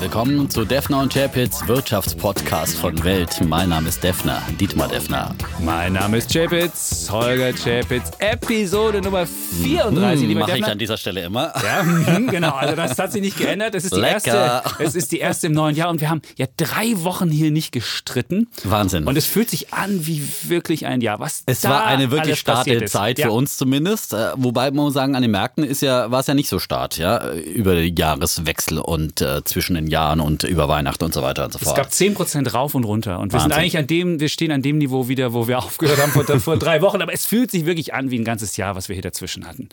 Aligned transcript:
willkommen 0.00 0.48
zu 0.48 0.64
Defner 0.64 1.00
und 1.00 1.12
Chapitz 1.12 1.66
Wirtschaftspodcast 1.66 2.78
von 2.78 3.04
Welt. 3.04 3.38
Mein 3.46 3.68
Name 3.68 3.90
ist 3.90 4.02
Defner, 4.02 4.42
Dietmar 4.58 4.88
Defner. 4.88 5.34
Mein 5.62 5.92
Name 5.92 6.16
ist 6.16 6.32
Chapitz, 6.32 7.10
Holger 7.10 7.52
Chapitz, 7.52 8.10
Episode 8.18 9.02
Nummer 9.02 9.26
34. 9.26 10.26
Hm, 10.26 10.38
Mache 10.38 10.56
ich 10.56 10.64
an 10.64 10.78
dieser 10.78 10.96
Stelle 10.96 11.24
immer. 11.24 11.52
Ja, 11.62 11.82
mhm, 11.82 12.28
genau. 12.28 12.52
Also 12.52 12.76
das 12.76 12.98
hat 12.98 13.12
sich 13.12 13.20
nicht 13.20 13.36
geändert. 13.36 13.74
Es 13.74 13.84
ist, 13.84 13.94
die 13.94 14.00
erste, 14.00 14.62
es 14.78 14.94
ist 14.94 15.12
die 15.12 15.18
erste 15.18 15.48
im 15.48 15.52
neuen 15.52 15.76
Jahr 15.76 15.90
und 15.90 16.00
wir 16.00 16.08
haben 16.08 16.22
ja 16.36 16.46
drei 16.56 16.94
Wochen 17.04 17.28
hier 17.28 17.50
nicht 17.50 17.70
gestritten. 17.70 18.48
Wahnsinn. 18.64 19.04
Und 19.06 19.18
es 19.18 19.26
fühlt 19.26 19.50
sich 19.50 19.74
an 19.74 20.06
wie 20.06 20.26
wirklich 20.44 20.86
ein 20.86 21.02
Jahr. 21.02 21.20
Was 21.20 21.42
es 21.44 21.64
war 21.64 21.84
eine 21.84 22.10
wirklich 22.10 22.38
starte 22.38 22.86
Zeit 22.86 23.18
ja. 23.18 23.26
für 23.26 23.32
uns 23.32 23.58
zumindest. 23.58 24.14
Äh, 24.14 24.30
wobei 24.36 24.70
man 24.70 24.86
muss 24.86 24.94
sagen, 24.94 25.14
an 25.14 25.20
den 25.20 25.30
Märkten 25.30 25.62
ist 25.62 25.82
ja, 25.82 26.10
war 26.10 26.20
es 26.20 26.26
ja 26.26 26.32
nicht 26.32 26.48
so 26.48 26.58
start, 26.58 26.96
ja, 26.96 27.32
über 27.34 27.74
den 27.74 27.94
Jahreswechsel 27.94 28.78
und 28.78 29.20
äh, 29.20 29.44
zwischen 29.44 29.74
den 29.74 29.89
Jahren 29.90 30.20
und 30.20 30.44
über 30.44 30.68
Weihnachten 30.68 31.04
und 31.04 31.12
so 31.12 31.22
weiter 31.22 31.44
und 31.44 31.52
so 31.52 31.58
fort. 31.58 31.76
Es 31.76 31.76
gab 31.76 31.90
10% 31.90 32.52
rauf 32.52 32.74
und 32.74 32.84
runter. 32.84 33.18
Und 33.18 33.32
wir 33.32 33.40
Wahnsinn. 33.40 33.50
sind 33.50 33.58
eigentlich 33.58 33.78
an 33.78 33.86
dem, 33.86 34.20
wir 34.20 34.28
stehen 34.28 34.52
an 34.52 34.62
dem 34.62 34.78
Niveau 34.78 35.08
wieder, 35.08 35.32
wo 35.32 35.48
wir 35.48 35.58
aufgehört 35.64 36.00
haben 36.00 36.12
vor, 36.12 36.24
vor 36.40 36.56
drei 36.56 36.80
Wochen. 36.82 37.02
Aber 37.02 37.12
es 37.12 37.26
fühlt 37.26 37.50
sich 37.50 37.66
wirklich 37.66 37.92
an 37.94 38.10
wie 38.10 38.18
ein 38.18 38.24
ganzes 38.24 38.56
Jahr, 38.56 38.76
was 38.76 38.88
wir 38.88 38.94
hier 38.94 39.02
dazwischen 39.02 39.46
hatten. 39.46 39.68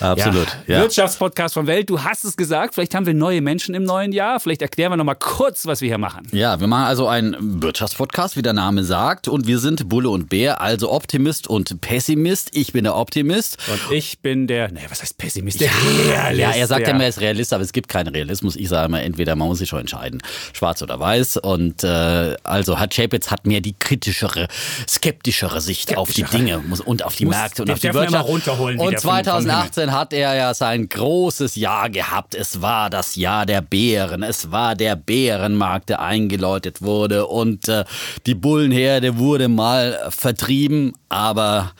Absolut. 0.00 0.46
Ja. 0.66 0.76
Ja. 0.76 0.82
Wirtschaftspodcast 0.82 1.54
von 1.54 1.66
Welt, 1.66 1.90
du 1.90 2.02
hast 2.02 2.24
es 2.24 2.36
gesagt. 2.36 2.74
Vielleicht 2.74 2.94
haben 2.94 3.06
wir 3.06 3.14
neue 3.14 3.40
Menschen 3.40 3.74
im 3.74 3.84
neuen 3.84 4.12
Jahr. 4.12 4.40
Vielleicht 4.40 4.62
erklären 4.62 4.92
wir 4.92 4.96
nochmal 4.96 5.16
kurz, 5.16 5.66
was 5.66 5.80
wir 5.80 5.88
hier 5.88 5.98
machen. 5.98 6.28
Ja, 6.32 6.60
wir 6.60 6.66
machen 6.66 6.84
also 6.84 7.08
einen 7.08 7.62
Wirtschaftspodcast, 7.62 8.36
wie 8.36 8.42
der 8.42 8.52
Name 8.52 8.84
sagt. 8.84 9.28
Und 9.28 9.46
wir 9.46 9.58
sind 9.58 9.88
Bulle 9.88 10.10
und 10.10 10.28
Bär, 10.28 10.60
also 10.60 10.92
Optimist 10.92 11.48
und 11.48 11.80
Pessimist. 11.80 12.50
Ich 12.52 12.72
bin 12.72 12.84
der 12.84 12.94
Optimist. 12.94 13.58
Und 13.68 13.92
ich 13.92 14.20
bin 14.20 14.46
der, 14.46 14.70
naja, 14.70 14.86
was 14.88 15.02
heißt 15.02 15.18
Pessimist? 15.18 15.60
Der 15.60 15.68
ja, 15.68 16.22
Realist. 16.22 16.40
Ja, 16.40 16.50
er 16.52 16.66
sagt 16.66 16.86
ja, 16.86 16.96
er 16.96 17.08
ist 17.08 17.20
Realist, 17.20 17.52
aber 17.52 17.62
es 17.62 17.72
gibt 17.72 17.88
keinen 17.88 18.08
Realismus. 18.08 18.56
Ich 18.56 18.68
sage 18.68 18.86
immer, 18.86 19.02
entweder 19.02 19.36
man 19.36 19.47
muss 19.48 19.58
sich 19.58 19.68
schon 19.68 19.80
entscheiden, 19.80 20.22
schwarz 20.52 20.82
oder 20.82 21.00
weiß. 21.00 21.38
Und 21.38 21.84
äh, 21.84 22.36
also 22.44 22.78
hat 22.78 22.94
Chapitz 22.94 23.30
hat 23.30 23.46
mehr 23.46 23.60
die 23.60 23.74
kritischere, 23.78 24.48
skeptischere 24.88 25.60
Sicht 25.60 25.96
auf 25.96 26.12
die 26.12 26.22
Dinge 26.22 26.62
und 26.84 27.04
auf 27.04 27.16
die 27.16 27.24
muss, 27.24 27.36
Märkte 27.36 27.62
und 27.62 27.70
auf 27.70 27.78
die 27.78 27.92
Wirtschaft. 27.92 28.28
Und 28.28 29.00
2018 29.00 29.92
hat 29.92 30.12
er 30.12 30.34
ja 30.34 30.54
sein 30.54 30.88
großes 30.88 31.56
Jahr 31.56 31.90
gehabt. 31.90 32.34
Es 32.34 32.62
war 32.62 32.90
das 32.90 33.16
Jahr 33.16 33.46
der 33.46 33.62
Bären. 33.62 34.22
Es 34.22 34.50
war 34.50 34.74
der 34.74 34.96
Bärenmarkt, 34.96 35.88
der 35.88 36.00
eingeläutet 36.00 36.82
wurde 36.82 37.26
und 37.26 37.68
äh, 37.68 37.84
die 38.26 38.34
Bullenherde 38.34 39.18
wurde 39.18 39.48
mal 39.48 39.98
vertrieben, 40.10 40.92
aber 41.08 41.72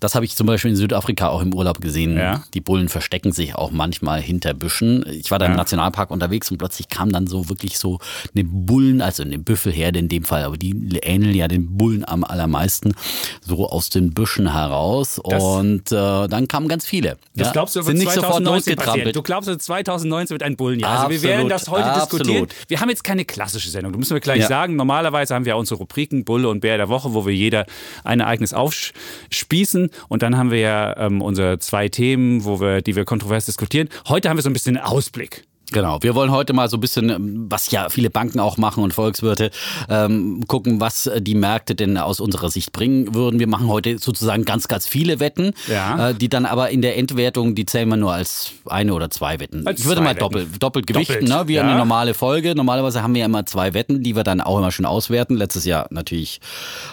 das 0.00 0.14
habe 0.14 0.24
ich 0.24 0.36
zum 0.36 0.46
Beispiel 0.46 0.70
in 0.70 0.76
Südafrika 0.76 1.28
auch 1.28 1.42
im 1.42 1.54
Urlaub 1.54 1.80
gesehen. 1.80 2.16
Ja. 2.16 2.42
Die 2.54 2.60
Bullen 2.60 2.88
verstecken 2.88 3.32
sich 3.32 3.54
auch 3.54 3.70
manchmal 3.70 4.20
hinter 4.20 4.54
Büschen. 4.54 5.04
Ich 5.08 5.30
war 5.30 5.38
da 5.38 5.46
im 5.46 5.56
Nationalpark 5.56 6.10
unterwegs 6.10 6.50
und 6.50 6.58
plötzlich 6.58 6.88
kam 6.88 7.10
dann 7.10 7.26
so 7.26 7.48
wirklich 7.48 7.78
so 7.78 7.98
eine 8.34 8.44
Bullen, 8.44 9.00
also 9.00 9.22
eine 9.22 9.38
Büffelherde 9.38 9.98
in 9.98 10.08
dem 10.08 10.24
Fall, 10.24 10.44
aber 10.44 10.56
die 10.56 10.98
ähneln 11.02 11.34
ja 11.34 11.48
den 11.48 11.76
Bullen 11.76 12.06
am 12.06 12.24
allermeisten, 12.24 12.94
so 13.40 13.68
aus 13.68 13.90
den 13.90 14.12
Büschen 14.12 14.52
heraus. 14.52 15.20
Das, 15.28 15.42
und 15.42 15.92
äh, 15.92 16.28
dann 16.28 16.48
kamen 16.48 16.68
ganz 16.68 16.86
viele. 16.86 17.18
Das 17.34 17.48
ja, 17.48 17.52
glaubst 17.52 17.76
du, 17.76 17.82
sind 17.82 17.98
nicht 17.98 18.12
sofort 18.12 18.42
losgetrampelt. 18.42 19.14
Du 19.14 19.22
glaubst, 19.22 19.48
2019 19.48 20.34
wird 20.34 20.42
ein 20.42 20.56
Bullenjahr. 20.56 21.00
Also 21.00 21.10
wir 21.10 21.22
werden 21.22 21.48
das 21.48 21.68
heute 21.68 21.84
absolut. 21.84 22.26
diskutieren. 22.26 22.48
Wir 22.68 22.80
haben 22.80 22.88
jetzt 22.88 23.04
keine 23.04 23.24
klassische 23.24 23.70
Sendung, 23.70 23.92
das 23.92 23.98
müssen 23.98 24.14
wir 24.14 24.20
gleich 24.20 24.40
ja. 24.40 24.48
sagen. 24.48 24.76
Normalerweise 24.76 25.34
haben 25.34 25.44
wir 25.44 25.56
unsere 25.56 25.78
Rubriken 25.78 26.24
Bulle 26.24 26.48
und 26.48 26.60
Bär 26.60 26.76
der 26.76 26.88
Woche, 26.88 27.14
wo 27.14 27.26
wir 27.26 27.34
jeder 27.34 27.66
ein 28.04 28.20
Ereignis 28.20 28.52
aufspießen 28.52 29.85
und 30.08 30.22
dann 30.22 30.36
haben 30.36 30.50
wir 30.50 30.58
ja 30.58 30.96
ähm, 30.96 31.22
unsere 31.22 31.58
zwei 31.58 31.88
Themen, 31.88 32.44
wo 32.44 32.60
wir, 32.60 32.82
die 32.82 32.96
wir 32.96 33.04
kontrovers 33.04 33.46
diskutieren. 33.46 33.88
Heute 34.08 34.28
haben 34.28 34.36
wir 34.36 34.42
so 34.42 34.50
ein 34.50 34.54
bisschen 34.54 34.78
Ausblick. 34.78 35.44
Genau, 35.72 35.98
wir 36.02 36.14
wollen 36.14 36.30
heute 36.30 36.52
mal 36.52 36.68
so 36.68 36.76
ein 36.76 36.80
bisschen, 36.80 37.10
ähm, 37.10 37.46
was 37.48 37.70
ja 37.70 37.88
viele 37.88 38.10
Banken 38.10 38.38
auch 38.40 38.56
machen 38.56 38.84
und 38.84 38.94
Volkswirte, 38.94 39.50
ähm, 39.88 40.44
gucken, 40.46 40.80
was 40.80 41.10
die 41.18 41.34
Märkte 41.34 41.74
denn 41.74 41.98
aus 41.98 42.20
unserer 42.20 42.50
Sicht 42.50 42.72
bringen 42.72 43.14
würden. 43.14 43.40
Wir 43.40 43.48
machen 43.48 43.68
heute 43.68 43.98
sozusagen 43.98 44.44
ganz, 44.44 44.68
ganz 44.68 44.86
viele 44.86 45.18
Wetten, 45.20 45.52
ja. 45.68 46.10
äh, 46.10 46.14
die 46.14 46.28
dann 46.28 46.46
aber 46.46 46.70
in 46.70 46.82
der 46.82 46.96
Endwertung, 46.96 47.54
die 47.54 47.66
zählen 47.66 47.88
wir 47.88 47.96
nur 47.96 48.12
als 48.12 48.52
eine 48.66 48.94
oder 48.94 49.10
zwei 49.10 49.40
Wetten. 49.40 49.66
Als 49.66 49.80
ich 49.80 49.86
würde 49.86 50.00
mal 50.00 50.14
doppelt, 50.14 50.62
doppelt 50.62 50.86
gewichten, 50.86 51.26
doppelt, 51.26 51.42
ne? 51.42 51.48
wie 51.48 51.54
ja. 51.54 51.62
eine 51.62 51.76
normale 51.76 52.14
Folge. 52.14 52.54
Normalerweise 52.54 53.02
haben 53.02 53.14
wir 53.14 53.20
ja 53.20 53.26
immer 53.26 53.46
zwei 53.46 53.74
Wetten, 53.74 54.02
die 54.02 54.14
wir 54.14 54.22
dann 54.22 54.40
auch 54.40 54.58
immer 54.58 54.70
schön 54.70 54.86
auswerten. 54.86 55.36
Letztes 55.36 55.64
Jahr 55.64 55.86
natürlich 55.90 56.40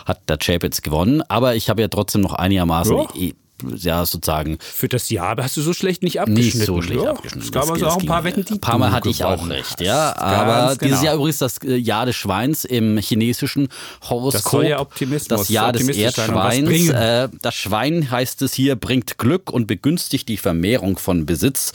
hat 0.06 0.28
der 0.30 0.38
Chapitz 0.38 0.81
gewonnen, 0.81 1.22
aber 1.28 1.56
ich 1.56 1.70
habe 1.70 1.81
ja 1.81 1.88
trotzdem 1.88 2.22
noch 2.22 2.34
einigermaßen 2.34 2.97
ja 3.16 3.31
ja, 3.78 4.06
sozusagen. 4.06 4.57
Für 4.59 4.88
das 4.88 5.09
Jahr 5.09 5.35
hast 5.38 5.57
du 5.57 5.62
so 5.62 5.74
schlecht 5.74 6.03
nicht 6.03 6.19
abgeschnitten. 6.19 6.57
Nicht 6.57 6.68
so 6.68 6.81
schlecht 6.81 7.03
ja, 7.03 7.12
abgeschnitten. 7.12 7.46
Es 7.46 7.51
gab 7.51 7.69
also 7.69 7.88
auch 7.88 8.00
ein 8.00 8.06
paar 8.06 8.24
Wetten, 8.24 8.46
die 8.46 8.53
Ein 8.53 8.62
paar 8.62 8.78
Mal 8.78 8.91
hatte 8.91 9.09
ich 9.09 9.24
auch 9.24 9.50
recht, 9.50 9.81
ja. 9.81 10.16
Aber 10.16 10.75
genau. 10.75 10.90
dieses 10.90 11.03
Jahr 11.03 11.16
übrigens 11.16 11.38
das 11.38 11.57
äh, 11.59 11.75
Jahr 11.75 12.06
des 12.06 12.16
Schweins 12.16 12.66
im 12.66 12.97
chinesischen 12.97 13.69
Horoskop. 14.09 14.44
Das 14.44 14.52
soll 14.52 14.66
ja 14.68 14.79
Optimismus. 14.79 15.40
Das 15.40 15.50
Jahr 15.50 15.72
des 15.72 15.88
Erdschweins. 15.90 16.90
Äh, 16.90 17.29
das 17.41 17.56
Schwein, 17.56 18.09
heißt 18.09 18.41
es 18.41 18.53
hier, 18.53 18.75
bringt 18.75 19.18
Glück 19.18 19.52
und 19.52 19.68
begünstigt 19.68 20.28
die 20.29 20.38
Vermehrung 20.38 20.97
von 20.97 21.25
Besitz. 21.25 21.73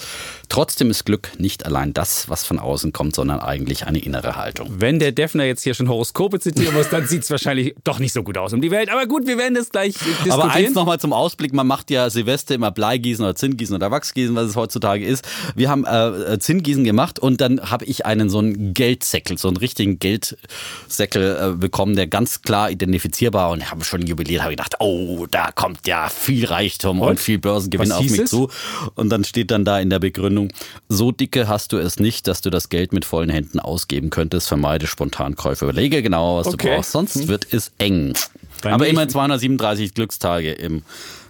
Trotzdem 0.48 0.90
ist 0.90 1.04
Glück 1.04 1.30
nicht 1.38 1.66
allein 1.66 1.92
das, 1.92 2.28
was 2.28 2.44
von 2.44 2.58
außen 2.58 2.92
kommt, 2.92 3.14
sondern 3.14 3.40
eigentlich 3.40 3.86
eine 3.86 3.98
innere 3.98 4.36
Haltung. 4.36 4.68
Wenn 4.78 4.98
der 4.98 5.12
Defner 5.12 5.44
jetzt 5.44 5.62
hier 5.62 5.74
schon 5.74 5.88
Horoskope 5.88 6.40
zitieren 6.40 6.74
muss, 6.74 6.88
dann 6.88 7.06
sieht 7.06 7.24
es 7.24 7.30
wahrscheinlich 7.30 7.74
doch 7.84 7.98
nicht 7.98 8.12
so 8.12 8.22
gut 8.22 8.38
aus 8.38 8.52
um 8.52 8.62
die 8.62 8.70
Welt. 8.70 8.90
Aber 8.90 9.06
gut, 9.06 9.26
wir 9.26 9.36
werden 9.36 9.54
das 9.54 9.68
gleich 9.70 9.94
diskutieren. 9.94 10.32
Aber 10.32 10.50
eins 10.50 10.74
nochmal 10.74 10.98
zum 10.98 11.12
Ausblick, 11.12 11.52
man 11.52 11.66
macht 11.66 11.90
ja 11.90 12.08
Silvester 12.08 12.54
immer 12.54 12.70
Bleigießen 12.70 13.24
oder 13.24 13.34
Zinngießen 13.34 13.74
oder 13.74 13.90
Wachsgießen, 13.90 14.34
was 14.34 14.50
es 14.50 14.56
heutzutage 14.56 15.04
ist. 15.04 15.28
Wir 15.54 15.68
haben 15.68 15.84
äh, 15.84 16.38
Zinngießen 16.38 16.84
gemacht 16.84 17.18
und 17.18 17.40
dann 17.40 17.70
habe 17.70 17.84
ich 17.84 18.06
einen 18.06 18.30
so 18.30 18.38
einen 18.38 18.72
Geldsäckel, 18.72 19.36
so 19.36 19.48
einen 19.48 19.58
richtigen 19.58 19.98
Geldsäckel 19.98 21.52
äh, 21.54 21.56
bekommen, 21.56 21.94
der 21.94 22.06
ganz 22.06 22.42
klar 22.42 22.70
identifizierbar 22.70 23.50
und 23.50 23.70
habe 23.70 23.84
schon 23.84 24.06
jubiliert, 24.06 24.42
habe 24.42 24.52
gedacht, 24.52 24.76
oh, 24.78 25.26
da 25.30 25.52
kommt 25.52 25.86
ja 25.86 26.08
viel 26.08 26.46
Reichtum 26.46 27.00
und, 27.00 27.08
und 27.08 27.20
viel 27.20 27.38
Börsengewinn 27.38 27.92
auf 27.92 28.02
mich 28.02 28.20
es? 28.20 28.30
zu. 28.30 28.50
Und 28.94 29.10
dann 29.10 29.24
steht 29.24 29.50
dann 29.50 29.64
da 29.64 29.78
in 29.78 29.90
der 29.90 29.98
Begründung, 29.98 30.37
Begründung, 30.38 30.48
so 30.88 31.12
dicke 31.12 31.48
hast 31.48 31.72
du 31.72 31.78
es 31.78 31.98
nicht, 31.98 32.26
dass 32.26 32.40
du 32.40 32.50
das 32.50 32.68
Geld 32.68 32.92
mit 32.92 33.04
vollen 33.04 33.30
Händen 33.30 33.60
ausgeben 33.60 34.10
könntest. 34.10 34.48
Vermeide 34.48 34.86
Spontankäufe. 34.86 35.64
Überlege 35.64 36.02
genau, 36.02 36.38
was 36.38 36.48
okay. 36.48 36.68
du 36.68 36.74
brauchst, 36.74 36.92
sonst 36.92 37.14
hm. 37.16 37.28
wird 37.28 37.52
es 37.52 37.72
eng. 37.78 38.14
Bei 38.62 38.72
Aber 38.72 38.86
immerhin 38.88 39.08
237 39.08 39.94
Glückstage 39.94 40.52
im 40.52 40.82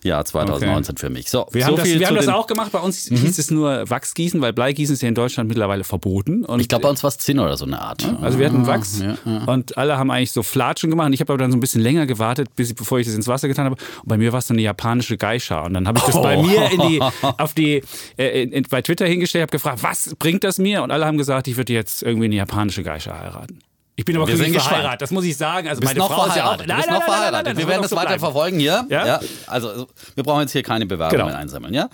Jahr 0.03 0.25
2019 0.25 0.93
okay. 0.93 1.01
für 1.07 1.11
mich. 1.11 1.31
So, 1.31 1.47
wir 1.51 1.63
so 1.63 1.69
haben, 1.69 1.77
das, 1.77 1.87
wir 1.87 2.07
haben 2.07 2.17
das, 2.17 2.29
auch 2.29 2.47
gemacht. 2.47 2.73
Bei 2.73 2.81
uns 2.81 3.11
mhm. 3.11 3.17
hieß 3.17 3.39
es 3.39 3.51
nur 3.51 3.89
Wachsgießen, 3.89 4.41
weil 4.41 4.53
Bleigießen 4.53 4.95
ist 4.95 5.03
ja 5.03 5.09
in 5.09 5.15
Deutschland 5.15 5.49
mittlerweile 5.49 5.85
verboten. 5.85 6.45
Und 6.45 6.61
ich 6.61 6.69
glaube, 6.69 6.83
bei 6.83 6.91
uns 6.91 7.03
war 7.03 7.09
es 7.09 7.19
Zinn 7.19 7.39
oder 7.39 7.57
so 7.57 7.65
eine 7.65 7.81
Art. 7.81 8.05
Also 8.21 8.39
wir 8.39 8.47
hatten 8.47 8.67
Wachs 8.67 9.01
ja, 9.01 9.17
ja. 9.25 9.45
und 9.45 9.77
alle 9.77 9.99
haben 9.99 10.11
eigentlich 10.11 10.33
so 10.33 10.43
Flatschen 10.43 10.91
gemacht. 10.91 11.07
Und 11.07 11.13
ich 11.13 11.21
habe 11.21 11.33
aber 11.33 11.39
dann 11.39 11.51
so 11.51 11.57
ein 11.57 11.61
bisschen 11.61 11.83
länger 11.83 12.07
gewartet, 12.07 12.55
bis 12.57 12.75
bevor 12.75 12.99
ich 12.99 13.07
das 13.07 13.15
ins 13.15 13.27
Wasser 13.27 13.49
getan 13.49 13.67
habe. 13.67 13.77
Und 14.03 14.09
bei 14.09 14.19
mir 14.19 14.33
war 14.33 14.39
es 14.39 14.47
dann 14.47 14.57
eine 14.57 14.63
japanische 14.63 15.17
Geisha. 15.17 15.65
Und 15.65 15.75
dann 15.75 15.87
habe 15.87 15.99
ich 15.99 16.05
das 16.05 16.17
oh. 16.17 16.23
bei 16.23 16.37
mir 16.37 16.71
in 16.71 16.81
die, 16.89 17.01
auf 17.39 17.55
die, 17.55 17.83
äh, 18.17 18.43
in, 18.45 18.65
bei 18.69 18.83
Twitter 18.83 19.07
hingestellt, 19.07 19.43
habe 19.43 19.53
gefragt, 19.53 19.83
was 19.83 20.15
bringt 20.19 20.45
das 20.45 20.59
mir? 20.59 20.83
Und 20.83 20.91
alle 20.91 21.07
haben 21.07 21.19
gesagt, 21.19 21.49
ich 21.49 21.57
würde 21.57 21.73
jetzt 21.73 22.03
irgendwie 22.03 22.27
eine 22.27 22.37
japanische 22.37 22.83
Geisha 22.83 23.19
heiraten. 23.19 23.61
Ich 23.99 24.05
bin 24.05 24.17
aber 24.17 24.29
wir 24.29 24.37
sind 24.37 24.55
verheiratet, 24.55 25.03
das 25.03 25.11
muss 25.11 25.25
ich 25.25 25.37
sagen. 25.37 25.67
Also 25.67 25.83
meine 25.83 25.99
Frau 25.99 26.27
ist 26.27 26.37
ja 26.37 26.53
auch. 26.53 26.57
Nein, 26.57 26.69
nein, 26.69 26.85
nein, 26.87 27.33
nein, 27.33 27.45
nein, 27.45 27.59
Wir 27.59 27.67
werden 27.67 27.83
das 27.83 27.91
weiter 27.97 28.17
verfolgen 28.21 28.61
hier. 28.61 28.87
Ja? 28.89 29.05
ja? 29.05 29.21
Also 29.49 29.89
wir 30.15 30.23
brauchen 30.23 30.43
jetzt 30.43 30.53
hier 30.53 30.63
keine 30.63 30.87
Bewerbungen 30.87 31.27
genau. 31.27 31.37
einsammeln, 31.37 31.75
ja? 31.75 31.89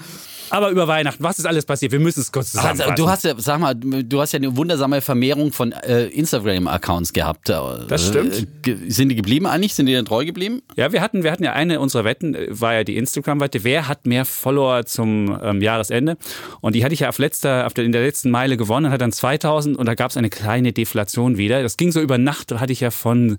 Aber 0.50 0.71
über 0.71 0.88
Weihnachten, 0.88 1.22
was 1.22 1.38
ist 1.38 1.47
alles 1.47 1.65
passiert? 1.65 1.93
Wir 1.93 2.00
müssen 2.00 2.21
es 2.21 2.32
kurz 2.32 2.53
zusammenfassen. 2.53 2.91
Also, 2.91 3.03
du 3.03 3.09
hast 3.09 3.25
ja, 3.25 3.34
sag 3.37 3.60
mal, 3.60 3.75
du 3.75 4.21
hast 4.21 4.32
ja 4.32 4.38
eine 4.38 4.56
wundersame 4.56 5.00
Vermehrung 5.00 5.53
von 5.53 5.72
äh, 5.72 6.06
Instagram-Accounts 6.06 7.12
gehabt. 7.12 7.49
Das 7.49 8.06
stimmt. 8.06 8.47
Äh, 8.66 8.77
sind 8.88 9.09
die 9.09 9.15
geblieben 9.15 9.47
eigentlich? 9.47 9.75
Sind 9.75 9.87
die 9.87 9.93
denn 9.93 10.04
treu 10.04 10.25
geblieben? 10.25 10.62
Ja, 10.77 10.93
wir 10.93 11.00
hatten, 11.00 11.22
wir 11.22 11.33
hatten 11.33 11.44
ja 11.44 11.53
eine 11.53 11.81
unserer 11.81 12.04
Wetten, 12.04 12.34
äh, 12.34 12.49
war 12.49 12.75
ja 12.75 12.84
die 12.84 12.97
Instagram-Wette. 12.97 13.65
Wer 13.65 13.88
hat 13.88 14.06
mehr 14.06 14.25
Follower 14.25 14.84
zum 14.87 15.38
ähm, 15.43 15.60
Jahresende? 15.60 16.16
Und 16.60 16.75
die 16.75 16.84
hatte 16.84 16.94
ich 16.94 17.00
ja 17.00 17.09
auf 17.09 17.18
letzter, 17.18 17.66
auf 17.66 17.74
der, 17.74 17.84
in 17.84 17.92
der 17.92 18.03
letzten 18.03 18.30
Meile 18.30 18.57
gewonnen, 18.57 18.91
hat 18.91 19.01
dann 19.01 19.13
2000 19.13 19.77
und 19.77 19.86
da 19.86 19.95
gab 19.95 20.10
es 20.10 20.16
eine 20.16 20.30
kleine 20.30 20.72
Deflation 20.72 21.36
wieder. 21.36 21.63
Das 21.63 21.77
ging 21.77 21.92
so 21.92 22.01
über 22.01 22.18
Nacht, 22.18 22.53
hatte 22.53 22.72
ich 22.72 22.80
ja 22.80 22.91
von 22.91 23.39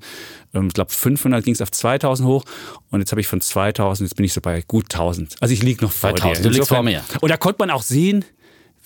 ich 0.63 0.73
glaube 0.73 0.91
500 0.91 1.43
ging 1.43 1.53
es 1.53 1.61
auf 1.61 1.71
2000 1.71 2.27
hoch 2.27 2.43
und 2.89 2.99
jetzt 2.99 3.11
habe 3.11 3.21
ich 3.21 3.27
von 3.27 3.41
2000, 3.41 4.09
jetzt 4.09 4.15
bin 4.15 4.25
ich 4.25 4.33
so 4.33 4.41
bei 4.41 4.63
gut 4.67 4.85
1000. 4.85 5.35
Also 5.41 5.53
ich 5.53 5.63
liege 5.63 5.83
noch 5.83 5.91
vor 5.91 6.11
2000, 6.11 6.37
dir. 6.37 6.43
du 6.43 6.49
liegst 6.49 6.69
vor 6.69 6.83
mir. 6.83 7.03
Und 7.21 7.29
da 7.29 7.37
konnte 7.37 7.57
man 7.59 7.71
auch 7.71 7.83
sehen, 7.83 8.25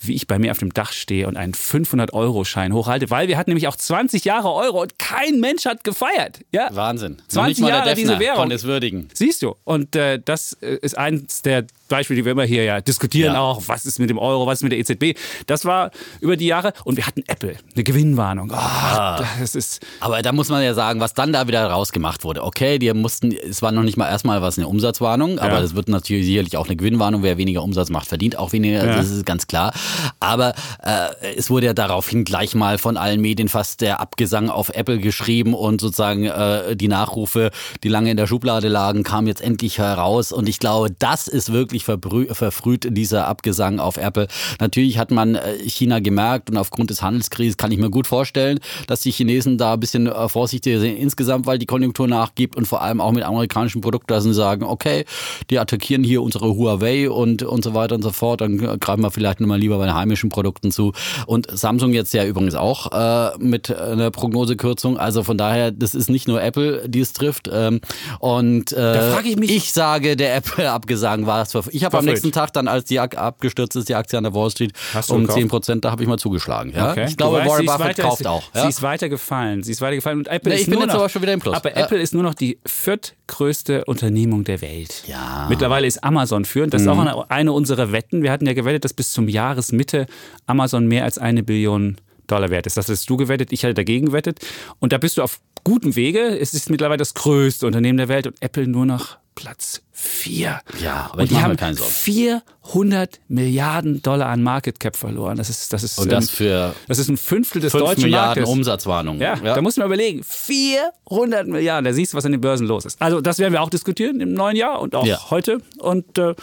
wie 0.00 0.14
ich 0.14 0.26
bei 0.26 0.38
mir 0.38 0.50
auf 0.50 0.58
dem 0.58 0.72
Dach 0.72 0.92
stehe 0.92 1.26
und 1.26 1.36
einen 1.36 1.52
500-Euro-Schein 1.52 2.72
hochhalte, 2.72 3.10
weil 3.10 3.28
wir 3.28 3.36
hatten 3.36 3.50
nämlich 3.50 3.68
auch 3.68 3.76
20 3.76 4.24
Jahre 4.24 4.52
Euro 4.52 4.82
und 4.82 4.98
kein 4.98 5.40
Mensch 5.40 5.66
hat 5.66 5.84
gefeiert. 5.84 6.40
Ja? 6.52 6.68
Wahnsinn. 6.72 7.18
20 7.28 7.66
Jahre 7.66 7.94
diese 7.94 8.18
Währung. 8.18 8.50
Es 8.50 8.64
würdigen. 8.64 9.08
Siehst 9.12 9.42
du. 9.42 9.54
Und 9.64 9.94
äh, 9.96 10.18
das 10.22 10.54
äh, 10.62 10.78
ist 10.80 10.96
eins 10.96 11.42
der 11.42 11.66
Beispiele, 11.88 12.20
die 12.20 12.24
wir 12.24 12.32
immer 12.32 12.44
hier 12.44 12.64
ja 12.64 12.80
diskutieren 12.80 13.34
ja. 13.34 13.40
auch. 13.40 13.62
Was 13.66 13.84
ist 13.84 13.98
mit 13.98 14.08
dem 14.08 14.18
Euro, 14.18 14.46
was 14.46 14.60
ist 14.60 14.62
mit 14.62 14.72
der 14.72 14.78
EZB? 14.78 15.18
Das 15.46 15.64
war 15.64 15.90
über 16.20 16.36
die 16.36 16.46
Jahre 16.46 16.72
und 16.84 16.96
wir 16.96 17.06
hatten 17.06 17.22
Apple, 17.26 17.56
eine 17.74 17.84
Gewinnwarnung. 17.84 18.50
Oh, 18.52 18.56
ah. 18.56 19.22
das 19.38 19.54
ist 19.54 19.84
Aber 20.00 20.22
da 20.22 20.32
muss 20.32 20.48
man 20.48 20.62
ja 20.62 20.72
sagen, 20.72 21.00
was 21.00 21.14
dann 21.14 21.32
da 21.32 21.46
wieder 21.46 21.66
rausgemacht 21.66 22.24
wurde. 22.24 22.42
Okay, 22.44 22.78
die 22.78 22.92
mussten, 22.94 23.32
es 23.32 23.60
war 23.60 23.72
noch 23.72 23.82
nicht 23.82 23.96
mal 23.96 24.08
erstmal 24.08 24.40
was 24.40 24.56
eine 24.56 24.68
Umsatzwarnung, 24.68 25.38
aber 25.38 25.60
es 25.60 25.74
wird 25.74 25.88
natürlich 25.88 26.24
sicherlich 26.24 26.56
auch 26.56 26.66
eine 26.66 26.76
Gewinnwarnung. 26.76 27.22
Wer 27.22 27.36
weniger 27.36 27.62
Umsatz 27.62 27.90
macht, 27.90 28.06
verdient 28.06 28.38
auch 28.38 28.52
weniger. 28.52 28.86
Ja. 28.86 28.96
Das 28.96 29.10
ist 29.10 29.26
ganz 29.26 29.46
klar. 29.46 29.72
Aber 30.18 30.54
äh, 30.82 31.34
es 31.36 31.50
wurde 31.50 31.66
ja 31.66 31.74
daraufhin 31.74 32.24
gleich 32.24 32.54
mal 32.54 32.78
von 32.78 32.96
allen 32.96 33.20
Medien 33.20 33.48
fast 33.48 33.80
der 33.80 34.00
Abgesang 34.00 34.50
auf 34.50 34.70
Apple 34.70 34.98
geschrieben 34.98 35.54
und 35.54 35.80
sozusagen 35.80 36.24
äh, 36.24 36.76
die 36.76 36.88
Nachrufe, 36.88 37.50
die 37.82 37.88
lange 37.88 38.10
in 38.10 38.16
der 38.16 38.26
Schublade 38.26 38.68
lagen, 38.68 39.02
kamen 39.02 39.26
jetzt 39.26 39.42
endlich 39.42 39.78
heraus. 39.78 40.32
Und 40.32 40.48
ich 40.48 40.58
glaube, 40.58 40.90
das 40.98 41.28
ist 41.28 41.52
wirklich 41.52 41.84
verfrüht, 41.84 42.96
dieser 42.96 43.26
Abgesang 43.26 43.78
auf 43.78 43.96
Apple. 43.96 44.28
Natürlich 44.58 44.98
hat 44.98 45.10
man 45.10 45.34
äh, 45.34 45.58
China 45.66 46.00
gemerkt 46.00 46.50
und 46.50 46.56
aufgrund 46.56 46.90
des 46.90 47.02
Handelskrises 47.02 47.56
kann 47.56 47.72
ich 47.72 47.78
mir 47.78 47.90
gut 47.90 48.06
vorstellen, 48.06 48.60
dass 48.86 49.02
die 49.02 49.10
Chinesen 49.10 49.58
da 49.58 49.74
ein 49.74 49.80
bisschen 49.80 50.06
äh, 50.06 50.28
vorsichtiger 50.28 50.80
sind 50.80 50.96
insgesamt, 50.96 51.46
weil 51.46 51.58
die 51.58 51.66
Konjunktur 51.66 52.08
nachgibt 52.08 52.56
und 52.56 52.66
vor 52.66 52.82
allem 52.82 53.00
auch 53.00 53.12
mit 53.12 53.24
amerikanischen 53.24 53.80
Produkten, 53.80 54.08
dass 54.08 54.24
sagen, 54.32 54.64
okay, 54.64 55.04
die 55.50 55.58
attackieren 55.58 56.04
hier 56.04 56.22
unsere 56.22 56.54
Huawei 56.56 57.10
und, 57.10 57.42
und 57.42 57.64
so 57.64 57.74
weiter 57.74 57.94
und 57.94 58.02
so 58.02 58.10
fort, 58.10 58.40
dann 58.40 58.58
greifen 58.80 59.02
wir 59.02 59.10
vielleicht 59.10 59.40
nochmal 59.40 59.58
lieber 59.58 59.78
bei 59.80 59.86
den 59.86 59.94
heimischen 59.94 60.30
Produkten 60.30 60.70
zu. 60.70 60.92
Und 61.26 61.46
Samsung 61.50 61.92
jetzt 61.92 62.14
ja 62.14 62.24
übrigens 62.24 62.54
auch 62.54 62.92
äh, 62.92 63.36
mit 63.38 63.74
einer 63.76 64.10
Prognosekürzung. 64.10 64.98
Also 64.98 65.22
von 65.24 65.38
daher, 65.38 65.70
das 65.70 65.94
ist 65.94 66.10
nicht 66.10 66.28
nur 66.28 66.42
Apple, 66.42 66.88
die 66.88 67.00
es 67.00 67.12
trifft. 67.12 67.50
Ähm, 67.52 67.80
und 68.18 68.72
äh, 68.72 69.20
ich, 69.22 69.36
mich, 69.36 69.50
ich 69.50 69.72
sage, 69.72 70.16
der 70.16 70.36
Apple-Abgesang 70.36 71.26
war 71.26 71.42
es. 71.42 71.54
Ich 71.70 71.84
habe 71.84 71.98
am 71.98 72.04
nächsten 72.04 72.32
Tag 72.32 72.52
dann, 72.52 72.68
als 72.68 72.84
die 72.84 73.00
abgestürzt 73.00 73.76
ist, 73.76 73.88
die 73.88 73.94
Aktie 73.94 74.18
an 74.18 74.24
der 74.24 74.34
Wall 74.34 74.50
Street 74.50 74.72
um 75.08 75.28
10 75.28 75.48
Prozent, 75.48 75.84
da 75.84 75.90
habe 75.90 76.02
ich 76.02 76.08
mal 76.08 76.18
zugeschlagen. 76.18 76.72
Ja? 76.74 76.90
Okay. 76.90 77.06
Ich 77.08 77.16
glaube, 77.16 77.38
weißt, 77.38 77.48
Warren 77.48 77.66
Buffett 77.66 77.80
weiter, 77.80 78.02
kauft 78.02 78.26
auch. 78.26 78.42
Ja? 78.54 78.62
Sie 78.62 78.68
ist 78.68 78.82
weitergefallen. 78.82 79.62
Sie 79.62 79.72
ist 79.72 79.80
weitergefallen. 79.80 80.18
Und 80.18 80.28
Apple 80.28 80.54
ist 80.54 80.60
ich 80.60 80.66
bin 80.66 80.74
nur 80.74 80.82
jetzt 80.84 80.92
noch, 80.92 81.00
aber 81.00 81.08
schon 81.08 81.22
wieder 81.22 81.32
im 81.32 81.40
Plus. 81.40 81.56
Aber 81.56 81.76
Apple 81.76 81.98
ist 81.98 82.14
nur 82.14 82.22
noch 82.22 82.34
die 82.34 82.58
viertgrößte 82.66 83.84
Unternehmung 83.86 84.44
der 84.44 84.60
Welt. 84.60 85.04
Ja. 85.06 85.46
Mittlerweile 85.48 85.86
ist 85.86 86.04
Amazon 86.04 86.44
führend. 86.44 86.74
Das 86.74 86.82
ist 86.82 86.88
auch 86.88 86.98
eine, 86.98 87.30
eine 87.30 87.52
unserer 87.52 87.92
Wetten. 87.92 88.22
Wir 88.22 88.30
hatten 88.30 88.46
ja 88.46 88.52
gewettet, 88.52 88.84
dass 88.84 88.92
bis 88.92 89.10
zum 89.10 89.28
Jahresmitte 89.70 90.06
Amazon 90.46 90.86
mehr 90.86 91.04
als 91.04 91.18
eine 91.18 91.42
Billion 91.42 91.96
Dollar 92.26 92.50
wert 92.50 92.66
ist. 92.66 92.76
Das 92.76 92.88
hast 92.88 93.08
du 93.08 93.16
gewettet, 93.16 93.52
ich 93.52 93.64
hatte 93.64 93.74
dagegen 93.74 94.06
gewettet. 94.06 94.40
Und 94.78 94.92
da 94.92 94.98
bist 94.98 95.16
du 95.16 95.22
auf 95.22 95.40
gutem 95.64 95.96
Wege. 95.96 96.38
Es 96.38 96.54
ist 96.54 96.70
mittlerweile 96.70 96.98
das 96.98 97.14
größte 97.14 97.66
Unternehmen 97.66 97.98
der 97.98 98.08
Welt 98.08 98.26
und 98.26 98.36
Apple 98.40 98.66
nur 98.66 98.86
noch 98.86 99.18
Platz 99.34 99.82
4. 100.00 100.60
Ja, 100.82 101.10
aber 101.12 101.18
und 101.18 101.24
ich 101.24 101.30
die 101.30 101.36
haben 101.42 101.50
mir 101.50 101.56
keine 101.56 101.76
Sorgen. 101.76 101.92
400 101.92 103.20
Milliarden 103.28 104.00
Dollar 104.02 104.28
an 104.28 104.42
Market 104.42 104.80
Cap 104.80 104.96
verloren. 104.96 105.36
Das 105.36 105.50
ist, 105.50 105.72
das 105.72 105.82
ist, 105.82 105.98
Und 105.98 106.10
das 106.12 106.24
ähm, 106.28 106.30
für 106.30 106.74
das 106.88 106.98
ist 106.98 107.08
ein 107.08 107.16
Fünftel 107.16 107.60
des 107.60 107.72
5 107.72 107.84
deutschen 107.84 108.02
Milliarden 108.04 108.42
Marktes. 108.42 108.48
Umsatzwarnung. 108.48 109.20
Ja, 109.20 109.36
da 109.36 109.60
muss 109.60 109.76
man 109.76 109.86
überlegen. 109.86 110.22
400 110.24 111.46
Milliarden. 111.46 111.84
Da 111.84 111.92
siehst 111.92 112.12
du, 112.12 112.16
was 112.16 112.24
an 112.24 112.32
den 112.32 112.40
Börsen 112.40 112.66
los 112.66 112.84
ist. 112.84 113.00
Also, 113.00 113.20
das 113.20 113.38
werden 113.38 113.52
wir 113.52 113.62
auch 113.62 113.70
diskutieren 113.70 114.20
im 114.20 114.34
neuen 114.34 114.56
Jahr 114.56 114.80
und 114.80 114.94
auch 114.94 115.04
Ja. 115.06 115.18
heute. 115.30 115.58
Und 115.78 116.18
äh, 116.18 116.34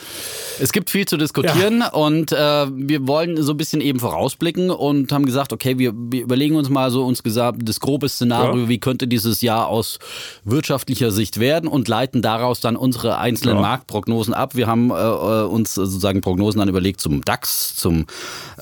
Es 0.60 0.72
gibt 0.72 0.90
viel 0.90 1.06
zu 1.06 1.18
diskutieren 1.18 1.82
und 1.92 2.32
äh, 2.32 2.36
wir 2.36 3.08
wollen 3.08 3.42
so 3.42 3.54
ein 3.54 3.58
bisschen 3.58 3.82
eben 3.82 4.00
vorausblicken 4.00 4.70
und 4.70 5.12
haben 5.12 5.26
gesagt, 5.26 5.54
okay, 5.54 5.78
wir, 5.78 5.94
wir 5.96 6.22
überlegen 6.24 6.56
uns 6.56 6.70
mal 6.70 6.92
so 6.92 7.06
uns 7.06 7.24
gesagt 7.24 7.60
das 7.64 7.80
grobe 7.80 8.10
Szenario, 8.10 8.62
Ja. 8.64 8.70
wie 8.70 8.80
könnte 8.80 9.08
dieses 9.08 9.42
Jahr 9.42 9.68
aus 9.68 10.00
wirtschaftlicher 10.44 11.12
Sicht 11.12 11.40
werden 11.40 11.68
und 11.70 11.88
leiten 11.88 12.22
daraus 12.22 12.60
dann 12.60 12.76
unsere 12.76 13.18
einzelnen 13.18 13.47
Ja. 13.56 13.62
Marktprognosen 13.62 14.34
ab. 14.34 14.56
Wir 14.56 14.68
haben 14.68 14.92
äh, 14.92 14.94
äh, 14.94 15.44
uns 15.46 15.74
sozusagen 15.76 16.22
Prognosen 16.22 16.60
dann 16.60 16.70
überlegt 16.70 17.02
zum 17.02 17.24
DAX, 17.24 17.76
zum 17.76 18.06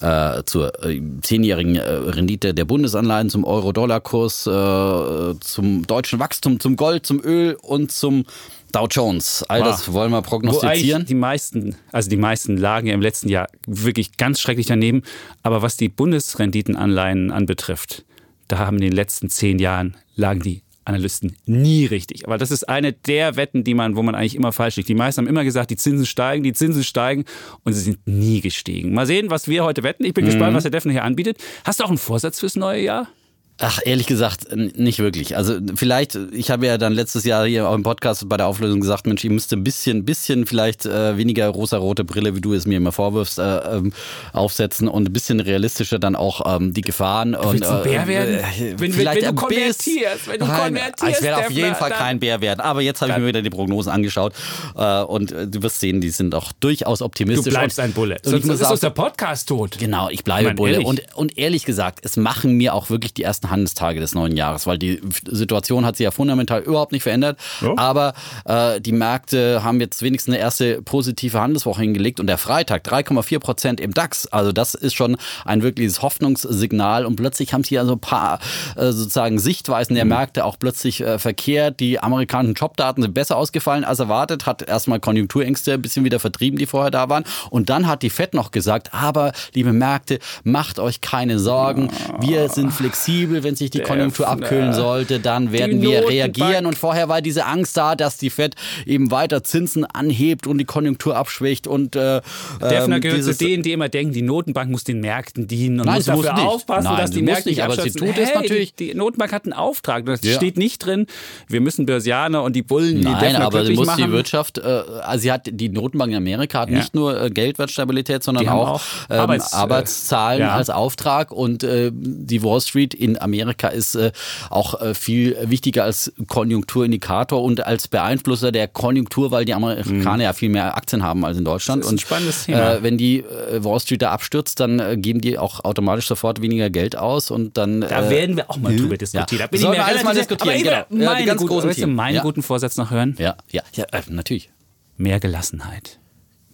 äh, 0.02 0.44
zur 0.46 0.84
äh, 0.86 1.02
zehnjährigen 1.22 1.76
äh, 1.76 1.82
Rendite 1.82 2.54
der 2.54 2.66
Bundesanleihen, 2.66 3.30
zum 3.30 3.44
Euro-Dollar-Kurs, 3.44 4.48
äh, 4.48 5.40
zum 5.40 5.88
deutschen 5.88 6.20
Wachstum, 6.20 6.60
zum 6.60 6.76
Gold, 6.76 7.06
zum 7.06 7.22
Öl 7.24 7.58
und 7.62 7.92
zum 7.92 8.26
Dow 8.72 8.88
Jones. 8.90 9.44
All 9.48 9.62
Wow. 9.62 9.68
das 9.68 9.94
wollen 9.94 10.12
wir 10.12 10.22
prognostizieren. 10.22 11.06
die 11.06 11.16
meisten, 11.16 11.76
also 11.94 12.10
die 12.10 12.18
meisten 12.18 12.58
lagen 12.58 12.88
ja 12.88 12.94
im 12.94 13.02
letzten 13.02 13.30
Jahr 13.30 13.48
wirklich 13.66 14.18
ganz 14.18 14.42
schrecklich 14.42 14.66
daneben. 14.66 15.04
Aber 15.44 15.62
was 15.62 15.78
die 15.78 15.88
Bundesrenditenanleihen 15.88 17.32
anbetrifft, 17.32 18.04
da 18.50 18.58
haben 18.60 18.78
in 18.78 18.84
den 18.84 18.92
letzten 18.92 19.30
zehn 19.30 19.60
Jahren 19.60 19.96
lagen 20.16 20.42
die 20.42 20.62
Analysten 20.86 21.36
nie 21.46 21.86
richtig. 21.86 22.26
Aber 22.26 22.38
das 22.38 22.52
ist 22.52 22.70
eine 22.70 22.94
der 22.94 23.36
Wetten, 23.36 23.64
die 23.64 23.74
man, 23.74 23.96
wo 23.96 24.04
man 24.04 24.16
eigentlich 24.16 24.36
immer 24.36 24.52
falsch 24.52 24.78
liegt. 24.78 24.90
Die 24.90 24.96
meisten 24.96 25.22
haben 25.22 25.28
immer 25.28 25.44
gesagt, 25.44 25.72
die 25.72 25.76
Zinsen 25.76 26.06
steigen, 26.06 26.44
die 26.44 26.54
Zinsen 26.54 26.84
steigen 26.84 27.26
und 27.64 27.74
sie 27.74 27.82
sind 27.82 28.00
nie 28.06 28.42
gestiegen. 28.42 28.94
Mal 28.94 29.06
sehen, 29.06 29.30
was 29.30 29.48
wir 29.48 29.64
heute 29.64 29.84
wetten. 29.84 30.06
Ich 30.06 30.14
bin 30.14 30.26
gespannt, 30.26 30.56
was 30.56 30.64
der 30.64 30.72
Defner 30.72 30.92
hier 30.92 31.04
anbietet. 31.04 31.38
Hast 31.64 31.80
du 31.80 31.84
auch 31.84 31.90
einen 31.90 31.98
Vorsatz 31.98 32.40
fürs 32.40 32.56
neue 32.56 32.82
Jahr? 32.82 33.08
Ach, 33.58 33.80
ehrlich 33.86 34.06
gesagt, 34.06 34.54
nicht 34.54 35.00
wirklich. 35.00 35.38
Also 35.38 35.60
vielleicht, 35.76 36.16
ich 36.34 36.52
habe 36.52 36.66
ja 36.66 36.78
dann 36.78 36.92
letztes 36.92 37.24
Jahr 37.24 37.46
hier 37.48 37.70
auch 37.70 37.74
im 37.74 37.84
Podcast 37.84 38.28
bei 38.28 38.36
der 38.36 38.48
Auflösung 38.48 38.82
gesagt, 38.82 39.08
Mensch, 39.08 39.24
ihr 39.24 39.32
müsst 39.32 39.54
ein 39.54 39.64
bisschen, 39.64 40.04
bisschen 40.04 40.46
vielleicht 40.46 40.86
äh, 40.86 41.16
weniger 41.18 41.48
rosa-rote 41.48 42.04
Brille, 42.04 42.36
wie 42.36 42.42
du 42.42 42.54
es 42.54 42.66
mir 42.68 42.76
immer 42.76 42.92
vorwirfst, 42.92 43.40
äh, 43.40 43.58
ähm, 43.78 43.94
aufsetzen 44.34 44.90
und 44.90 45.08
ein 45.08 45.14
bisschen 45.14 45.40
realistischer 45.40 46.00
dann 46.00 46.18
auch 46.18 46.42
ähm, 46.60 46.74
die 46.74 46.82
Gefahren. 46.82 47.34
und, 47.34 47.54
willst 47.54 47.70
du 47.70 47.78
ein 47.78 47.84
Bär 47.84 48.04
äh, 48.04 48.08
werden? 48.08 48.36
äh, 48.36 48.42
Wenn- 48.60 48.80
wenn- 48.82 48.92
vielleicht 48.94 49.22
wenn 49.26 49.36
du 49.36 49.42
ein 49.44 49.48
bisschen- 49.48 49.66
konvertierst, 49.66 50.28
wenn 50.28 50.40
du 50.42 50.46
Nein, 50.48 50.74
konvertierst, 50.74 51.18
Ich 51.20 51.24
werde 51.24 51.38
auf 51.46 51.52
jeden 51.52 51.76
Fall 51.76 51.92
kein 51.92 52.20
Bär 52.20 52.42
werden. 52.42 52.60
Aber 52.60 52.82
jetzt 52.82 53.02
habe 53.02 53.12
ich 53.14 53.18
mir 53.20 53.28
wieder 53.28 53.42
die 53.42 53.50
Prognosen 53.50 53.90
angeschaut 53.92 54.34
äh, 54.76 55.02
und 55.04 55.32
äh, 55.32 55.48
du 55.48 55.64
wirst 55.64 55.80
sehen, 55.80 56.02
die 56.02 56.10
sind 56.10 56.36
auch 56.36 56.52
durchaus 56.60 57.00
Du 57.00 57.06
optimistisch. 57.06 57.54
bleibst 57.54 57.80
und, 57.80 57.86
ein 57.86 57.94
Bulle. 57.94 58.16
Und 58.26 58.34
ich 58.36 58.46
Sonst 58.46 58.62
ist 58.62 58.70
uns 58.70 58.80
der 58.82 58.90
Podcast 58.90 59.48
tot. 59.48 59.78
Genau, 59.80 60.10
ich 60.10 60.26
bleibe 60.26 60.50
Mann, 60.50 60.56
Bulle. 60.58 60.74
ehrlich? 60.74 60.88
Und, 60.88 61.02
und 61.16 61.38
ehrlich 61.38 61.64
gesagt, 61.64 62.00
es 62.04 62.18
machen 62.18 62.54
mir 62.58 62.74
auch 62.74 62.90
wirklich 62.90 63.14
die 63.14 63.24
ersten 63.24 63.45
Handelstage 63.50 64.00
des 64.00 64.14
neuen 64.14 64.38
Jahres, 64.38 64.68
weil 64.68 64.78
die 64.78 65.02
Situation 65.28 65.86
hat 65.86 65.98
sich 65.98 66.04
ja 66.04 66.12
fundamental 66.12 66.62
überhaupt 66.62 66.92
nicht 66.92 67.04
verändert. 67.04 67.40
Ja. 67.62 67.74
Aber 67.78 68.14
äh, 68.46 68.80
die 68.80 68.92
Märkte 68.92 69.64
haben 69.64 69.80
jetzt 69.80 70.02
wenigstens 70.02 70.34
eine 70.34 70.42
erste 70.42 70.82
positive 70.82 71.40
Handelswoche 71.40 71.82
hingelegt 71.82 72.20
und 72.20 72.28
der 72.28 72.38
Freitag 72.38 72.86
3,4 72.88 73.40
Prozent 73.40 73.80
im 73.80 73.94
DAX. 73.94 74.28
Also 74.28 74.52
das 74.52 74.76
ist 74.76 74.94
schon 74.94 75.18
ein 75.46 75.64
wirkliches 75.64 76.02
Hoffnungssignal 76.02 77.06
und 77.06 77.16
plötzlich 77.16 77.54
haben 77.54 77.64
sich 77.64 77.72
ja 77.72 77.86
so 77.86 77.94
ein 77.94 78.00
paar 78.00 78.40
äh, 78.76 78.92
sozusagen 78.92 79.40
Sichtweisen 79.40 79.96
Mhm. 79.96 79.96
der 79.96 80.06
Märkte 80.06 80.46
auch 80.46 80.58
plötzlich 80.60 81.02
äh, 81.02 81.18
verkehrt. 81.20 81.80
Die 81.80 82.00
amerikanischen 82.00 82.56
Jobdaten 82.56 83.02
sind 83.02 83.14
besser 83.14 83.38
ausgefallen 83.38 83.84
als 83.84 84.00
erwartet, 84.00 84.46
hat 84.46 84.62
erstmal 84.62 85.00
Konjunkturängste 85.00 85.74
ein 85.74 85.82
bisschen 85.82 86.04
wieder 86.06 86.20
vertrieben, 86.20 86.58
die 86.60 86.66
vorher 86.66 86.92
da 86.92 87.10
waren. 87.10 87.24
Und 87.50 87.70
dann 87.70 87.88
hat 87.88 88.02
die 88.04 88.10
FED 88.10 88.34
noch 88.34 88.52
gesagt, 88.52 88.94
aber 88.94 89.32
liebe 89.54 89.74
Märkte, 89.74 90.20
macht 90.44 90.80
euch 90.80 91.02
keine 91.02 91.40
Sorgen. 91.40 91.90
Wir 92.20 92.50
sind 92.50 92.72
flexibel, 92.72 93.35
wenn 93.44 93.56
sich 93.56 93.70
die 93.70 93.80
Konjunktur 93.80 94.28
abkühlen 94.28 94.74
sollte, 94.74 95.20
dann 95.20 95.52
werden 95.52 95.82
wir 95.82 96.02
Notenbank- 96.02 96.10
reagieren. 96.10 96.66
Und 96.66 96.78
vorher 96.78 97.10
war 97.10 97.22
diese 97.22 97.46
Angst 97.46 97.76
da, 97.78 97.96
dass 97.96 98.18
die 98.18 98.30
FED 98.30 98.56
eben 98.86 99.12
weiter 99.12 99.44
Zinsen 99.44 99.86
anhebt 99.86 100.48
und 100.48 100.58
die 100.58 100.66
Konjunktur 100.66 101.16
abschwächt. 101.16 101.68
Und 101.68 101.96
äh, 101.96 102.22
Defner 102.62 102.96
ähm, 102.96 103.02
gehört 103.02 103.24
zu 103.24 103.34
denen, 103.36 103.64
die 103.64 103.72
immer 103.72 103.90
denken, 103.90 104.14
die 104.14 104.22
Notenbank 104.22 104.70
muss 104.72 104.84
den 104.84 105.00
Märkten 105.00 105.48
dienen 105.48 105.80
und 105.80 105.86
Nein, 105.88 105.96
muss 105.98 106.08
muss 106.08 106.26
dafür 106.26 106.34
nicht. 106.42 106.48
aufpassen, 106.48 106.84
Nein, 106.86 106.98
dass 106.98 107.12
die 107.12 107.22
muss 107.22 107.32
Märkte 107.32 107.50
nicht, 107.50 107.64
aber 107.64 107.76
sie 107.82 107.92
tut 107.92 108.10
es 108.18 108.30
hey, 108.30 108.36
natürlich. 108.42 108.76
Die, 108.76 108.88
die 108.90 108.94
Notenbank 108.96 109.32
hat 109.34 109.46
einen 109.46 109.54
Auftrag. 109.54 110.06
Das 110.06 110.22
Ja. 110.24 110.36
steht 110.36 110.58
nicht 110.58 110.86
drin, 110.86 111.08
wir 111.48 111.62
müssen 111.62 111.86
Börsianer 111.86 112.44
und 112.44 112.56
die 112.56 112.62
Bullen, 112.64 112.98
die 112.98 113.04
Nein, 113.04 113.20
Defner 113.20 113.46
aber 113.46 113.66
sie 113.66 113.74
muss 113.74 113.88
machen. 113.88 114.04
die 114.06 114.12
Wirtschaft, 114.12 114.58
äh, 114.58 114.62
also 114.62 115.22
sie 115.22 115.32
hat 115.32 115.50
die 115.52 115.70
Notenbank 115.70 116.12
in 116.12 116.18
Amerika 116.18 116.60
hat 116.62 116.70
Ja. 116.70 116.78
nicht 116.78 116.96
nur 116.96 117.22
äh, 117.22 117.30
Geldwertstabilität, 117.30 118.24
sondern 118.24 118.48
auch, 118.50 118.70
auch 118.70 118.82
ähm, 119.10 119.20
Arbeits- 119.20 119.54
Arbeitszahlen 119.54 120.42
ja. 120.42 120.52
als 120.56 120.70
Auftrag 120.70 121.32
und 121.32 121.64
äh, 121.64 121.92
die 121.94 122.44
Wall 122.44 122.62
Street 122.62 122.94
in 122.94 123.18
Amerika 123.26 123.68
ist 123.68 123.96
äh, 123.96 124.12
auch 124.50 124.80
äh, 124.82 124.94
viel 124.94 125.36
wichtiger 125.50 125.84
als 125.84 126.14
Konjunkturindikator 126.28 127.44
und 127.44 127.66
als 127.66 127.88
Beeinflusser 127.90 128.52
der 128.54 128.68
Konjunktur, 128.70 129.32
weil 129.32 129.44
die 129.46 129.54
Amerikaner 129.54 130.24
ja 130.24 130.34
viel 130.34 130.50
mehr 130.50 130.78
Aktien 130.78 131.04
haben 131.04 131.26
als 131.26 131.38
in 131.38 131.44
Deutschland. 131.44 131.80
Mhm. 131.80 131.82
Das 131.82 131.88
ist 131.92 131.96
ein 131.96 132.00
spannendes 132.00 132.46
Thema. 132.46 132.76
Äh, 132.76 132.84
wenn 132.84 132.98
die 132.98 133.24
Wall 133.60 133.80
Street 133.80 134.02
da 134.02 134.12
abstürzt, 134.12 134.60
dann 134.60 135.02
geben 135.02 135.20
die 135.20 135.38
auch 135.38 135.64
automatisch 135.66 136.08
sofort 136.08 136.42
weniger 136.42 136.70
Geld 136.70 136.96
aus 136.98 137.32
und 137.32 137.58
dann 137.58 137.82
Da 137.82 138.10
werden 138.10 138.38
wir 138.38 138.50
auch 138.50 138.58
mal 138.58 138.76
drüber 138.76 138.98
diskutieren. 138.98 139.40
Da 139.40 139.48
bin 139.48 139.60
Sollen 139.60 139.74
ich 139.74 139.80
mir 139.80 139.86
alles 139.86 140.04
mal 140.04 140.16
diskutieren, 140.16 140.50
Aber 140.50 140.86
genau. 140.86 140.86
ich 140.90 141.02
Ja, 141.02 141.16
die 141.16 141.26
ganz 141.26 141.42
meine, 141.42 141.50
großen 141.50 141.72
Themen. 141.72 141.96
meinen 141.96 142.16
Ja. 142.16 142.22
guten 142.22 142.42
Vorsatz 142.44 142.78
noch 142.78 142.92
hören? 142.92 143.16
ja, 143.20 143.36
ja, 143.52 143.62
ja, 143.76 143.86
natürlich. 144.10 144.50
Mehr 144.98 145.20
Gelassenheit. 145.20 146.00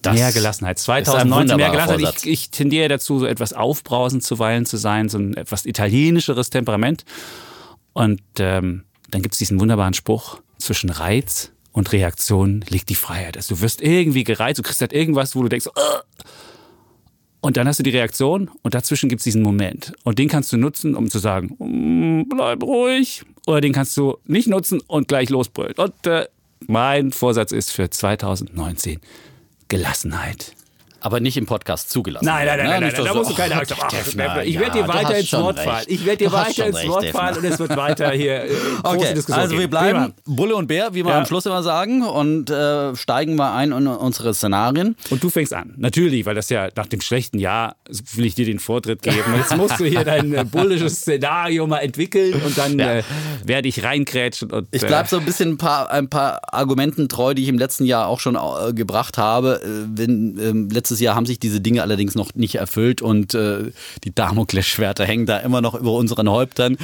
Das 0.01 0.15
mehr 0.15 0.31
Gelassenheit. 0.31 0.77
ist 0.77 0.89
ein 0.89 1.05
2019 1.05 1.57
mehr 1.57 1.69
Gelassenheit. 1.69 2.15
Ich, 2.23 2.31
ich 2.31 2.49
tendiere 2.49 2.87
dazu, 2.89 3.19
so 3.19 3.25
etwas 3.25 3.53
aufbrausend 3.53 4.23
zuweilen 4.23 4.65
zu 4.65 4.77
sein, 4.77 5.09
so 5.09 5.17
ein 5.17 5.35
etwas 5.35 5.65
italienischeres 5.65 6.49
Temperament. 6.49 7.05
Und 7.93 8.21
ähm, 8.39 8.83
dann 9.09 9.21
gibt 9.21 9.33
es 9.33 9.39
diesen 9.39 9.59
wunderbaren 9.59 9.93
Spruch, 9.93 10.41
zwischen 10.57 10.89
Reiz 10.89 11.51
und 11.71 11.91
Reaktion 11.91 12.63
liegt 12.69 12.89
die 12.89 12.95
Freiheit. 12.95 13.37
Also 13.37 13.55
du 13.55 13.61
wirst 13.61 13.81
irgendwie 13.81 14.23
gereizt, 14.23 14.59
du 14.59 14.63
kriegst 14.63 14.81
halt 14.81 14.93
irgendwas, 14.93 15.35
wo 15.35 15.41
du 15.41 15.49
denkst, 15.49 15.67
"Ugh." 15.67 16.03
und 17.41 17.57
dann 17.57 17.67
hast 17.67 17.79
du 17.79 17.83
die 17.83 17.89
Reaktion 17.89 18.51
und 18.61 18.73
dazwischen 18.73 19.09
gibt 19.09 19.21
es 19.21 19.23
diesen 19.23 19.41
Moment. 19.41 19.93
Und 20.03 20.19
den 20.19 20.29
kannst 20.29 20.51
du 20.53 20.57
nutzen, 20.57 20.95
um 20.95 21.09
zu 21.09 21.19
sagen, 21.19 21.55
"Mm, 21.59 22.29
bleib 22.29 22.63
ruhig. 22.63 23.23
Oder 23.47 23.61
den 23.61 23.73
kannst 23.73 23.97
du 23.97 24.17
nicht 24.25 24.47
nutzen 24.47 24.81
und 24.85 25.07
gleich 25.07 25.29
losbrüllen. 25.29 25.73
Und 25.75 26.05
äh, 26.05 26.27
mein 26.67 27.11
Vorsatz 27.11 27.51
ist 27.51 27.71
für 27.71 27.89
2019 27.89 28.99
Gelassenheit. 29.71 30.53
Aber 31.01 31.19
nicht 31.19 31.35
im 31.37 31.45
Podcast 31.45 31.89
zugelassen. 31.89 32.25
Nein, 32.25 32.45
nein, 32.45 32.57
nein, 32.57 32.65
ne? 32.65 32.71
nein, 32.73 32.83
Nicht 32.83 32.97
nein, 32.97 33.05
da 33.05 33.11
so, 33.13 33.17
musst 33.19 33.31
du 33.31 33.35
keine 33.35 33.55
Angst 33.55 33.75
haben. 33.75 33.89
Ach, 34.27 34.41
ich 34.43 34.59
werde 34.59 34.79
dir 34.79 34.87
weiter 34.87 35.17
ins 35.17 35.33
Wort 35.33 35.59
fallen. 35.59 35.85
Ich 35.87 36.05
werde 36.05 36.25
dir 36.25 36.31
weiter 36.31 36.67
ins 36.67 36.87
Wort 36.87 37.05
fallen 37.07 37.37
und 37.37 37.43
es 37.45 37.59
wird 37.59 37.75
weiter 37.75 38.11
hier 38.11 38.43
äh, 38.45 38.49
Okay, 38.83 39.21
also 39.31 39.57
wir 39.57 39.67
bleiben. 39.67 40.13
Bulle 40.25 40.55
und 40.55 40.67
Bär, 40.67 40.93
wie 40.93 41.03
wir 41.05 41.13
am 41.15 41.25
Schluss 41.25 41.45
immer 41.45 41.63
sagen, 41.63 42.03
und 42.03 42.49
äh, 42.49 42.95
steigen 42.95 43.35
mal 43.35 43.55
ein 43.55 43.71
in 43.71 43.87
unsere 43.87 44.33
Szenarien. 44.33 44.95
Und 45.09 45.23
du 45.23 45.29
fängst 45.29 45.53
an. 45.53 45.73
Natürlich, 45.77 46.25
weil 46.25 46.35
das 46.35 46.49
ja 46.49 46.69
nach 46.75 46.87
dem 46.87 47.01
schlechten 47.01 47.39
Jahr 47.39 47.75
will 48.13 48.25
ich 48.25 48.35
dir 48.35 48.45
den 48.45 48.59
Vortritt 48.59 49.01
geben. 49.01 49.17
Jetzt 49.37 49.57
musst 49.57 49.79
du 49.79 49.85
hier 49.85 50.03
dein 50.03 50.33
äh, 50.33 50.43
bullisches 50.45 51.01
Szenario 51.01 51.65
mal 51.67 51.79
entwickeln 51.79 52.33
und 52.45 52.57
dann 52.57 52.77
Ja. 52.77 52.93
äh, 52.97 53.03
werde 53.45 53.67
ich 53.67 53.83
reinkrätschen. 53.83 54.51
Und, 54.51 54.67
Ich 54.71 54.83
äh, 54.83 54.87
bleibe 54.87 55.07
so 55.09 55.17
ein 55.17 55.25
bisschen 55.25 55.49
ein 55.51 55.57
paar, 55.57 55.89
ein 55.89 56.09
paar 56.09 56.41
Argumenten 56.53 57.09
treu, 57.09 57.33
die 57.33 57.43
ich 57.43 57.49
im 57.49 57.57
letzten 57.57 57.85
Jahr 57.85 58.07
auch 58.07 58.19
schon 58.19 58.35
äh, 58.35 58.73
gebracht 58.73 59.17
habe. 59.17 59.61
Äh, 59.63 59.67
wenn, 59.95 60.69
letztes 60.69 60.90
Jahr 60.99 61.15
haben 61.15 61.25
sich 61.25 61.39
diese 61.39 61.61
Dinge 61.61 61.81
allerdings 61.81 62.15
noch 62.15 62.33
nicht 62.35 62.55
erfüllt 62.55 63.01
und 63.01 63.33
äh, 63.33 63.71
die 64.03 64.13
Damoklesschwerter 64.13 65.05
hängen 65.05 65.25
da 65.25 65.37
immer 65.37 65.61
noch 65.61 65.75
über 65.75 65.93
unseren 65.93 66.29
Häuptern. 66.29 66.77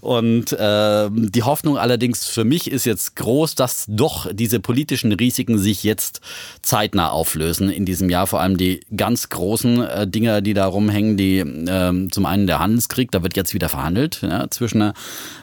Und 0.00 0.56
ähm, 0.58 1.30
die 1.32 1.42
Hoffnung 1.42 1.78
allerdings 1.78 2.26
für 2.26 2.44
mich 2.44 2.70
ist 2.70 2.84
jetzt 2.84 3.16
groß, 3.16 3.54
dass 3.54 3.86
doch 3.88 4.30
diese 4.32 4.60
politischen 4.60 5.12
Risiken 5.12 5.58
sich 5.58 5.84
jetzt 5.84 6.20
zeitnah 6.62 7.10
auflösen 7.10 7.70
in 7.70 7.86
diesem 7.86 8.10
Jahr. 8.10 8.26
Vor 8.26 8.40
allem 8.40 8.56
die 8.56 8.80
ganz 8.96 9.28
großen 9.28 9.82
äh, 9.82 10.06
Dinger, 10.06 10.40
die 10.40 10.54
da 10.54 10.66
rumhängen, 10.66 11.16
die 11.16 11.38
ähm, 11.38 12.10
zum 12.12 12.26
einen 12.26 12.46
der 12.46 12.58
Handelskrieg, 12.58 13.10
da 13.10 13.22
wird 13.22 13.36
jetzt 13.36 13.54
wieder 13.54 13.68
verhandelt 13.68 14.20
ja, 14.22 14.48
zwischen 14.50 14.82
einer 14.82 14.94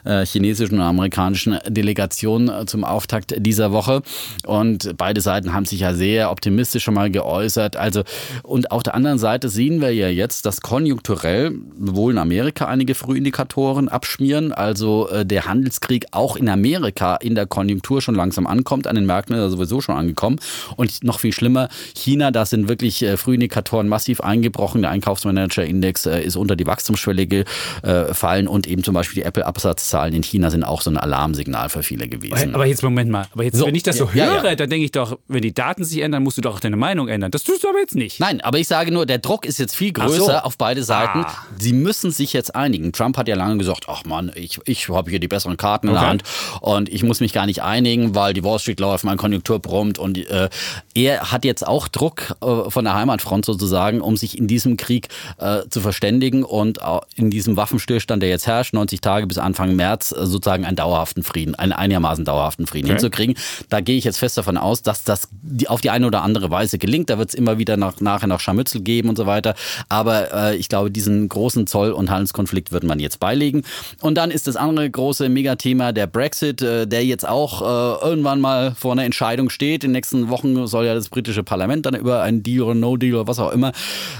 äh, 0.05 0.25
chinesischen 0.25 0.75
und 0.75 0.81
amerikanischen 0.81 1.57
Delegation 1.67 2.49
äh, 2.49 2.65
zum 2.65 2.83
Auftakt 2.83 3.33
dieser 3.37 3.71
Woche. 3.71 4.01
Und 4.45 4.95
beide 4.97 5.21
Seiten 5.21 5.53
haben 5.53 5.65
sich 5.65 5.81
ja 5.81 5.93
sehr 5.93 6.31
optimistisch 6.31 6.83
schon 6.83 6.93
mal 6.93 7.11
geäußert. 7.11 7.75
Also, 7.75 8.00
und 8.43 8.71
auf 8.71 8.83
der 8.83 8.95
anderen 8.95 9.17
Seite 9.17 9.49
sehen 9.49 9.81
wir 9.81 9.91
ja 9.91 10.09
jetzt, 10.09 10.45
dass 10.45 10.61
konjunkturell 10.61 11.53
wohl 11.77 12.13
in 12.13 12.17
Amerika 12.17 12.65
einige 12.65 12.95
Frühindikatoren 12.95 13.89
abschmieren. 13.89 14.51
Also 14.51 15.09
äh, 15.09 15.25
der 15.25 15.45
Handelskrieg 15.45 16.05
auch 16.11 16.35
in 16.35 16.49
Amerika 16.49 17.15
in 17.15 17.35
der 17.35 17.45
Konjunktur 17.45 18.01
schon 18.01 18.15
langsam 18.15 18.47
ankommt. 18.47 18.87
An 18.87 18.95
den 18.95 19.05
Märkten 19.05 19.35
ist 19.35 19.41
er 19.41 19.49
sowieso 19.49 19.81
schon 19.81 19.95
angekommen. 19.95 20.39
Und 20.75 21.03
noch 21.03 21.19
viel 21.19 21.33
schlimmer, 21.33 21.69
China, 21.95 22.31
da 22.31 22.45
sind 22.45 22.67
wirklich 22.67 23.01
äh, 23.03 23.17
Frühindikatoren 23.17 23.87
massiv 23.87 24.21
eingebrochen. 24.21 24.81
Der 24.81 24.91
Einkaufsmanager-Index 24.91 26.05
äh, 26.05 26.21
ist 26.21 26.35
unter 26.35 26.55
die 26.55 26.65
Wachstumsschwelle 26.65 27.27
gefallen 27.27 28.47
und 28.47 28.67
eben 28.67 28.83
zum 28.83 28.93
Beispiel 28.93 29.21
die 29.21 29.27
Apple-Absatzzahlen 29.27 30.13
in 30.13 30.23
China 30.23 30.49
sind 30.49 30.63
auch 30.63 30.81
so 30.81 30.89
ein 30.89 30.97
Alarmsignal 30.97 31.69
für 31.69 31.83
viele 31.83 32.07
gewesen. 32.07 32.53
Aber 32.55 32.65
jetzt 32.65 32.83
Moment 32.83 33.11
mal. 33.11 33.27
Aber 33.31 33.43
jetzt, 33.43 33.57
So, 33.57 33.65
wenn 33.65 33.75
ich 33.75 33.83
das 33.83 33.97
so 33.97 34.09
ja, 34.13 34.25
höre, 34.25 34.45
ja. 34.45 34.55
dann 34.55 34.69
denke 34.69 34.85
ich 34.85 34.91
doch, 34.91 35.19
wenn 35.27 35.41
die 35.41 35.53
Daten 35.53 35.83
sich 35.83 36.01
ändern, 36.01 36.23
musst 36.23 36.37
du 36.37 36.41
doch 36.41 36.55
auch 36.55 36.59
deine 36.59 36.77
Meinung 36.77 37.07
ändern. 37.07 37.31
Das 37.31 37.43
tust 37.43 37.63
du 37.63 37.69
aber 37.69 37.79
jetzt 37.79 37.90
nicht. 37.95 38.19
Nein, 38.19 38.41
aber 38.41 38.59
ich 38.59 38.67
sage 38.67 38.91
nur, 38.91 39.05
der 39.05 39.17
Druck 39.19 39.45
ist 39.45 39.59
jetzt 39.59 39.75
viel 39.75 39.91
größer 39.93 40.25
so. 40.25 40.31
auf 40.31 40.57
beide 40.57 40.83
Seiten. 40.83 41.19
Ah. 41.25 41.33
Sie 41.59 41.73
müssen 41.73 42.11
sich 42.11 42.33
jetzt 42.33 42.55
einigen. 42.55 42.91
Trump 42.91 43.17
hat 43.17 43.27
ja 43.27 43.35
lange 43.35 43.57
gesagt, 43.57 43.85
ach 43.87 44.03
Mann, 44.05 44.31
ich, 44.35 44.59
ich 44.65 44.89
habe 44.89 45.09
hier 45.09 45.19
die 45.19 45.27
besseren 45.27 45.57
Karten 45.57 45.87
in 45.87 45.93
der. 45.93 46.01
Hand 46.01 46.23
und 46.61 46.89
ich 46.89 47.03
muss 47.03 47.19
mich 47.19 47.31
gar 47.33 47.45
nicht 47.45 47.61
einigen, 47.61 48.15
weil 48.15 48.33
die 48.33 48.43
Wall 48.43 48.59
Street 48.59 48.79
läuft, 48.79 49.03
meine 49.03 49.17
Konjunktur 49.17 49.59
brummt 49.59 49.99
und 49.99 50.17
äh, 50.17 50.49
er 50.95 51.31
hat 51.31 51.45
jetzt 51.45 51.67
auch 51.67 51.87
Druck 51.87 52.35
äh, 52.41 52.69
von 52.69 52.85
der 52.85 52.95
Heimatfront 52.95 53.45
sozusagen, 53.45 54.01
um 54.01 54.17
sich 54.17 54.37
in 54.37 54.47
diesem 54.47 54.77
Krieg 54.77 55.09
äh, 55.37 55.61
zu 55.69 55.81
verständigen 55.81 56.43
und 56.43 56.81
auch 56.81 57.03
in 57.15 57.29
diesem 57.29 57.55
Waffenstillstand, 57.57 58.23
der 58.23 58.29
jetzt 58.29 58.47
herrscht, 58.47 58.73
90 58.73 59.01
Tage 59.01 59.27
bis 59.27 59.37
Anfang 59.37 59.75
März, 59.75 60.11
äh, 60.11 60.25
sozusagen 60.25 60.65
einen 60.65 60.75
dauerhaften 60.75 61.23
Frieden, 61.23 61.55
einen 61.55 61.73
einigermaßen 61.73 62.25
dauerhaften 62.25 62.67
Frieden 62.67 62.85
Okay. 62.85 62.93
hinzukriegen. 62.93 63.35
Da 63.69 63.81
gehe 63.81 63.97
ich 63.97 64.03
jetzt 64.03 64.17
fest 64.17 64.37
davon 64.37 64.57
aus, 64.57 64.81
dass 64.81 65.03
das 65.03 65.27
die, 65.31 65.67
auf 65.67 65.81
die 65.81 65.89
eine 65.91 66.07
oder 66.07 66.23
andere 66.23 66.49
Weise 66.49 66.77
gelingt. 66.77 67.09
Da 67.09 67.17
wird 67.17 67.29
es 67.29 67.35
immer 67.35 67.57
wieder 67.57 67.77
nach, 67.81 67.99
nachher 67.99 68.27
noch 68.27 68.39
Scharmützel 68.39 68.81
geben 68.81 69.09
und 69.09 69.17
so 69.17 69.25
weiter. 69.25 69.55
Aber 69.89 70.33
äh, 70.33 70.55
ich 70.55 70.69
glaube, 70.69 70.91
diesen 70.91 71.27
großen 71.27 71.67
Zoll- 71.67 71.91
und 71.91 72.09
Handelskonflikt 72.09 72.71
wird 72.71 72.83
man 72.83 72.99
jetzt 72.99 73.19
beilegen. 73.19 73.63
Und 74.01 74.15
dann 74.15 74.31
ist 74.31 74.47
das 74.47 74.55
andere 74.55 74.89
große 74.89 75.27
Megathema 75.29 75.91
der 75.91 76.07
Brexit, 76.07 76.61
äh, 76.61 76.87
der 76.87 77.03
jetzt 77.05 77.27
auch 77.27 77.61
äh, 77.61 78.05
irgendwann 78.05 78.39
mal 78.39 78.73
vor 78.75 78.93
einer 78.93 79.03
Entscheidung 79.03 79.49
steht. 79.49 79.83
In 79.83 79.89
den 79.89 79.93
nächsten 79.93 80.29
Wochen 80.29 80.67
soll 80.67 80.85
ja 80.85 80.93
das 80.93 81.09
britische 81.09 81.43
Parlament 81.43 81.85
dann 81.85 81.95
über 81.95 82.21
einen 82.21 82.43
Deal 82.43 82.61
oder 82.63 82.75
No-Deal 82.75 83.15
oder 83.15 83.27
was 83.27 83.39
auch 83.39 83.51
immer 83.51 83.71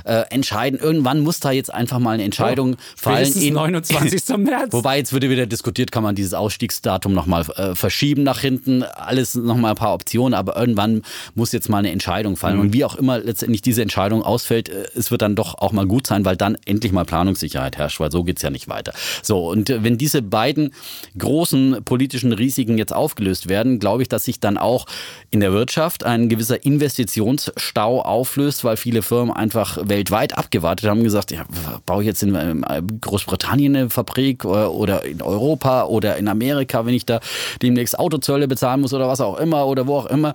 äh, 0.06 0.24
entscheiden. 0.30 0.80
Irgendwann 0.80 1.22
muss 1.22 1.40
da 1.40 1.52
jetzt 1.52 1.74
einfach 1.74 2.00
mal 2.00 2.12
eine 2.12 2.24
Entscheidung 2.24 2.76
fallen. 2.96 3.18
Spätestens 3.18 3.44
in- 3.44 3.54
29. 3.54 4.38
März. 4.38 4.74
Wobei 4.74 4.98
jetzt 4.98 5.14
wird 5.14 5.24
wieder 5.24 5.46
diskutiert, 5.46 5.92
kann 5.92 6.04
man 6.04 6.16
dieses 6.16 6.34
Ausstiegsdatum 6.34 7.14
nochmal 7.14 7.46
äh, 7.56 7.76
verschieben 7.76 8.24
nach 8.24 8.40
hinten. 8.40 8.84
Alles 8.84 9.36
nochmal 9.36 9.72
ein 9.72 9.78
paar 9.78 9.94
Optionen, 9.94 10.34
aber 10.34 10.58
irgendwann 10.58 11.04
muss 11.36 11.52
jetzt 11.52 11.70
mal 11.70 11.78
eine 11.80 11.92
Entscheidung 11.92 12.38
fallen. 12.38 12.60
Und 12.60 12.74
wie 12.74 12.84
auch 12.86 12.96
immer 12.96 13.20
letztendlich 13.20 13.51
diese 13.60 13.82
Entscheidung 13.82 14.24
ausfällt, 14.24 14.70
äh, 14.70 14.86
es 14.96 15.12
wird 15.12 15.22
dann 15.22 15.36
doch 15.36 15.56
auch 15.56 15.74
mal 15.74 15.86
gut 15.86 16.08
sein, 16.08 16.24
weil 16.24 16.38
dann 16.38 16.58
endlich 16.66 16.94
mal 16.94 17.04
Planungssicherheit 17.04 17.78
herrscht, 17.78 18.00
weil 18.00 18.12
so 18.12 18.24
geht's 18.24 18.42
ja 18.42 18.50
nicht 18.50 18.70
weiter. 18.70 18.94
So, 19.22 19.50
und 19.50 19.70
äh, 19.70 19.84
wenn 19.84 19.98
diese 19.98 20.22
beiden 20.22 20.74
großen 21.18 21.84
politischen 21.84 22.32
Risiken 22.32 22.78
jetzt 22.78 22.94
aufgelöst 22.94 23.50
werden, 23.50 23.80
glaube 23.80 24.04
ich, 24.04 24.08
dass 24.08 24.24
sich 24.24 24.40
dann 24.40 24.58
auch 24.58 24.86
in 25.32 25.42
der 25.42 25.52
Wirtschaft 25.52 26.06
ein 26.06 26.30
gewisser 26.30 26.64
Investitionsstau 26.64 28.02
auflöst, 28.02 28.64
weil 28.64 28.78
viele 28.78 29.02
Firmen 29.02 29.36
einfach 29.36 29.78
weltweit 29.84 30.38
abgewartet 30.38 30.90
haben 30.90 31.00
und 31.00 31.04
gesagt, 31.04 31.32
ja, 31.32 31.44
baue 31.86 32.04
ich 32.04 32.08
jetzt 32.08 32.24
in 32.24 32.36
ähm, 32.36 32.66
Großbritannien 33.02 33.76
eine 33.76 33.90
Fabrik 33.90 34.46
oder- 34.46 34.72
oder 34.72 35.06
in 35.06 35.22
Europa 35.22 35.86
oder 35.86 36.18
in 36.18 36.28
Amerika, 36.28 36.86
wenn 36.86 36.94
ich 36.94 37.06
da 37.06 37.20
demnächst 37.62 37.98
Autozölle 37.98 38.48
bezahlen 38.48 38.82
muss 38.82 38.94
oder 38.94 39.08
was 39.08 39.22
auch 39.22 39.38
immer 39.38 39.66
oder 39.68 39.88
wo 39.88 39.98
auch 39.98 40.06
immer. 40.06 40.34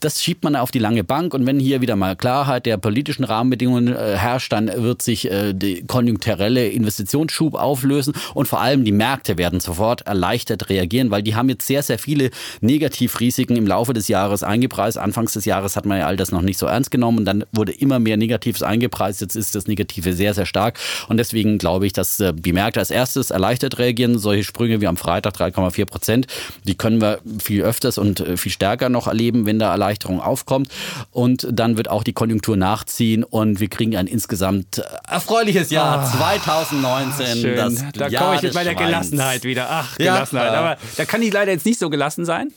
Das, 0.00 0.22
schiebt 0.22 0.44
man 0.44 0.56
auf 0.56 0.70
die 0.70 0.78
lange 0.78 1.04
Bank 1.04 1.34
und 1.34 1.46
wenn 1.46 1.60
hier 1.60 1.80
wieder 1.80 1.94
mal 1.94 2.16
Klarheit 2.36 2.66
der 2.66 2.76
politischen 2.76 3.24
Rahmenbedingungen 3.24 3.96
äh, 3.96 4.14
herrscht, 4.14 4.52
dann 4.52 4.70
wird 4.82 5.00
sich 5.00 5.30
äh, 5.30 5.54
die 5.54 5.86
konjunkturelle 5.86 6.68
Investitionsschub 6.68 7.54
auflösen 7.54 8.12
und 8.34 8.46
vor 8.46 8.60
allem 8.60 8.84
die 8.84 8.92
Märkte 8.92 9.38
werden 9.38 9.58
sofort 9.58 10.02
erleichtert 10.02 10.68
reagieren, 10.68 11.10
weil 11.10 11.22
die 11.22 11.34
haben 11.34 11.48
jetzt 11.48 11.66
sehr, 11.66 11.82
sehr 11.82 11.98
viele 11.98 12.28
Negativrisiken 12.60 13.56
im 13.56 13.66
Laufe 13.66 13.94
des 13.94 14.08
Jahres 14.08 14.42
eingepreist. 14.42 14.98
Anfangs 14.98 15.32
des 15.32 15.46
Jahres 15.46 15.76
hat 15.76 15.86
man 15.86 15.98
ja 15.98 16.06
all 16.06 16.18
das 16.18 16.30
noch 16.30 16.42
nicht 16.42 16.58
so 16.58 16.66
ernst 16.66 16.90
genommen 16.90 17.20
und 17.20 17.24
dann 17.24 17.44
wurde 17.52 17.72
immer 17.72 18.00
mehr 18.00 18.18
Negatives 18.18 18.62
eingepreist. 18.62 19.22
Jetzt 19.22 19.34
ist 19.34 19.54
das 19.54 19.66
Negative 19.66 20.12
sehr, 20.12 20.34
sehr 20.34 20.44
stark 20.44 20.78
und 21.08 21.16
deswegen 21.16 21.56
glaube 21.56 21.86
ich, 21.86 21.94
dass 21.94 22.20
äh, 22.20 22.34
die 22.34 22.52
Märkte 22.52 22.80
als 22.80 22.90
erstes 22.90 23.30
erleichtert 23.30 23.78
reagieren. 23.78 24.18
Solche 24.18 24.44
Sprünge 24.44 24.82
wie 24.82 24.88
am 24.88 24.98
Freitag 24.98 25.36
3,4 25.36 25.86
Prozent, 25.86 26.26
die 26.64 26.74
können 26.74 27.00
wir 27.00 27.18
viel 27.38 27.62
öfters 27.62 27.96
und 27.96 28.20
äh, 28.20 28.36
viel 28.36 28.52
stärker 28.52 28.90
noch 28.90 29.06
erleben, 29.06 29.46
wenn 29.46 29.58
da 29.58 29.70
Erleichterung 29.70 30.20
aufkommt. 30.20 30.68
Und 31.12 31.48
dann 31.50 31.78
wird 31.78 31.88
auch 31.88 32.04
die 32.04 32.12
Konjunktur 32.16 32.56
nachziehen 32.56 33.22
und 33.22 33.60
wir 33.60 33.68
kriegen 33.68 33.96
ein 33.96 34.08
insgesamt 34.08 34.78
äh, 34.78 34.82
erfreuliches 35.08 35.70
Jahr 35.70 36.04
2019. 36.10 37.26
Ah, 37.26 37.36
Schön. 37.36 37.56
Das 37.56 37.74
da 37.92 38.08
Jahr 38.08 38.24
komme 38.24 38.36
ich 38.36 38.42
mit 38.42 38.54
meiner 38.54 38.72
Schweins. 38.72 38.86
Gelassenheit 38.86 39.44
wieder. 39.44 39.68
Ach, 39.70 39.96
Gelassenheit. 39.96 40.52
ja. 40.52 40.58
Aber 40.58 40.76
da 40.96 41.04
kann 41.04 41.22
ich 41.22 41.32
leider 41.32 41.52
jetzt 41.52 41.64
nicht 41.66 41.78
so 41.78 41.88
gelassen 41.90 42.24
sein. 42.24 42.50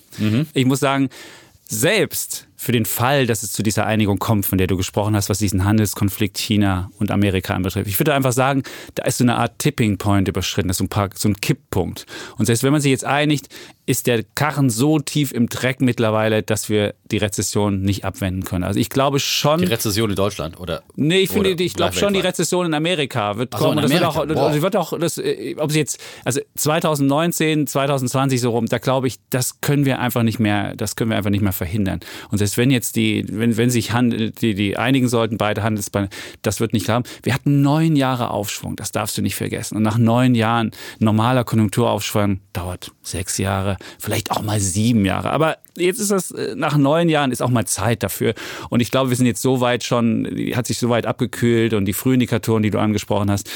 Ich 0.54 0.66
muss 0.66 0.80
sagen, 0.80 1.10
selbst 1.68 2.48
für 2.62 2.74
den 2.74 2.84
Fall, 2.84 3.26
dass 3.26 3.42
es 3.42 3.54
zu 3.54 3.64
dieser 3.64 3.86
Einigung 3.86 4.20
kommt, 4.20 4.46
von 4.46 4.58
der 4.58 4.68
du 4.68 4.76
gesprochen 4.76 5.16
hast, 5.16 5.30
was 5.30 5.38
diesen 5.38 5.64
Handelskonflikt 5.64 6.38
China 6.38 6.92
und 7.00 7.10
Amerika 7.10 7.54
anbetrifft. 7.56 7.88
Ich 7.88 7.98
würde 8.02 8.14
einfach 8.14 8.34
sagen, 8.34 8.64
da 8.96 9.06
ist 9.06 9.20
so 9.20 9.24
eine 9.24 9.38
Art 9.38 9.60
Tipping 9.60 9.98
Point 9.98 10.28
überschritten, 10.28 10.68
das 10.68 10.76
ist 10.76 10.80
so 10.80 10.84
ein, 10.84 10.90
paar, 10.90 11.10
so 11.16 11.30
ein 11.30 11.38
Kipppunkt. 11.38 12.06
Und 12.38 12.48
selbst 12.48 12.64
wenn 12.64 12.74
man 12.74 12.82
sich 12.82 12.92
jetzt 12.92 13.06
einigt, 13.06 13.48
ist 13.86 14.06
der 14.06 14.24
Karren 14.36 14.70
so 14.70 15.00
tief 15.00 15.32
im 15.32 15.48
Dreck 15.50 15.82
mittlerweile, 15.82 16.44
dass 16.44 16.70
wir 16.70 16.94
die 17.10 17.18
Rezession 17.18 17.82
nicht 17.82 18.06
abwenden 18.06 18.44
können. 18.44 18.64
Also 18.64 18.80
ich 18.80 18.90
glaube 18.90 19.20
schon. 19.20 19.62
Die 19.62 19.66
Rezession 19.66 20.12
in 20.12 20.16
Deutschland 20.16 20.60
oder? 20.60 20.84
Nee, 20.96 21.22
ich 21.22 21.32
finde, 21.32 21.52
ich 21.52 21.74
glaube 21.74 21.94
schon, 21.94 22.14
die. 22.14 22.20
Rezession 22.20 22.68
in 22.68 22.74
Amerika 22.76 23.38
wird 23.38 23.54
so, 23.54 23.58
kommen. 23.58 23.78
in 23.80 23.84
das 23.84 23.92
wird 23.92 24.04
Amerika. 24.04 24.42
auch, 24.42 24.54
Wow. 24.54 24.62
wird 24.62 24.76
auch, 24.76 25.00
das, 25.00 25.18
äh, 25.18 25.56
ob 25.58 25.72
sie 25.72 25.80
jetzt, 25.80 26.00
also 26.24 26.40
2019, 26.56 27.66
2020 27.66 28.42
so 28.42 28.52
rum, 28.52 28.68
da 28.68 28.78
glaube 28.78 29.08
ich, 29.08 29.16
das 29.32 29.60
können 29.62 29.86
wir 29.86 30.00
einfach 30.00 30.22
nicht 30.22 30.40
mehr, 30.40 30.76
das 30.76 30.96
können 30.96 31.10
wir 31.10 31.18
einfach 31.18 31.32
nicht 31.32 31.42
mehr 31.42 31.54
verhindern. 31.54 32.00
Und 32.30 32.38
selbst 32.50 32.58
wenn 32.58 32.72
jetzt 32.72 32.96
die, 32.96 33.26
wenn, 33.30 33.58
wenn 33.58 33.70
sich 33.70 33.92
Handel, 33.92 34.32
die, 34.32 34.56
die 34.56 34.76
einigen 34.76 35.08
sollten, 35.08 35.38
beide 35.38 35.62
Handelsbeine, 35.62 36.10
das 36.42 36.60
wird 36.60 36.74
nicht 36.74 36.86
klappen. 36.86 37.08
Wir 37.22 37.36
hatten 37.36 37.62
neun 37.62 37.96
Jahre 37.96 38.32
Aufschwung, 38.32 38.76
das 38.76 38.92
darfst 38.92 39.18
du 39.18 39.22
nicht 39.22 39.36
vergessen. 39.36 39.78
Und 39.78 39.84
nach 39.84 40.00
neun 40.00 40.34
Jahren 40.34 40.72
normaler 40.98 41.44
Konjunkturaufschwung 41.44 42.40
dauert 42.54 42.92
sechs 43.04 43.38
Jahre, 43.38 43.78
vielleicht 44.00 44.32
auch 44.32 44.42
mal 44.42 44.60
sieben 44.60 45.06
Jahre. 45.06 45.30
Aber 45.30 45.58
jetzt 45.80 46.00
ist 46.00 46.12
das, 46.12 46.32
äh, 46.32 46.56
nach 46.56 46.78
neun 46.78 47.10
Jahren 47.10 47.32
ist 47.32 47.42
auch 47.42 47.50
mal 47.50 47.66
Zeit 47.66 48.04
dafür. 48.04 48.34
Und 48.70 48.80
ich 48.82 48.92
glaube, 48.92 49.10
wir 49.10 49.18
sind 49.18 49.26
jetzt 49.26 49.42
so 49.42 49.62
weit 49.62 49.84
schon, 49.84 50.28
hat 50.54 50.68
sich 50.68 50.78
so 50.80 50.90
weit 50.90 51.06
abgekühlt 51.06 51.74
und 51.74 51.86
die 51.86 51.94
Frühindikatoren, 51.94 52.64
die 52.64 52.70
du 52.70 52.80
angesprochen 52.80 53.32
hast, 53.32 53.50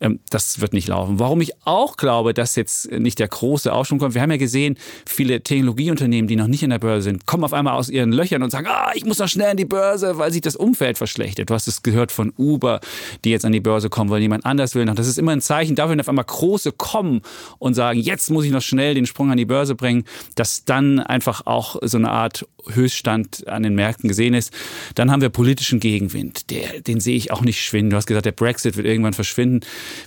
ähm, 0.00 0.20
das 0.30 0.60
wird 0.60 0.72
nicht 0.72 0.88
laufen. 0.88 1.18
Warum 1.18 1.40
ich 1.40 1.52
auch 1.64 1.96
glaube, 1.96 2.34
dass 2.34 2.56
jetzt 2.56 2.90
nicht 2.92 3.18
der 3.18 3.28
große 3.28 3.72
Aufschwung 3.72 3.98
kommt, 3.98 4.14
wir 4.14 4.22
haben 4.22 4.30
ja 4.30 4.36
gesehen, 4.36 4.76
viele 5.06 5.42
Technologieunternehmen, 5.42 6.28
die 6.28 6.36
noch 6.36 6.46
nicht 6.46 6.62
in 6.62 6.70
der 6.70 6.78
Börse 6.78 7.02
sind, 7.02 7.26
kommen 7.26 7.44
auf 7.44 7.52
einmal 7.52 7.74
aus 7.74 7.88
ihren 7.88 8.12
Löchern 8.12 8.42
und 8.42 8.50
sagen, 8.50 8.66
ah, 8.68 8.92
ich 8.94 9.04
muss 9.04 9.18
noch 9.18 9.28
schnell 9.28 9.50
an 9.50 9.56
die 9.56 9.64
Börse, 9.64 10.18
weil 10.18 10.32
sich 10.32 10.40
das 10.40 10.56
Umfeld 10.56 10.98
verschlechtert. 10.98 11.50
Du 11.50 11.54
hast 11.54 11.68
es 11.68 11.82
gehört 11.82 12.12
von 12.12 12.32
Uber, 12.36 12.80
die 13.24 13.30
jetzt 13.30 13.44
an 13.44 13.52
die 13.52 13.60
Börse 13.60 13.88
kommen, 13.88 14.10
weil 14.10 14.20
jemand 14.20 14.46
anders 14.46 14.74
will. 14.74 14.84
Das 14.86 15.06
ist 15.06 15.18
immer 15.18 15.32
ein 15.32 15.40
Zeichen 15.40 15.76
dafür, 15.76 15.92
wenn 15.92 16.00
auf 16.00 16.08
einmal 16.08 16.24
große 16.24 16.72
kommen 16.72 17.22
und 17.58 17.74
sagen, 17.74 18.00
jetzt 18.00 18.30
muss 18.30 18.44
ich 18.44 18.50
noch 18.50 18.62
schnell 18.62 18.94
den 18.94 19.06
Sprung 19.06 19.30
an 19.30 19.36
die 19.36 19.44
Börse 19.44 19.74
bringen, 19.74 20.04
dass 20.34 20.64
dann 20.64 21.00
einfach 21.00 21.46
auch 21.46 21.67
auch 21.68 21.76
so 21.82 21.98
eine 21.98 22.10
Art 22.10 22.46
Höchststand 22.70 23.48
an 23.48 23.62
den 23.62 23.74
Märkten 23.74 24.08
gesehen 24.08 24.34
ist. 24.34 24.52
Dann 24.94 25.10
haben 25.10 25.22
wir 25.22 25.30
politischen 25.30 25.80
Gegenwind. 25.80 26.50
Der, 26.50 26.80
den 26.80 27.00
sehe 27.00 27.16
ich 27.16 27.32
auch 27.32 27.40
nicht 27.40 27.62
schwinden. 27.62 27.90
Du 27.90 27.96
hast 27.96 28.06
gesagt, 28.06 28.26
der 28.26 28.32
Brexit 28.32 28.76
wird 28.76 28.86
irgendwann 28.86 29.14
verschwinden. 29.14 29.60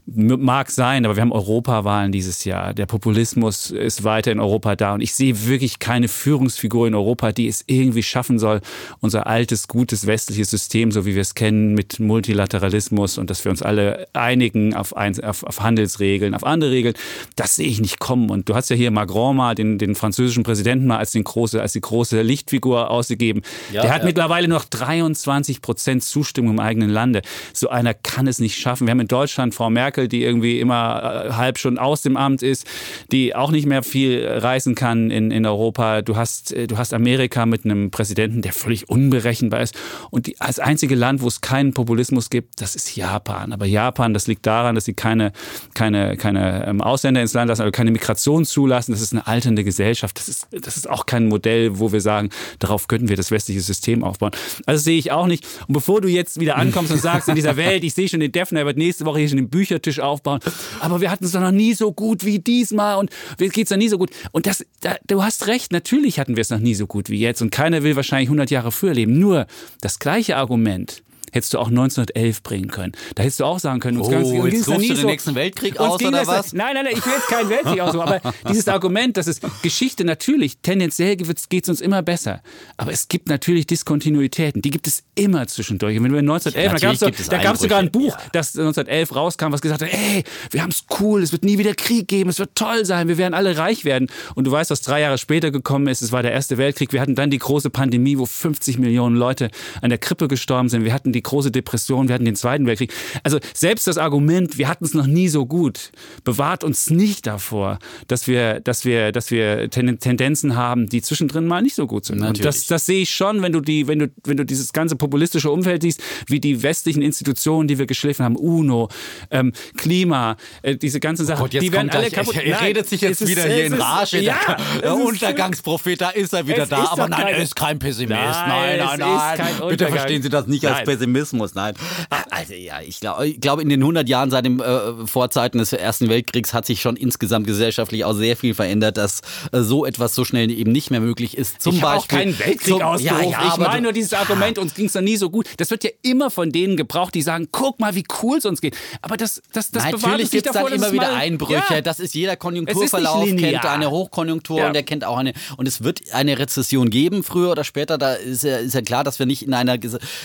Mag 0.05 0.69
sein, 0.69 1.05
aber 1.05 1.15
wir 1.15 1.21
haben 1.21 1.31
Europawahlen 1.31 2.11
dieses 2.11 2.43
Jahr. 2.45 2.73
Der 2.73 2.85
Populismus 2.85 3.71
ist 3.71 4.03
weiter 4.03 4.31
in 4.31 4.39
Europa 4.39 4.75
da. 4.75 4.93
Und 4.93 5.01
ich 5.01 5.15
sehe 5.15 5.47
wirklich 5.47 5.79
keine 5.79 6.07
Führungsfigur 6.07 6.87
in 6.87 6.95
Europa, 6.95 7.31
die 7.31 7.47
es 7.47 7.63
irgendwie 7.67 8.03
schaffen 8.03 8.39
soll, 8.39 8.61
unser 8.99 9.27
altes, 9.27 9.67
gutes 9.67 10.07
westliches 10.07 10.49
System, 10.49 10.91
so 10.91 11.05
wie 11.05 11.15
wir 11.15 11.21
es 11.21 11.35
kennen, 11.35 11.73
mit 11.73 11.99
Multilateralismus 11.99 13.17
und 13.17 13.29
dass 13.29 13.43
wir 13.43 13.51
uns 13.51 13.61
alle 13.61 14.07
einigen 14.13 14.75
auf, 14.75 14.93
auf, 14.93 15.43
auf 15.43 15.61
Handelsregeln, 15.61 16.35
auf 16.35 16.43
andere 16.43 16.71
Regeln, 16.71 16.95
das 17.35 17.55
sehe 17.55 17.67
ich 17.67 17.81
nicht 17.81 17.99
kommen. 17.99 18.29
Und 18.29 18.49
du 18.49 18.55
hast 18.55 18.69
ja 18.69 18.75
hier 18.75 18.91
Macron 18.91 19.35
mal, 19.35 19.55
den, 19.55 19.77
den 19.77 19.95
französischen 19.95 20.43
Präsidenten 20.43 20.87
mal 20.87 20.97
als, 20.97 21.11
den 21.11 21.23
große, 21.41 21.61
als 21.61 21.73
die 21.73 21.81
große 21.81 22.21
Lichtfigur 22.21 22.89
ausgegeben. 22.91 23.41
Ja, 23.71 23.81
Der 23.81 23.93
hat 23.93 24.01
ja. 24.01 24.05
mittlerweile 24.05 24.47
noch 24.47 24.65
23 24.65 25.61
Prozent 25.61 26.03
Zustimmung 26.03 26.51
im 26.53 26.59
eigenen 26.59 26.89
Lande. 26.89 27.21
So 27.53 27.69
einer 27.69 27.93
kann 27.95 28.27
es 28.27 28.39
nicht 28.39 28.57
schaffen. 28.57 28.85
Wir 28.85 28.91
haben 28.91 28.99
in 28.99 29.07
Deutschland 29.07 29.55
Frau 29.55 29.69
Merkel, 29.69 30.07
die 30.07 30.23
irgendwie 30.23 30.59
immer 30.59 31.25
äh, 31.29 31.33
halb 31.33 31.57
schon 31.57 31.79
aus 31.79 32.03
dem 32.03 32.15
Amt 32.15 32.43
ist, 32.43 32.67
die 33.11 33.35
auch 33.35 33.49
nicht 33.49 33.65
mehr 33.65 33.81
viel 33.81 34.25
reisen 34.27 34.75
kann 34.75 35.09
in, 35.09 35.31
in 35.31 35.45
Europa. 35.45 36.03
Du 36.03 36.15
hast, 36.15 36.53
äh, 36.53 36.67
du 36.67 36.77
hast 36.77 36.93
Amerika 36.93 37.47
mit 37.47 37.65
einem 37.65 37.89
Präsidenten, 37.89 38.43
der 38.43 38.53
völlig 38.53 38.87
unberechenbar 38.89 39.61
ist. 39.61 39.75
Und 40.11 40.27
die, 40.27 40.39
als 40.39 40.59
einzige 40.59 40.93
Land, 40.93 41.21
wo 41.21 41.27
es 41.27 41.41
keinen 41.41 41.73
Populismus 41.73 42.29
gibt, 42.29 42.61
das 42.61 42.75
ist 42.75 42.95
Japan. 42.95 43.51
Aber 43.51 43.65
Japan, 43.65 44.13
das 44.13 44.27
liegt 44.27 44.45
daran, 44.45 44.75
dass 44.75 44.85
sie 44.85 44.93
keine, 44.93 45.31
keine, 45.73 46.17
keine 46.17 46.67
ähm, 46.67 46.81
Ausländer 46.81 47.21
ins 47.21 47.33
Land 47.33 47.49
lassen, 47.49 47.61
also 47.61 47.71
keine 47.71 47.91
Migration 47.91 48.45
zulassen. 48.45 48.91
Das 48.91 49.01
ist 49.01 49.13
eine 49.13 49.25
alternde 49.25 49.63
Gesellschaft. 49.63 50.17
Das 50.19 50.29
ist, 50.29 50.47
das 50.51 50.77
ist 50.77 50.87
auch 50.87 51.07
kein 51.07 51.30
Modell, 51.31 51.79
wo 51.79 51.91
wir 51.91 52.01
sagen, 52.01 52.29
darauf 52.59 52.87
könnten 52.87 53.09
wir 53.09 53.17
das 53.17 53.31
westliche 53.31 53.61
System 53.61 54.03
aufbauen. 54.03 54.31
Also 54.65 54.83
sehe 54.83 54.97
ich 54.97 55.11
auch 55.11 55.27
nicht. 55.27 55.45
Und 55.67 55.73
bevor 55.73 56.01
du 56.01 56.07
jetzt 56.07 56.39
wieder 56.39 56.57
ankommst 56.57 56.91
und 56.91 57.01
sagst, 57.01 57.27
in 57.27 57.35
dieser 57.35 57.57
Welt, 57.57 57.83
ich 57.83 57.93
sehe 57.93 58.07
schon 58.07 58.19
den 58.19 58.31
Defner, 58.31 58.59
er 58.59 58.65
wird 58.65 58.77
nächste 58.77 59.05
Woche 59.05 59.19
hier 59.19 59.29
schon 59.29 59.37
den 59.37 59.49
Büchertisch 59.49 59.99
aufbauen, 59.99 60.39
aber 60.79 61.01
wir 61.01 61.09
hatten 61.09 61.25
es 61.25 61.31
doch 61.31 61.41
noch 61.41 61.51
nie 61.51 61.73
so 61.73 61.91
gut 61.91 62.25
wie 62.25 62.39
diesmal 62.39 62.97
und 62.97 63.09
geht 63.37 63.57
es 63.57 63.69
noch 63.69 63.77
nie 63.77 63.89
so 63.89 63.97
gut. 63.97 64.11
Und 64.31 64.45
das, 64.45 64.65
da, 64.81 64.95
du 65.07 65.23
hast 65.23 65.47
recht, 65.47 65.71
natürlich 65.71 66.19
hatten 66.19 66.35
wir 66.35 66.41
es 66.41 66.49
noch 66.49 66.59
nie 66.59 66.75
so 66.75 66.87
gut 66.87 67.09
wie 67.09 67.19
jetzt 67.19 67.41
und 67.41 67.51
keiner 67.51 67.83
will 67.83 67.95
wahrscheinlich 67.95 68.27
100 68.27 68.51
Jahre 68.51 68.71
früher 68.71 68.93
leben. 68.93 69.19
Nur 69.19 69.47
das 69.81 69.99
gleiche 69.99 70.37
Argument 70.37 71.03
hättest 71.31 71.53
du 71.53 71.59
auch 71.59 71.67
1911 71.67 72.43
bringen 72.43 72.69
können. 72.69 72.93
Da 73.15 73.23
hättest 73.23 73.39
du 73.39 73.45
auch 73.45 73.59
sagen 73.59 73.79
können, 73.79 73.97
uns 73.97 74.07
oh, 74.07 74.11
ganz, 74.11 74.27
uns 74.27 74.53
jetzt 74.53 74.67
rufst 74.67 74.89
du 74.89 74.93
den 74.93 75.01
so, 75.01 75.07
nächsten 75.07 75.35
Weltkrieg 75.35 75.79
aus 75.79 76.01
oder 76.01 76.27
was? 76.27 76.53
Nein, 76.53 76.75
nein, 76.75 76.85
nein, 76.85 76.93
ich 76.97 77.05
will 77.05 77.13
jetzt 77.13 77.27
keinen 77.27 77.49
Weltkrieg 77.49 77.79
aus, 77.81 77.95
aber 77.95 78.21
dieses 78.49 78.67
Argument, 78.67 79.17
dass 79.17 79.27
es 79.27 79.39
Geschichte 79.61 80.03
natürlich, 80.03 80.57
tendenziell 80.59 81.15
geht 81.15 81.63
es 81.63 81.69
uns 81.69 81.81
immer 81.81 82.01
besser, 82.01 82.41
aber 82.77 82.91
es 82.91 83.07
gibt 83.07 83.27
natürlich 83.29 83.67
Diskontinuitäten, 83.67 84.61
die 84.61 84.71
gibt 84.71 84.87
es 84.87 85.03
immer 85.15 85.47
zwischendurch. 85.47 85.97
Und 85.97 86.05
wenn 86.05 86.13
wir 86.13 86.19
1911, 86.19 87.01
ja, 87.01 87.11
da 87.29 87.43
gab 87.43 87.55
es 87.55 87.61
sogar 87.61 87.79
ein 87.79 87.91
Buch, 87.91 88.17
ja. 88.17 88.25
das 88.31 88.57
1911 88.57 89.15
rauskam, 89.15 89.51
was 89.51 89.61
gesagt 89.61 89.81
hat, 89.81 89.89
ey, 89.91 90.23
wir 90.49 90.61
haben 90.61 90.71
es 90.71 90.85
cool, 90.99 91.21
es 91.21 91.31
wird 91.31 91.43
nie 91.43 91.57
wieder 91.57 91.73
Krieg 91.73 92.07
geben, 92.07 92.29
es 92.29 92.39
wird 92.39 92.55
toll 92.55 92.85
sein, 92.85 93.07
wir 93.07 93.17
werden 93.17 93.33
alle 93.33 93.57
reich 93.57 93.85
werden. 93.85 94.07
Und 94.35 94.45
du 94.45 94.51
weißt, 94.51 94.71
was 94.71 94.81
drei 94.81 95.01
Jahre 95.01 95.17
später 95.17 95.51
gekommen 95.51 95.87
ist, 95.87 96.01
es 96.01 96.11
war 96.11 96.23
der 96.23 96.31
Erste 96.31 96.57
Weltkrieg, 96.57 96.93
wir 96.93 97.01
hatten 97.01 97.15
dann 97.15 97.29
die 97.29 97.39
große 97.39 97.69
Pandemie, 97.69 98.17
wo 98.17 98.25
50 98.25 98.77
Millionen 98.77 99.15
Leute 99.15 99.49
an 99.81 99.89
der 99.89 99.99
Krippe 99.99 100.27
gestorben 100.27 100.69
sind, 100.69 100.83
wir 100.83 100.93
hatten 100.93 101.11
die 101.11 101.20
die 101.21 101.29
große 101.29 101.51
Depression, 101.51 102.07
wir 102.07 102.15
hatten 102.15 102.25
den 102.25 102.35
Zweiten 102.35 102.65
Weltkrieg. 102.65 102.91
Also 103.23 103.39
selbst 103.53 103.87
das 103.87 103.97
Argument, 103.97 104.57
wir 104.57 104.67
hatten 104.67 104.85
es 104.85 104.93
noch 104.93 105.07
nie 105.07 105.27
so 105.27 105.45
gut, 105.45 105.91
bewahrt 106.23 106.63
uns 106.63 106.89
nicht 106.89 107.27
davor, 107.27 107.79
dass 108.07 108.27
wir, 108.27 108.59
dass 108.59 108.85
wir, 108.85 109.11
dass 109.11 109.31
wir 109.31 109.69
Tendenzen 109.69 110.55
haben, 110.55 110.87
die 110.87 111.01
zwischendrin 111.01 111.45
mal 111.45 111.61
nicht 111.61 111.75
so 111.75 111.87
gut 111.87 112.05
sind. 112.05 112.19
Natürlich. 112.19 112.39
Und 112.39 112.45
das, 112.45 112.67
das 112.67 112.85
sehe 112.85 113.03
ich 113.03 113.11
schon, 113.11 113.41
wenn 113.41 113.51
du 113.51 113.61
die, 113.61 113.87
wenn 113.87 113.99
du, 113.99 114.07
wenn 114.25 114.37
du 114.37 114.45
dieses 114.45 114.73
ganze 114.73 114.95
populistische 114.95 115.51
Umfeld 115.51 115.83
siehst, 115.83 116.01
wie 116.27 116.39
die 116.39 116.63
westlichen 116.63 117.01
Institutionen, 117.01 117.67
die 117.67 117.77
wir 117.77 117.85
geschliffen 117.85 118.25
haben, 118.25 118.35
UNO, 118.35 118.89
ähm, 119.29 119.53
Klima, 119.77 120.37
äh, 120.63 120.75
diese 120.75 120.99
ganzen 120.99 121.25
Sachen, 121.25 121.41
oh 121.41 121.43
Gott, 121.43 121.61
die 121.61 121.71
werden 121.71 121.89
alle 121.89 122.09
gleich, 122.09 122.13
kaputt. 122.13 122.35
Er 122.35 122.61
redet 122.61 122.89
sich 122.89 123.01
jetzt 123.01 123.25
wieder 123.27 123.45
ist, 123.45 123.53
hier 123.53 123.65
in 123.65 123.73
Rage. 123.73 124.19
Ja, 124.19 124.57
der 124.81 124.95
Untergangsprophet, 124.95 126.01
da 126.01 126.09
ist 126.09 126.33
er 126.33 126.47
wieder 126.47 126.65
da. 126.65 126.89
Aber 126.91 127.07
nein, 127.07 127.27
er 127.27 127.37
ist 127.37 127.55
kein 127.55 127.79
Pessimist. 127.79 128.09
Nein, 128.11 128.79
nein, 128.79 128.99
nein. 128.99 129.37
nein. 129.37 129.69
Bitte 129.69 129.87
verstehen 129.87 130.21
Sie 130.21 130.29
das 130.29 130.47
nicht 130.47 130.65
als 130.65 130.83
Pessimist. 130.85 131.10
Pessimismus, 131.11 131.55
nein. 131.55 131.75
Ah, 132.09 132.23
also 132.29 132.53
ja, 132.53 132.81
ich 132.81 132.99
glaube, 132.99 133.27
ich 133.27 133.41
glaube, 133.41 133.61
in 133.61 133.69
den 133.69 133.81
100 133.81 134.07
Jahren 134.07 134.31
seit 134.31 134.45
den 134.45 134.59
äh, 134.59 135.05
Vorzeiten 135.05 135.57
des 135.57 135.73
Ersten 135.73 136.09
Weltkriegs 136.09 136.53
hat 136.53 136.65
sich 136.65 136.81
schon 136.81 136.95
insgesamt 136.95 137.47
gesellschaftlich 137.47 138.05
auch 138.05 138.13
sehr 138.13 138.37
viel 138.37 138.53
verändert, 138.53 138.97
dass 138.97 139.21
äh, 139.51 139.61
so 139.61 139.85
etwas 139.85 140.15
so 140.15 140.25
schnell 140.25 140.49
eben 140.51 140.71
nicht 140.71 140.91
mehr 140.91 140.99
möglich 140.99 141.37
ist. 141.37 141.61
Zum 141.61 141.75
ich 141.75 141.81
Beispiel. 141.81 141.99
auch 141.99 142.07
keinen 142.07 142.39
Weltkrieg 142.39 142.73
zum, 142.73 142.81
ausgerufen. 142.81 143.29
Ja, 143.29 143.43
ja, 143.43 143.51
ich 143.53 143.57
meine 143.57 143.81
nur 143.81 143.93
dieses 143.93 144.13
Argument, 144.13 144.57
uns 144.57 144.73
ging 144.73 144.85
es 144.85 144.93
noch 144.93 145.01
nie 145.01 145.17
so 145.17 145.29
gut. 145.29 145.47
Das 145.57 145.71
wird 145.71 145.83
ja 145.83 145.89
immer 146.01 146.29
von 146.29 146.51
denen 146.51 146.77
gebraucht, 146.77 147.13
die 147.15 147.21
sagen, 147.21 147.47
guck 147.51 147.79
mal, 147.79 147.95
wie 147.95 148.03
cool 148.21 148.37
es 148.37 148.45
uns 148.45 148.61
geht. 148.61 148.75
Aber 149.01 149.17
das, 149.17 149.41
das, 149.53 149.71
das 149.71 149.83
Natürlich 149.83 150.31
gibt 150.31 150.47
es 150.47 150.53
dann 150.53 150.67
immer 150.67 150.91
wieder 150.91 151.13
Einbrüche. 151.13 151.61
Ja. 151.69 151.81
Das 151.81 151.99
ist 151.99 152.13
jeder 152.13 152.35
Konjunkturverlauf, 152.35 153.25
kennt 153.25 153.65
eine 153.65 153.91
Hochkonjunktur 153.91 154.59
ja. 154.59 154.67
und 154.67 154.73
der 154.73 154.83
kennt 154.83 155.03
auch 155.03 155.17
eine. 155.17 155.33
Und 155.57 155.67
es 155.67 155.83
wird 155.83 156.13
eine 156.13 156.39
Rezession 156.39 156.89
geben, 156.89 157.23
früher 157.23 157.51
oder 157.51 157.63
später. 157.63 157.97
Da 157.97 158.13
ist 158.13 158.43
ja, 158.43 158.57
ist 158.57 158.73
ja 158.73 158.81
klar, 158.81 159.03
dass 159.03 159.19
wir 159.19 159.25
nicht 159.25 159.43
in 159.43 159.53
einer, 159.53 159.77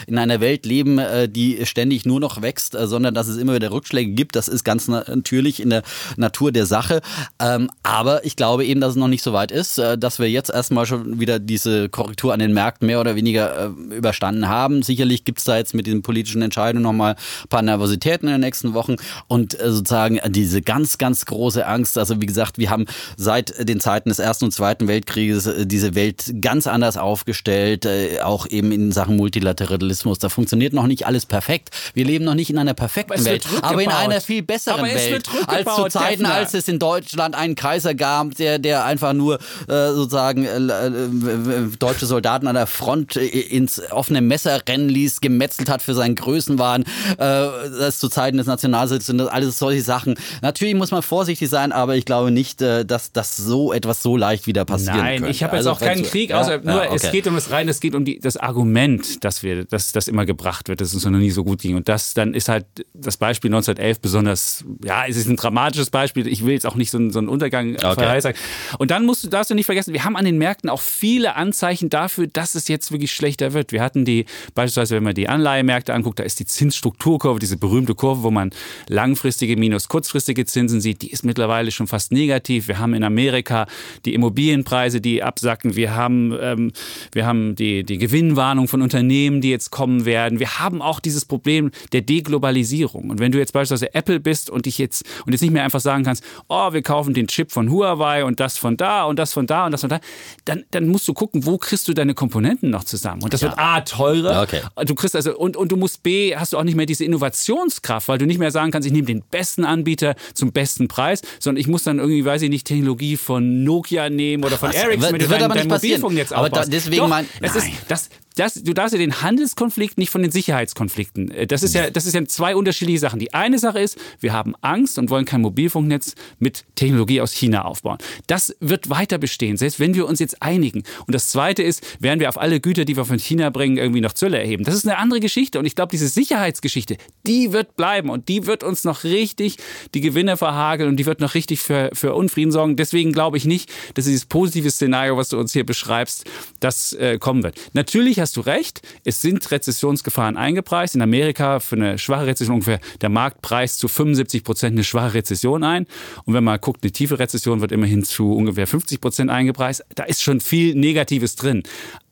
in 0.06 0.18
einer 0.18 0.40
Welt 0.40 0.66
leben, 0.66 0.75
leben, 0.76 0.98
äh, 0.98 1.28
die 1.28 1.64
ständig 1.64 2.04
nur 2.04 2.20
noch 2.20 2.42
wächst, 2.42 2.74
äh, 2.74 2.86
sondern 2.86 3.14
dass 3.14 3.28
es 3.28 3.36
immer 3.36 3.54
wieder 3.54 3.70
Rückschläge 3.70 4.12
gibt. 4.12 4.36
Das 4.36 4.48
ist 4.48 4.64
ganz 4.64 4.88
natürlich 4.88 5.60
in 5.60 5.70
der 5.70 5.82
Natur 6.16 6.52
der 6.52 6.66
Sache. 6.66 7.00
Ähm, 7.40 7.70
aber 7.82 8.24
ich 8.24 8.36
glaube 8.36 8.64
eben, 8.64 8.80
dass 8.80 8.90
es 8.90 8.96
noch 8.96 9.08
nicht 9.08 9.22
so 9.22 9.32
weit 9.32 9.50
ist, 9.50 9.78
äh, 9.78 9.96
dass 9.96 10.18
wir 10.18 10.30
jetzt 10.30 10.50
erstmal 10.50 10.86
schon 10.86 11.18
wieder 11.18 11.38
diese 11.38 11.88
Korrektur 11.88 12.32
an 12.32 12.40
den 12.40 12.52
Märkten 12.52 12.86
mehr 12.86 13.00
oder 13.00 13.16
weniger 13.16 13.72
überstanden 13.90 14.48
haben. 14.48 14.82
Sicherlich 14.82 15.24
gibt 15.24 15.38
es 15.38 15.44
da 15.44 15.56
jetzt 15.56 15.74
mit 15.74 15.86
diesen 15.86 16.02
politischen 16.02 16.42
Entscheidungen 16.42 16.82
nochmal 16.82 17.14
ein 17.14 17.48
paar 17.48 17.62
Nervositäten 17.62 18.28
in 18.28 18.34
den 18.34 18.40
nächsten 18.40 18.74
Wochen 18.74 18.96
und 19.28 19.52
sozusagen 19.52 20.20
diese 20.28 20.62
ganz, 20.62 20.98
ganz 20.98 21.24
große 21.26 21.66
Angst. 21.66 21.98
Also 21.98 22.20
wie 22.20 22.26
gesagt, 22.26 22.58
wir 22.58 22.70
haben 22.70 22.86
seit 23.16 23.68
den 23.68 23.80
Zeiten 23.80 24.08
des 24.10 24.18
Ersten 24.18 24.46
und 24.46 24.52
Zweiten 24.52 24.88
Weltkrieges 24.88 25.48
diese 25.64 25.94
Welt 25.94 26.34
ganz 26.40 26.66
anders 26.66 26.96
aufgestellt, 26.96 27.88
auch 28.22 28.46
eben 28.46 28.72
in 28.72 28.92
Sachen 28.92 29.16
Multilateralismus. 29.16 30.18
Da 30.18 30.28
funktioniert 30.28 30.65
funktioniert 30.66 30.72
noch 30.72 30.86
nicht 30.86 31.06
alles 31.06 31.26
perfekt. 31.26 31.70
Wir 31.94 32.04
leben 32.04 32.24
noch 32.24 32.34
nicht 32.34 32.50
in 32.50 32.58
einer 32.58 32.74
perfekten 32.74 33.24
Welt, 33.24 33.46
aber 33.62 33.82
in 33.82 33.90
einer 33.90 34.20
viel 34.20 34.42
besseren 34.42 34.84
Welt 34.84 35.28
als 35.46 35.74
zu 35.74 35.84
Zeiten, 35.88 36.22
Defner. 36.22 36.34
als 36.34 36.54
es 36.54 36.68
in 36.68 36.78
Deutschland 36.78 37.34
einen 37.34 37.54
Kaiser 37.54 37.94
gab, 37.94 38.34
der, 38.36 38.58
der 38.58 38.84
einfach 38.84 39.12
nur 39.12 39.38
äh, 39.68 39.92
sozusagen 39.92 40.44
äh, 40.44 40.56
äh, 40.56 41.68
deutsche 41.78 42.06
Soldaten 42.06 42.46
an 42.46 42.54
der 42.54 42.66
Front 42.66 43.16
ins 43.16 43.80
offene 43.90 44.20
Messer 44.20 44.60
rennen 44.68 44.88
ließ, 44.88 45.20
gemetzelt 45.20 45.68
hat 45.68 45.82
für 45.82 45.94
seinen 45.94 46.14
Größenwahn. 46.14 46.82
Äh, 46.82 47.16
das 47.18 47.98
zu 47.98 48.08
Zeiten 48.08 48.38
des 48.38 48.46
Nationalsozialismus, 48.46 49.28
alles 49.28 49.58
solche 49.58 49.82
Sachen. 49.82 50.14
Natürlich 50.42 50.74
muss 50.74 50.90
man 50.90 51.02
vorsichtig 51.02 51.48
sein, 51.48 51.72
aber 51.72 51.96
ich 51.96 52.04
glaube 52.04 52.30
nicht, 52.30 52.62
äh, 52.62 52.84
dass 52.84 53.12
das 53.12 53.36
so 53.36 53.72
etwas 53.72 54.02
so 54.02 54.16
leicht 54.16 54.46
wieder 54.46 54.64
passieren 54.64 54.98
Nein, 54.98 55.16
könnte. 55.18 55.30
ich 55.30 55.42
habe 55.42 55.56
jetzt 55.56 55.66
also, 55.66 55.78
auch 55.78 55.86
keinen 55.86 56.02
Krieg, 56.02 56.32
außer 56.32 56.56
ja? 56.56 56.60
nur 56.62 56.82
ja, 56.84 56.90
okay. 56.90 56.96
es 56.96 57.10
geht 57.10 57.26
um 57.26 57.34
das 57.34 57.50
rein, 57.50 57.68
es 57.68 57.80
geht 57.80 57.94
um 57.94 58.04
die, 58.04 58.18
das 58.18 58.36
Argument, 58.36 59.24
dass 59.24 59.42
wir, 59.42 59.64
dass 59.64 59.92
das 59.92 60.08
immer 60.08 60.26
gebracht 60.26 60.55
gebracht 60.56 60.68
wird, 60.68 60.80
dass 60.80 60.88
es 60.88 60.94
uns 60.94 61.04
noch 61.04 61.18
nie 61.18 61.30
so 61.30 61.44
gut 61.44 61.60
ging. 61.60 61.76
Und 61.76 61.88
das 61.88 62.14
dann 62.14 62.34
ist 62.34 62.48
halt 62.48 62.66
das 62.94 63.16
Beispiel 63.16 63.50
1911 63.50 64.00
besonders, 64.00 64.64
ja, 64.84 65.04
es 65.06 65.16
ist 65.16 65.28
ein 65.28 65.36
dramatisches 65.36 65.90
Beispiel. 65.90 66.26
Ich 66.26 66.44
will 66.44 66.52
jetzt 66.52 66.66
auch 66.66 66.74
nicht 66.74 66.90
so, 66.90 66.98
einen, 66.98 67.10
so 67.10 67.18
einen 67.18 67.28
Untergang 67.28 67.74
okay. 67.74 67.94
vorhersagen. 67.94 68.38
Und 68.78 68.90
dann 68.90 69.04
musst 69.04 69.24
du, 69.24 69.28
darfst 69.28 69.50
du 69.50 69.54
nicht 69.54 69.66
vergessen, 69.66 69.92
wir 69.92 70.04
haben 70.04 70.16
an 70.16 70.24
den 70.24 70.38
Märkten 70.38 70.70
auch 70.70 70.80
viele 70.80 71.36
Anzeichen 71.36 71.90
dafür, 71.90 72.26
dass 72.26 72.54
es 72.54 72.68
jetzt 72.68 72.92
wirklich 72.92 73.12
schlechter 73.12 73.52
wird. 73.52 73.72
Wir 73.72 73.82
hatten 73.82 74.04
die, 74.04 74.26
beispielsweise, 74.54 74.96
wenn 74.96 75.04
man 75.04 75.14
die 75.14 75.28
Anleihemärkte 75.28 75.94
anguckt, 75.94 76.18
da 76.18 76.24
ist 76.24 76.40
die 76.40 76.46
Zinsstrukturkurve, 76.46 77.38
diese 77.38 77.56
berühmte 77.56 77.94
Kurve, 77.94 78.22
wo 78.22 78.30
man 78.30 78.50
langfristige 78.88 79.56
minus 79.56 79.88
kurzfristige 79.88 80.44
Zinsen 80.46 80.80
sieht, 80.80 81.02
die 81.02 81.10
ist 81.10 81.24
mittlerweile 81.24 81.70
schon 81.70 81.86
fast 81.86 82.12
negativ. 82.12 82.68
Wir 82.68 82.78
haben 82.78 82.94
in 82.94 83.04
Amerika 83.04 83.66
die 84.04 84.14
Immobilienpreise, 84.14 85.00
die 85.00 85.22
absacken. 85.22 85.76
Wir 85.76 85.94
haben, 85.94 86.36
ähm, 86.40 86.72
wir 87.12 87.26
haben 87.26 87.54
die, 87.54 87.84
die 87.84 87.98
Gewinnwarnung 87.98 88.68
von 88.68 88.82
Unternehmen, 88.82 89.40
die 89.40 89.50
jetzt 89.50 89.70
kommen 89.70 90.04
werden 90.04 90.16
werden. 90.16 90.40
Wir 90.46 90.60
haben 90.60 90.80
auch 90.80 91.00
dieses 91.00 91.24
Problem 91.24 91.72
der 91.90 92.02
Deglobalisierung. 92.02 93.10
Und 93.10 93.18
wenn 93.18 93.32
du 93.32 93.38
jetzt 93.38 93.52
beispielsweise 93.52 93.92
Apple 93.94 94.20
bist 94.20 94.48
und 94.48 94.66
dich 94.66 94.78
jetzt 94.78 95.04
und 95.26 95.32
jetzt 95.32 95.40
nicht 95.40 95.50
mehr 95.50 95.64
einfach 95.64 95.80
sagen 95.80 96.04
kannst, 96.04 96.22
oh, 96.46 96.72
wir 96.72 96.82
kaufen 96.82 97.14
den 97.14 97.26
Chip 97.26 97.50
von 97.50 97.68
Huawei 97.68 98.24
und 98.24 98.38
das 98.38 98.56
von 98.56 98.76
da 98.76 99.02
und 99.06 99.18
das 99.18 99.32
von 99.32 99.48
da 99.48 99.66
und 99.66 99.72
das 99.72 99.80
von 99.80 99.90
da, 99.90 99.98
dann, 100.44 100.62
dann 100.70 100.86
musst 100.86 101.08
du 101.08 101.14
gucken, 101.14 101.46
wo 101.46 101.58
kriegst 101.58 101.88
du 101.88 101.94
deine 101.94 102.14
Komponenten 102.14 102.70
noch 102.70 102.84
zusammen. 102.84 103.24
Und 103.24 103.34
das 103.34 103.40
ja. 103.40 103.48
wird 103.48 103.58
A 103.58 103.80
teurer. 103.80 104.42
Okay. 104.42 104.60
Du 104.84 104.94
kriegst 104.94 105.16
also 105.16 105.36
und, 105.36 105.56
und 105.56 105.72
du 105.72 105.76
musst 105.76 106.04
B, 106.04 106.36
hast 106.36 106.52
du 106.52 106.58
auch 106.58 106.64
nicht 106.64 106.76
mehr 106.76 106.86
diese 106.86 107.04
Innovationskraft, 107.04 108.06
weil 108.06 108.18
du 108.18 108.26
nicht 108.26 108.38
mehr 108.38 108.52
sagen 108.52 108.70
kannst, 108.70 108.86
ich 108.86 108.92
nehme 108.92 109.06
den 109.06 109.24
besten 109.28 109.64
Anbieter 109.64 110.14
zum 110.32 110.52
besten 110.52 110.86
Preis, 110.86 111.22
sondern 111.40 111.60
ich 111.60 111.66
muss 111.66 111.82
dann 111.82 111.98
irgendwie, 111.98 112.24
weiß 112.24 112.42
ich 112.42 112.50
nicht, 112.50 112.68
Technologie 112.68 113.16
von 113.16 113.64
Nokia 113.64 114.10
nehmen 114.10 114.44
oder 114.44 114.58
von 114.58 114.70
Ericsson, 114.70 115.12
wenn 115.12 115.18
du 115.18 115.26
dein, 115.26 115.50
dein 115.50 115.66
Mobilfunknetz 115.66 116.30
aber 116.30 116.50
da, 116.50 116.64
deswegen 116.64 116.98
Doch, 116.98 117.08
mein, 117.08 117.26
es 117.40 117.56
ist, 117.56 117.66
das, 117.88 118.10
das, 118.36 118.54
du 118.54 118.72
darfst 118.74 118.92
ja 118.92 118.98
den 118.98 119.22
Handelskonflikt 119.22 119.98
nicht 119.98 120.10
von 120.10 120.22
den 120.22 120.30
Sicherheitskonflikten. 120.30 121.30
Äh, 121.30 121.46
das 121.46 121.62
ist 121.62 121.74
ja, 121.74 121.90
das 121.90 122.06
ist 122.06 122.14
ja 122.14 122.24
zwei 122.26 122.54
unterschiedliche 122.54 123.00
Sachen. 123.00 123.18
Die 123.18 123.34
eine 123.34 123.58
Sache 123.58 123.80
ist, 123.80 123.98
wir 124.20 124.32
haben 124.32 124.54
Angst 124.60 124.98
und 124.98 125.10
wollen 125.10 125.24
kein 125.24 125.40
Mobilfunknetz 125.40 126.14
mit 126.38 126.64
Technologie 126.74 127.20
aus 127.20 127.32
China 127.32 127.64
aufbauen. 127.64 127.98
Das 128.26 128.54
wird 128.60 128.90
weiter 128.90 129.18
bestehen, 129.18 129.56
selbst 129.56 129.80
wenn 129.80 129.94
wir 129.94 130.06
uns 130.06 130.20
jetzt 130.20 130.42
einigen. 130.42 130.84
Und 131.06 131.14
das 131.14 131.30
zweite 131.30 131.62
ist, 131.62 131.82
werden 132.00 132.20
wir 132.20 132.28
auf 132.28 132.38
alle 132.38 132.60
Güter, 132.60 132.84
die 132.84 132.96
wir 132.96 133.06
von 133.06 133.18
China 133.18 133.48
bringen, 133.50 133.78
irgendwie 133.78 134.02
noch 134.02 134.12
Zölle 134.12 134.38
erheben. 134.38 134.64
Das 134.64 134.74
ist 134.74 134.86
eine 134.86 134.98
andere 134.98 135.20
Geschichte. 135.20 135.58
Und 135.58 135.64
ich 135.64 135.74
glaube, 135.74 135.90
diese 135.90 136.08
Sicherheitsgeschichte, 136.08 136.98
die 137.26 137.52
wird 137.52 137.76
bleiben 137.76 138.10
und 138.10 138.28
die 138.28 138.46
wird 138.46 138.62
uns 138.62 138.84
noch 138.84 139.04
richtig 139.04 139.56
die 139.94 140.02
Gewinne 140.02 140.36
verhageln 140.36 140.90
und 140.90 140.96
die 140.96 141.06
wird 141.06 141.20
noch 141.20 141.34
richtig 141.34 141.60
für, 141.60 141.90
für 141.94 142.14
Unfrieden 142.14 142.52
sorgen. 142.52 142.76
Deswegen 142.76 143.12
glaube 143.12 143.38
ich 143.38 143.46
nicht, 143.46 143.72
dass 143.94 144.04
dieses 144.04 144.26
positive 144.26 144.70
Szenario, 144.70 145.16
was 145.16 145.30
du 145.30 145.38
uns 145.38 145.54
hier 145.54 145.64
beschreibst, 145.64 146.24
das 146.60 146.92
äh, 146.92 147.18
kommen 147.18 147.42
wird. 147.42 147.56
Natürlich 147.72 148.20
hast 148.20 148.25
du 148.32 148.40
recht, 148.40 148.82
es 149.04 149.20
sind 149.20 149.50
Rezessionsgefahren 149.50 150.36
eingepreist. 150.36 150.94
In 150.94 151.02
Amerika 151.02 151.60
für 151.60 151.76
eine 151.76 151.98
schwache 151.98 152.26
Rezession 152.26 152.54
ungefähr 152.54 152.80
der 153.00 153.08
Marktpreis 153.08 153.78
zu 153.78 153.88
75 153.88 154.44
Prozent 154.44 154.72
eine 154.72 154.84
schwache 154.84 155.14
Rezession 155.14 155.64
ein. 155.64 155.86
Und 156.24 156.34
wenn 156.34 156.44
man 156.44 156.60
guckt, 156.60 156.82
eine 156.82 156.92
tiefe 156.92 157.18
Rezession 157.18 157.60
wird 157.60 157.72
immerhin 157.72 158.04
zu 158.04 158.32
ungefähr 158.32 158.66
50 158.66 159.00
Prozent 159.00 159.30
eingepreist. 159.30 159.84
Da 159.94 160.04
ist 160.04 160.22
schon 160.22 160.40
viel 160.40 160.74
Negatives 160.74 161.36
drin. 161.36 161.62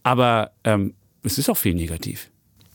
Aber 0.03 0.53
ähm, 0.65 0.95
es 1.23 1.39
ist 1.39 1.49
auch 1.49 1.57
viel 1.57 1.75
negativ. 1.75 2.31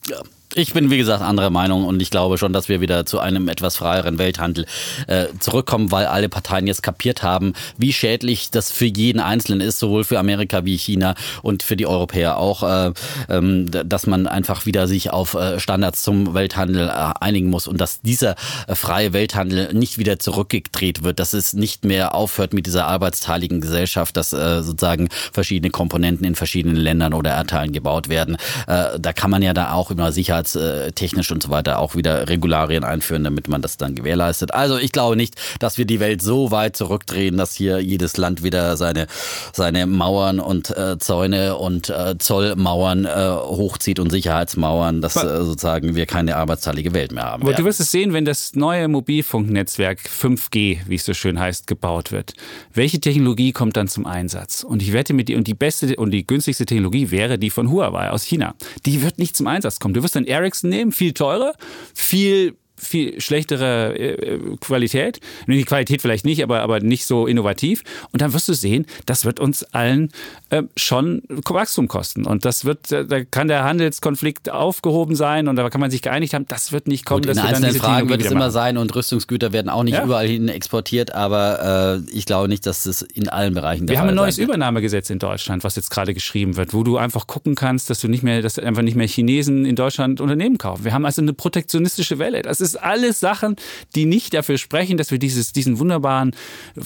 Ja. 0.07 0.21
Ich 0.59 0.73
bin, 0.73 0.91
wie 0.91 0.97
gesagt, 0.97 1.23
anderer 1.23 1.51
Meinung 1.51 1.85
und 1.85 2.01
ich 2.01 2.09
glaube 2.09 2.37
schon, 2.37 2.51
dass 2.51 2.67
wir 2.67 2.81
wieder 2.81 3.05
zu 3.05 3.19
einem 3.19 3.47
etwas 3.47 3.77
freieren 3.77 4.17
Welthandel 4.17 4.65
äh, 5.07 5.27
zurückkommen, 5.39 5.89
weil 5.89 6.05
alle 6.05 6.27
Parteien 6.27 6.67
jetzt 6.67 6.83
kapiert 6.83 7.23
haben, 7.23 7.53
wie 7.77 7.93
schädlich 7.93 8.51
das 8.51 8.69
für 8.69 8.85
jeden 8.85 9.21
Einzelnen 9.21 9.61
ist, 9.61 9.79
sowohl 9.79 10.03
für 10.03 10.19
Amerika 10.19 10.65
wie 10.65 10.75
China 10.75 11.15
und 11.43 11.63
für 11.63 11.77
die 11.77 11.87
Europäer 11.87 12.37
auch, 12.37 12.63
äh, 12.63 12.91
ähm, 13.29 13.71
dass 13.71 14.05
man 14.05 14.27
einfach 14.27 14.65
wieder 14.65 14.89
sich 14.89 15.11
auf 15.11 15.33
äh, 15.33 15.61
Standards 15.61 16.03
zum 16.03 16.33
Welthandel 16.33 16.89
äh, 16.89 17.13
einigen 17.21 17.49
muss 17.49 17.65
und 17.65 17.79
dass 17.79 18.01
dieser 18.01 18.35
äh, 18.67 18.75
freie 18.75 19.13
Welthandel 19.13 19.73
nicht 19.73 19.97
wieder 19.97 20.19
zurückgedreht 20.19 21.03
wird, 21.03 21.19
dass 21.19 21.31
es 21.31 21.53
nicht 21.53 21.85
mehr 21.85 22.13
aufhört 22.13 22.53
mit 22.53 22.65
dieser 22.65 22.85
arbeitsteiligen 22.85 23.61
Gesellschaft, 23.61 24.17
dass 24.17 24.33
äh, 24.33 24.61
sozusagen 24.61 25.07
verschiedene 25.31 25.71
Komponenten 25.71 26.25
in 26.25 26.35
verschiedenen 26.35 26.75
Ländern 26.75 27.13
oder 27.13 27.29
Erdteilen 27.29 27.71
gebaut 27.71 28.09
werden. 28.09 28.35
Äh, 28.67 28.99
da 28.99 29.13
kann 29.13 29.31
man 29.31 29.41
ja 29.41 29.53
da 29.53 29.71
auch 29.71 29.89
immer 29.89 30.11
sicher 30.11 30.35
sicherheitstechnisch 30.53 31.31
und 31.31 31.43
so 31.43 31.49
weiter 31.49 31.79
auch 31.79 31.95
wieder 31.95 32.27
Regularien 32.27 32.83
einführen, 32.83 33.23
damit 33.23 33.47
man 33.47 33.61
das 33.61 33.77
dann 33.77 33.95
gewährleistet. 33.95 34.53
Also 34.53 34.77
ich 34.77 34.91
glaube 34.91 35.15
nicht, 35.15 35.35
dass 35.59 35.77
wir 35.77 35.85
die 35.85 35.99
Welt 35.99 36.21
so 36.21 36.51
weit 36.51 36.75
zurückdrehen, 36.75 37.37
dass 37.37 37.53
hier 37.53 37.79
jedes 37.79 38.17
Land 38.17 38.43
wieder 38.43 38.77
seine, 38.77 39.07
seine 39.53 39.85
Mauern 39.85 40.39
und 40.39 40.75
äh, 40.75 40.97
Zäune 40.99 41.57
und 41.57 41.89
äh, 41.89 42.17
Zollmauern 42.17 43.05
äh, 43.05 43.09
hochzieht 43.09 43.99
und 43.99 44.09
Sicherheitsmauern, 44.09 45.01
dass 45.01 45.15
äh, 45.15 45.43
sozusagen 45.43 45.95
wir 45.95 46.05
keine 46.05 46.35
arbeitsteilige 46.35 46.93
Welt 46.93 47.11
mehr 47.11 47.23
haben. 47.23 47.43
Aber 47.43 47.53
du 47.53 47.63
wirst 47.65 47.79
es 47.79 47.91
sehen, 47.91 48.13
wenn 48.13 48.25
das 48.25 48.55
neue 48.55 48.87
Mobilfunknetzwerk 48.87 49.99
5G, 49.99 50.79
wie 50.87 50.95
es 50.95 51.05
so 51.05 51.13
schön 51.13 51.39
heißt, 51.39 51.67
gebaut 51.67 52.11
wird. 52.11 52.33
Welche 52.73 52.99
Technologie 52.99 53.51
kommt 53.51 53.77
dann 53.77 53.87
zum 53.87 54.05
Einsatz? 54.05 54.63
Und 54.63 54.81
ich 54.81 54.93
wette 54.93 55.13
mit 55.13 55.29
dir, 55.29 55.37
und 55.37 55.47
die 55.47 55.53
beste 55.53 55.95
und 55.95 56.11
die 56.11 56.25
günstigste 56.25 56.65
Technologie 56.65 57.11
wäre 57.11 57.37
die 57.39 57.49
von 57.49 57.71
Huawei 57.71 58.09
aus 58.09 58.23
China. 58.23 58.55
Die 58.85 59.01
wird 59.01 59.17
nicht 59.19 59.35
zum 59.35 59.47
Einsatz 59.47 59.79
kommen. 59.79 59.93
Du 59.93 60.03
wirst 60.03 60.15
dann 60.15 60.25
Ericsson 60.29 60.69
nehmen, 60.69 60.91
viel 60.91 61.13
teurer, 61.13 61.53
viel 61.93 62.55
viel 62.79 63.19
schlechtere 63.21 63.97
äh, 63.97 64.39
Qualität. 64.59 65.19
Die 65.47 65.63
Qualität 65.63 66.01
vielleicht 66.01 66.25
nicht, 66.25 66.43
aber, 66.43 66.61
aber 66.61 66.79
nicht 66.79 67.05
so 67.05 67.27
innovativ. 67.27 67.83
Und 68.11 68.21
dann 68.21 68.33
wirst 68.33 68.47
du 68.47 68.53
sehen, 68.53 68.85
das 69.05 69.25
wird 69.25 69.39
uns 69.39 69.63
allen 69.63 70.11
äh, 70.49 70.63
schon 70.75 71.21
Wachstum 71.59 71.87
kosten. 71.87 72.25
Und 72.25 72.45
das 72.45 72.65
wird, 72.65 72.91
äh, 72.91 73.05
da 73.05 73.23
kann 73.23 73.47
der 73.47 73.63
Handelskonflikt 73.63 74.49
aufgehoben 74.49 75.15
sein 75.15 75.47
und 75.47 75.55
da 75.55 75.69
kann 75.69 75.81
man 75.81 75.91
sich 75.91 76.01
geeinigt 76.01 76.33
haben, 76.33 76.45
das 76.47 76.71
wird 76.71 76.87
nicht 76.87 77.05
kommen. 77.05 77.23
Gut, 77.23 77.31
in 77.31 77.39
einzelnen 77.39 77.75
Fragen 77.75 78.09
wird 78.09 78.21
es 78.21 78.31
immer 78.31 78.49
sein 78.49 78.77
und 78.77 78.95
Rüstungsgüter 78.95 79.51
werden 79.51 79.69
auch 79.69 79.83
nicht 79.83 79.95
ja. 79.95 80.03
überall 80.03 80.27
hin 80.27 80.47
exportiert, 80.47 81.13
aber 81.13 82.01
äh, 82.07 82.11
ich 82.11 82.25
glaube 82.25 82.47
nicht, 82.47 82.65
dass 82.65 82.83
das 82.83 83.01
in 83.01 83.29
allen 83.29 83.53
Bereichen 83.53 83.87
der 83.87 83.93
Wir 83.93 83.99
Fall 83.99 84.07
haben 84.07 84.09
ein 84.09 84.15
neues 84.15 84.37
Übernahmegesetz 84.37 85.09
in 85.09 85.19
Deutschland, 85.19 85.63
was 85.63 85.75
jetzt 85.75 85.89
gerade 85.89 86.13
geschrieben 86.13 86.55
wird, 86.55 86.73
wo 86.73 86.83
du 86.83 86.97
einfach 86.97 87.27
gucken 87.27 87.55
kannst, 87.55 87.89
dass 87.89 87.99
du 87.99 88.07
nicht 88.07 88.23
mehr, 88.23 88.41
dass 88.41 88.57
einfach 88.57 88.81
nicht 88.81 88.95
mehr 88.95 89.07
Chinesen 89.07 89.65
in 89.65 89.75
Deutschland 89.75 90.21
Unternehmen 90.21 90.57
kaufen. 90.57 90.85
Wir 90.85 90.93
haben 90.93 91.05
also 91.05 91.21
eine 91.21 91.33
protektionistische 91.33 92.19
Welle. 92.19 92.41
Das 92.41 92.61
ist 92.61 92.68
alles 92.75 93.19
Sachen, 93.19 93.55
die 93.95 94.05
nicht 94.05 94.33
dafür 94.33 94.57
sprechen, 94.57 94.97
dass 94.97 95.11
wir 95.11 95.19
dieses, 95.19 95.53
diesen 95.53 95.79
wunderbaren 95.79 96.35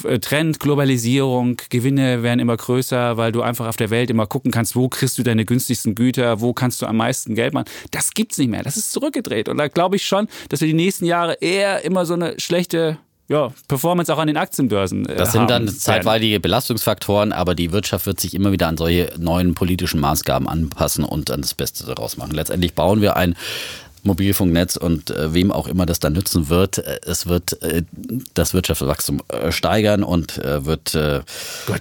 äh, 0.03 0.19
Trend, 0.19 0.59
Globalisierung, 0.59 1.57
Gewinne 1.69 2.23
werden 2.23 2.39
immer 2.39 2.57
größer, 2.57 3.17
weil 3.17 3.31
du 3.31 3.41
einfach 3.41 3.67
auf 3.67 3.77
der 3.77 3.89
Welt 3.89 4.09
immer 4.09 4.27
gucken 4.27 4.51
kannst, 4.51 4.75
wo 4.75 4.89
kriegst 4.89 5.17
du 5.17 5.23
deine 5.23 5.45
günstigsten 5.45 5.95
Güter, 5.95 6.41
wo 6.41 6.53
kannst 6.53 6.81
du 6.81 6.85
am 6.85 6.97
meisten 6.97 7.35
Geld 7.35 7.53
machen. 7.53 7.65
Das 7.91 8.11
gibt's 8.11 8.37
nicht 8.37 8.49
mehr. 8.49 8.63
Das 8.63 8.77
ist 8.77 8.91
zurückgedreht. 8.91 9.49
Und 9.49 9.57
da 9.57 9.67
glaube 9.67 9.95
ich 9.95 10.05
schon, 10.05 10.27
dass 10.49 10.61
wir 10.61 10.67
die 10.67 10.73
nächsten 10.73 11.05
Jahre 11.05 11.33
eher 11.41 11.83
immer 11.83 12.05
so 12.05 12.13
eine 12.13 12.39
schlechte 12.39 12.97
ja, 13.29 13.51
Performance 13.67 14.13
auch 14.13 14.19
an 14.19 14.27
den 14.27 14.37
Aktienbörsen. 14.37 15.07
Äh, 15.07 15.15
das 15.15 15.31
sind 15.31 15.49
dann 15.49 15.67
zeitweilige 15.67 16.39
Belastungsfaktoren, 16.39 17.31
aber 17.31 17.55
die 17.55 17.71
Wirtschaft 17.71 18.05
wird 18.05 18.19
sich 18.19 18.35
immer 18.35 18.51
wieder 18.51 18.67
an 18.67 18.77
solche 18.77 19.13
neuen 19.17 19.55
politischen 19.55 19.99
Maßgaben 19.99 20.47
anpassen 20.47 21.05
und 21.05 21.29
dann 21.29 21.41
das 21.41 21.53
Beste 21.53 21.85
daraus 21.85 22.17
machen. 22.17 22.31
Letztendlich 22.31 22.73
bauen 22.73 23.01
wir 23.01 23.15
ein 23.15 23.35
Mobilfunknetz 24.03 24.75
und 24.75 25.09
äh, 25.09 25.33
wem 25.33 25.51
auch 25.51 25.67
immer 25.67 25.85
das 25.85 25.99
dann 25.99 26.13
nützen 26.13 26.49
wird. 26.49 26.77
Äh, 26.77 26.99
es 27.05 27.25
wird 27.27 27.61
äh, 27.63 27.83
das 28.33 28.53
Wirtschaftswachstum 28.53 29.21
äh, 29.29 29.51
steigern 29.51 30.03
und 30.03 30.37
äh, 30.37 30.65
wird 30.65 30.93
äh, 30.93 31.21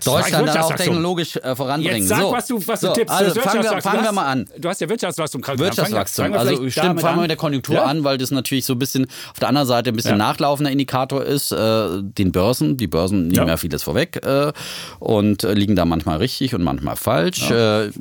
Deutschland 0.04 0.48
dann 0.48 0.56
auch 0.58 0.74
technologisch 0.74 1.38
voranbringen. 1.54 1.98
Jetzt 1.98 2.08
sag, 2.08 2.20
so. 2.20 2.32
was 2.32 2.46
du, 2.46 2.66
was 2.66 2.80
du 2.80 2.86
so, 2.88 2.92
tippst. 2.92 3.12
Also 3.12 3.40
fangen 3.40 3.64
wir, 3.64 3.82
fangen 3.82 4.04
wir 4.04 4.12
mal 4.12 4.26
an. 4.26 4.48
Du 4.58 4.68
hast 4.68 4.80
ja 4.80 4.88
Wirtschaftswachstum 4.88 5.42
gerade 5.42 5.58
Wirtschaftswachstum. 5.58 6.24
Fangen 6.24 6.34
wir, 6.34 6.40
also 6.40 6.70
stimmt, 6.70 7.00
fangen 7.00 7.16
wir 7.16 7.22
mit 7.22 7.30
der 7.30 7.36
Konjunktur 7.36 7.76
ja? 7.76 7.84
an, 7.84 8.04
weil 8.04 8.18
das 8.18 8.30
natürlich 8.30 8.64
so 8.64 8.74
ein 8.74 8.78
bisschen 8.78 9.06
auf 9.32 9.40
der 9.40 9.48
anderen 9.48 9.66
Seite 9.66 9.90
ein 9.90 9.96
bisschen 9.96 10.12
ja. 10.12 10.16
nachlaufender 10.18 10.70
Indikator 10.70 11.24
ist. 11.24 11.50
den 11.50 12.32
Börsen. 12.32 12.76
Die 12.76 12.86
Börsen 12.86 13.28
nehmen 13.28 13.34
ja, 13.34 13.46
ja 13.46 13.56
vieles 13.56 13.82
vorweg 13.82 14.20
und 15.00 15.42
liegen 15.42 15.74
da 15.74 15.84
manchmal 15.84 16.18
richtig 16.18 16.54
und 16.54 16.62
manchmal 16.62 16.96
falsch. 16.96 17.52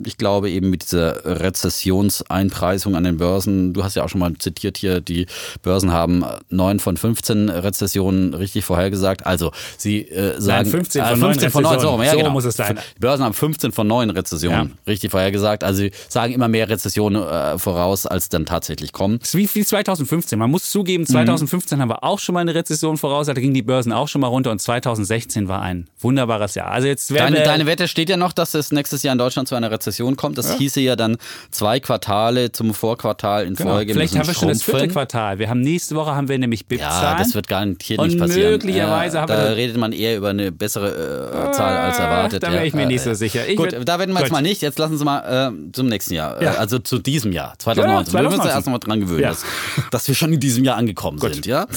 ich 0.06 0.18
glaube 0.18 0.50
eben 0.50 0.70
mit 0.70 0.84
dieser 0.84 1.26
Rezessionseinpreisung 1.26 2.96
an 2.96 3.04
den 3.04 3.18
Börsen, 3.18 3.74
du 3.74 3.84
hast 3.84 3.96
ja 3.96 4.04
auch 4.04 4.11
schon 4.12 4.20
mal 4.20 4.34
zitiert 4.38 4.78
hier, 4.78 5.02
die 5.02 5.26
Börsen 5.64 5.92
haben 5.92 6.24
neun 6.50 6.80
von 6.80 6.98
15 6.98 7.50
Rezessionen 7.50 8.34
richtig 8.34 8.66
vorhergesagt. 8.66 9.26
Also 9.26 9.52
sie 9.78 10.02
äh, 10.08 10.40
sagen 10.40 10.64
Nein, 10.64 10.72
15 10.72 11.04
von, 11.04 11.14
äh, 11.14 11.18
15 11.18 11.52
von 11.52 11.64
9 11.64 11.80
so, 11.80 12.02
ja, 12.02 12.12
so 12.12 12.18
genau. 12.18 12.30
muss 12.32 12.46
es 12.46 12.56
sein. 12.56 12.80
Die 12.96 13.00
Börsen 13.00 13.24
haben 13.24 13.34
15 13.34 13.72
von 13.72 13.88
9 13.88 14.10
Rezessionen 14.12 14.68
ja. 14.68 14.92
richtig 14.92 15.12
vorhergesagt. 15.12 15.64
Also 15.64 15.82
sie 15.82 15.92
sagen 16.10 16.34
immer 16.34 16.48
mehr 16.48 16.70
Rezessionen 16.70 17.22
äh, 17.22 17.58
voraus, 17.58 18.06
als 18.06 18.30
dann 18.30 18.46
tatsächlich 18.46 18.92
kommen. 18.92 19.20
Das 19.20 19.30
ist 19.30 19.36
wie, 19.36 19.50
wie 19.54 19.66
2015. 19.66 20.38
Man 20.38 20.52
muss 20.52 20.70
zugeben, 20.70 21.06
2015 21.06 21.78
mhm. 21.78 21.82
haben 21.82 21.90
wir 21.90 22.04
auch 22.04 22.20
schon 22.20 22.34
mal 22.34 22.42
eine 22.42 22.54
Rezession 22.54 22.98
voraus. 22.98 23.28
Da 23.28 23.34
gingen 23.34 23.54
die 23.54 23.62
Börsen 23.62 23.94
auch 23.94 24.08
schon 24.08 24.22
mal 24.22 24.28
runter 24.28 24.52
und 24.52 24.60
2016 24.62 25.48
war 25.48 25.62
ein 25.62 25.88
wunderbares 26.00 26.56
Jahr. 26.56 26.72
Also 26.72 26.88
jetzt 26.88 27.12
deine, 27.12 27.44
deine 27.44 27.66
Wette 27.66 27.88
steht 27.88 28.10
ja 28.10 28.18
noch, 28.18 28.34
dass 28.34 28.54
es 28.54 28.72
nächstes 28.72 29.04
Jahr 29.04 29.14
in 29.14 29.20
Deutschland 29.20 29.48
zu 29.48 29.56
einer 29.56 29.72
Rezession 29.72 30.16
kommt. 30.16 30.38
Das 30.38 30.50
ja. 30.50 30.58
hieße 30.58 30.82
ja 30.82 30.96
dann 30.96 31.18
zwei 31.52 31.80
Quartale 31.80 32.52
zum 32.52 32.74
Vorquartal 32.74 33.46
in 33.46 33.56
genau. 33.56 33.72
Folge. 33.72 33.94
Vielleicht 34.10 34.20
haben 34.20 34.28
wir 34.28 34.34
schon 34.34 34.50
das 34.50 34.64
vierte 34.64 34.88
Quartal. 34.88 35.40
Wir 35.40 35.50
haben 35.50 35.62
nächste 35.62 35.96
Woche 35.96 36.16
haben 36.16 36.28
wir 36.28 36.38
nämlich 36.38 36.66
BIP-Zahlen. 36.66 37.18
Ja, 37.18 37.18
das 37.18 37.36
wird 37.36 37.48
garantiert 37.48 38.02
nicht 38.02 38.18
passieren. 38.18 38.54
Und 38.54 38.64
möglicherweise 38.64 39.16
ja, 39.16 39.22
haben 39.22 39.30
da 39.30 39.50
wir 39.50 39.56
redet 39.56 39.78
man 39.78 39.92
eher 39.92 40.18
über 40.18 40.30
eine 40.30 40.52
bessere 40.52 41.50
äh, 41.50 41.52
Zahl 41.52 41.78
als 41.78 42.00
erwartet. 42.00 42.44
Da 42.44 42.52
wäre 42.52 42.66
ich 42.66 42.74
mir 42.74 42.86
nicht 42.86 43.02
so 43.02 43.14
sicher. 43.14 43.48
Ich 43.48 43.58
gut, 43.58 43.74
da 43.74 44.00
werden 44.00 44.14
wir 44.14 44.22
jetzt 44.22 44.32
mal 44.32 44.42
nicht. 44.42 44.62
Jetzt 44.62 44.80
lassen 44.80 44.98
Sie 44.98 45.06
mal 45.06 45.52
äh, 45.54 45.72
zum 45.72 45.88
nächsten 45.88 46.14
Jahr. 46.14 46.42
Ja. 46.42 46.56
Also 46.56 46.80
zu 46.80 47.00
diesem 47.00 47.32
Jahr, 47.32 47.54
2019. 47.60 48.14
Ja, 48.14 48.20
wir 48.20 48.30
müssen 48.30 48.42
uns 48.42 48.50
erst 48.50 48.68
mal 48.68 48.80
dran 48.80 49.00
gewöhnen, 49.00 49.24
dass, 49.24 49.44
dass, 49.92 50.08
wir 50.08 50.16
schon 50.16 50.34
in 50.34 50.40
diesem 50.40 50.64
Jahr 50.64 50.78
angekommen 50.78 51.20
gut. 51.20 51.34
sind. 51.34 51.46
Ja? 51.46 51.68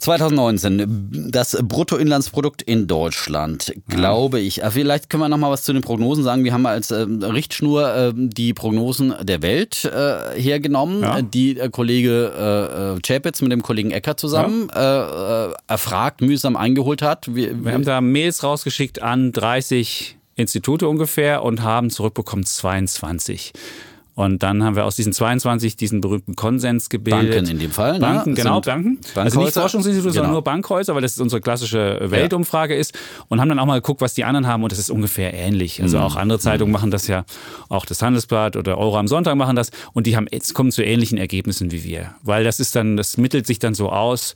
Ja? 0.00 0.04
2019, 0.04 1.30
das 1.30 1.58
Bruttoinlandsprodukt 1.62 2.62
in 2.62 2.86
Deutschland, 2.86 3.74
glaube 3.88 4.40
ich. 4.40 4.62
Äh, 4.62 4.70
vielleicht 4.70 5.10
können 5.10 5.22
wir 5.22 5.28
noch 5.28 5.38
mal 5.38 5.50
was 5.50 5.62
zu 5.62 5.72
den 5.72 5.82
Prognosen 5.82 6.24
sagen. 6.24 6.44
Wir 6.44 6.52
haben 6.52 6.66
als 6.66 6.90
äh, 6.90 7.02
Richtschnur 7.02 7.94
äh, 7.94 8.12
die 8.14 8.54
Prognosen 8.54 9.14
der 9.22 9.42
Welt 9.42 9.84
äh, 9.84 10.40
hergenommen, 10.40 11.02
ja. 11.02 11.22
die 11.22 11.54
der 11.54 11.70
Kollege 11.70 12.96
äh, 12.96 13.00
Chapitz 13.06 13.42
mit 13.42 13.52
dem 13.52 13.62
Kollegen 13.62 13.90
Ecker 13.90 14.16
zusammen 14.16 14.68
ja. 14.74 15.52
erfragt, 15.66 16.20
mühsam 16.20 16.56
eingeholt 16.56 17.02
hat. 17.02 17.34
Wir, 17.34 17.64
wir 17.64 17.72
haben 17.72 17.84
da 17.84 18.00
Mails 18.00 18.42
rausgeschickt 18.42 19.02
an 19.02 19.32
30 19.32 20.18
Institute 20.38 20.86
ungefähr 20.86 21.42
und 21.42 21.62
haben 21.62 21.90
zurückbekommen 21.90 22.44
22. 22.44 23.52
Und 24.18 24.42
dann 24.42 24.64
haben 24.64 24.74
wir 24.74 24.84
aus 24.84 24.96
diesen 24.96 25.12
22 25.12 25.76
diesen 25.76 26.00
berühmten 26.00 26.34
Konsens 26.34 26.88
gebildet. 26.88 27.36
Banken 27.36 27.50
in 27.52 27.58
dem 27.60 27.70
Fall. 27.70 27.92
Ne? 27.92 28.00
Banken, 28.00 28.34
genau, 28.34 28.60
Banken. 28.60 28.98
Also 29.14 29.38
nicht 29.38 29.52
Forschungsinstitute, 29.52 30.08
genau. 30.08 30.12
sondern 30.12 30.32
nur 30.32 30.42
Bankhäuser, 30.42 30.96
weil 30.96 31.02
das 31.02 31.20
unsere 31.20 31.40
klassische 31.40 32.00
Weltumfrage 32.02 32.74
ja. 32.74 32.80
ist. 32.80 32.98
Und 33.28 33.40
haben 33.40 33.48
dann 33.48 33.60
auch 33.60 33.66
mal 33.66 33.76
geguckt, 33.76 34.00
was 34.00 34.14
die 34.14 34.24
anderen 34.24 34.48
haben 34.48 34.64
und 34.64 34.72
das 34.72 34.80
ist 34.80 34.90
ungefähr 34.90 35.32
ähnlich. 35.34 35.80
Also 35.80 35.98
mhm. 35.98 36.02
auch 36.02 36.16
andere 36.16 36.40
Zeitungen 36.40 36.72
mhm. 36.72 36.72
machen 36.72 36.90
das 36.90 37.06
ja, 37.06 37.26
auch 37.68 37.86
das 37.86 38.02
Handelsblatt 38.02 38.56
oder 38.56 38.76
Euro 38.76 38.98
am 38.98 39.06
Sonntag 39.06 39.36
machen 39.36 39.54
das 39.54 39.70
und 39.92 40.08
die 40.08 40.16
haben 40.16 40.26
jetzt 40.32 40.52
kommen 40.52 40.72
zu 40.72 40.82
ähnlichen 40.82 41.16
Ergebnissen 41.16 41.70
wie 41.70 41.84
wir. 41.84 42.12
Weil 42.24 42.42
das 42.42 42.58
ist 42.58 42.74
dann, 42.74 42.96
das 42.96 43.18
mittelt 43.18 43.46
sich 43.46 43.60
dann 43.60 43.74
so 43.74 43.88
aus. 43.88 44.34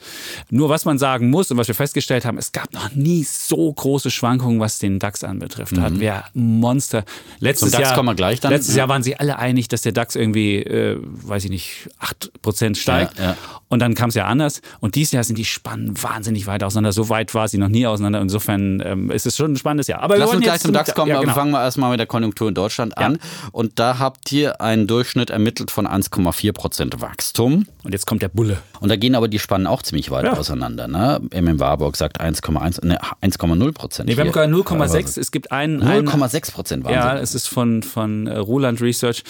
Nur 0.48 0.68
was 0.68 0.84
man 0.84 0.96
sagen 1.00 1.28
muss 1.28 1.50
und 1.50 1.56
was 1.56 1.66
wir 1.66 1.74
festgestellt 1.74 2.24
haben, 2.24 2.38
es 2.38 2.52
gab 2.52 2.72
noch 2.72 2.94
nie 2.94 3.24
so 3.24 3.72
große 3.72 4.12
Schwankungen, 4.12 4.60
was 4.60 4.78
den 4.78 5.00
DAX 5.00 5.24
anbetrifft. 5.24 5.76
Da 5.76 5.82
hatten 5.82 5.96
mhm. 5.96 6.00
wir 6.00 6.22
Monster. 6.34 7.04
Letztes 7.40 7.70
Zum 7.70 7.80
DAX 7.80 7.88
Jahr, 7.88 7.96
kommen 7.96 8.10
wir 8.10 8.14
gleich 8.14 8.38
dann. 8.38 8.52
Letztes 8.52 8.76
Jahr 8.76 8.88
waren 8.88 9.02
sie 9.02 9.16
alle 9.16 9.40
einig, 9.40 9.71
dass 9.72 9.82
der 9.82 9.92
DAX 9.92 10.14
irgendwie, 10.16 10.56
äh, 10.58 10.98
weiß 11.00 11.44
ich 11.44 11.50
nicht, 11.50 11.88
8% 12.00 12.76
steigt. 12.76 13.18
Ja, 13.18 13.24
ja. 13.24 13.36
Und 13.72 13.78
dann 13.78 13.94
kam 13.94 14.10
es 14.10 14.14
ja 14.14 14.26
anders. 14.26 14.60
Und 14.80 14.96
dieses 14.96 15.12
Jahr 15.12 15.24
sind 15.24 15.38
die 15.38 15.46
Spannen 15.46 15.94
wahnsinnig 16.02 16.46
weit 16.46 16.62
auseinander. 16.62 16.92
So 16.92 17.08
weit 17.08 17.34
war 17.34 17.48
sie 17.48 17.56
noch 17.56 17.68
nie 17.68 17.86
auseinander. 17.86 18.20
Insofern 18.20 18.82
ähm, 18.84 19.10
ist 19.10 19.24
es 19.24 19.34
schon 19.34 19.52
ein 19.52 19.56
spannendes 19.56 19.86
Jahr. 19.86 20.02
Aber 20.02 20.18
Lass 20.18 20.30
uns 20.30 20.42
gleich 20.42 20.60
zum 20.60 20.74
DAX 20.74 20.92
kommen, 20.94 21.08
ja, 21.08 21.18
genau. 21.18 21.32
fangen 21.32 21.52
wir 21.52 21.62
erstmal 21.62 21.90
mit 21.90 21.98
der 21.98 22.06
Konjunktur 22.06 22.48
in 22.48 22.54
Deutschland 22.54 22.98
an. 22.98 23.18
Und 23.50 23.78
da 23.78 23.98
habt 23.98 24.30
ihr 24.30 24.60
einen 24.60 24.86
Durchschnitt 24.86 25.30
ermittelt 25.30 25.70
von 25.70 25.86
1,4% 25.86 27.00
Wachstum. 27.00 27.64
Und 27.82 27.92
jetzt 27.92 28.06
kommt 28.06 28.20
der 28.20 28.28
Bulle. 28.28 28.58
Und 28.80 28.90
da 28.90 28.96
gehen 28.96 29.14
aber 29.14 29.28
die 29.28 29.38
Spannen 29.38 29.66
auch 29.66 29.80
ziemlich 29.80 30.10
weit 30.10 30.26
auseinander. 30.26 30.86
Ne? 30.86 31.22
MM 31.32 31.58
Warburg 31.58 31.96
sagt 31.96 32.20
1,1, 32.20 32.84
ne, 32.84 33.00
1,0 33.22 33.72
Prozent. 33.72 34.06
Nee, 34.06 34.18
wir 34.18 34.24
haben 34.24 34.28
sogar 34.28 34.44
0,6. 34.44 35.18
Es 35.18 35.30
gibt 35.30 35.50
einen. 35.50 35.82
0,6 35.82 36.52
Prozent 36.52 36.86
Ja, 36.90 37.16
es 37.16 37.34
ist 37.34 37.48
von, 37.48 37.82
von 37.82 38.26
äh, 38.26 38.36
Roland 38.36 38.82
Research. 38.82 39.24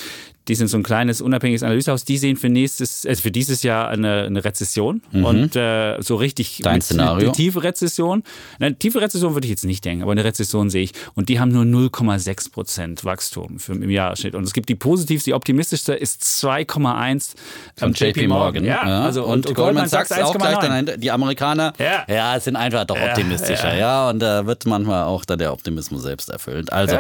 Die 0.48 0.54
sind 0.54 0.68
so 0.68 0.76
ein 0.76 0.82
kleines 0.82 1.20
unabhängiges 1.20 1.62
Analysehaus. 1.62 2.04
Die 2.04 2.18
sehen 2.18 2.36
für 2.36 2.48
nächstes, 2.48 3.06
also 3.06 3.22
für 3.22 3.30
dieses 3.30 3.62
Jahr 3.62 3.88
eine, 3.88 4.24
eine 4.24 4.44
Rezession 4.44 5.02
mhm. 5.12 5.24
und 5.24 5.56
äh, 5.56 6.00
so 6.00 6.16
richtig 6.16 6.60
Dein 6.62 6.74
mit, 6.74 6.82
Szenario? 6.82 7.28
Eine 7.28 7.32
tiefe 7.32 7.62
Rezession. 7.62 8.22
Eine 8.58 8.76
tiefe 8.76 9.00
Rezession 9.00 9.34
würde 9.34 9.46
ich 9.46 9.50
jetzt 9.50 9.64
nicht 9.64 9.84
denken, 9.84 10.02
aber 10.02 10.12
eine 10.12 10.24
Rezession 10.24 10.70
sehe 10.70 10.82
ich. 10.82 10.92
Und 11.14 11.28
die 11.28 11.38
haben 11.38 11.52
nur 11.52 11.64
0,6 11.64 12.50
Prozent 12.50 13.04
Wachstum 13.04 13.58
für, 13.58 13.72
im 13.72 13.90
Jahresschnitt. 13.90 14.34
Und 14.34 14.44
es 14.44 14.52
gibt 14.52 14.68
die 14.68 14.74
positivste, 14.74 15.30
die 15.30 15.34
optimistischste 15.34 15.94
ist 15.94 16.22
2,1 16.22 17.34
von 17.76 17.92
JP 17.92 18.26
Morgan. 18.28 18.64
Ja, 18.64 18.86
ja, 18.86 19.02
also 19.02 19.24
und, 19.24 19.46
und 19.46 19.54
Goldman 19.54 19.88
Sachs 19.88 20.12
auch 20.12 20.36
gleich 20.36 20.58
dann 20.58 21.00
die 21.00 21.10
Amerikaner. 21.10 21.72
Ja. 21.78 22.04
ja, 22.08 22.40
sind 22.40 22.56
einfach 22.56 22.84
doch 22.84 23.00
optimistischer. 23.00 23.74
Ja, 23.74 23.78
ja. 23.78 24.10
und 24.10 24.20
da 24.20 24.46
wird 24.46 24.66
manchmal 24.66 25.04
auch 25.04 25.24
dann 25.24 25.38
der 25.38 25.52
Optimismus 25.52 26.02
selbst 26.02 26.28
erfüllt. 26.28 26.72
Also 26.72 26.96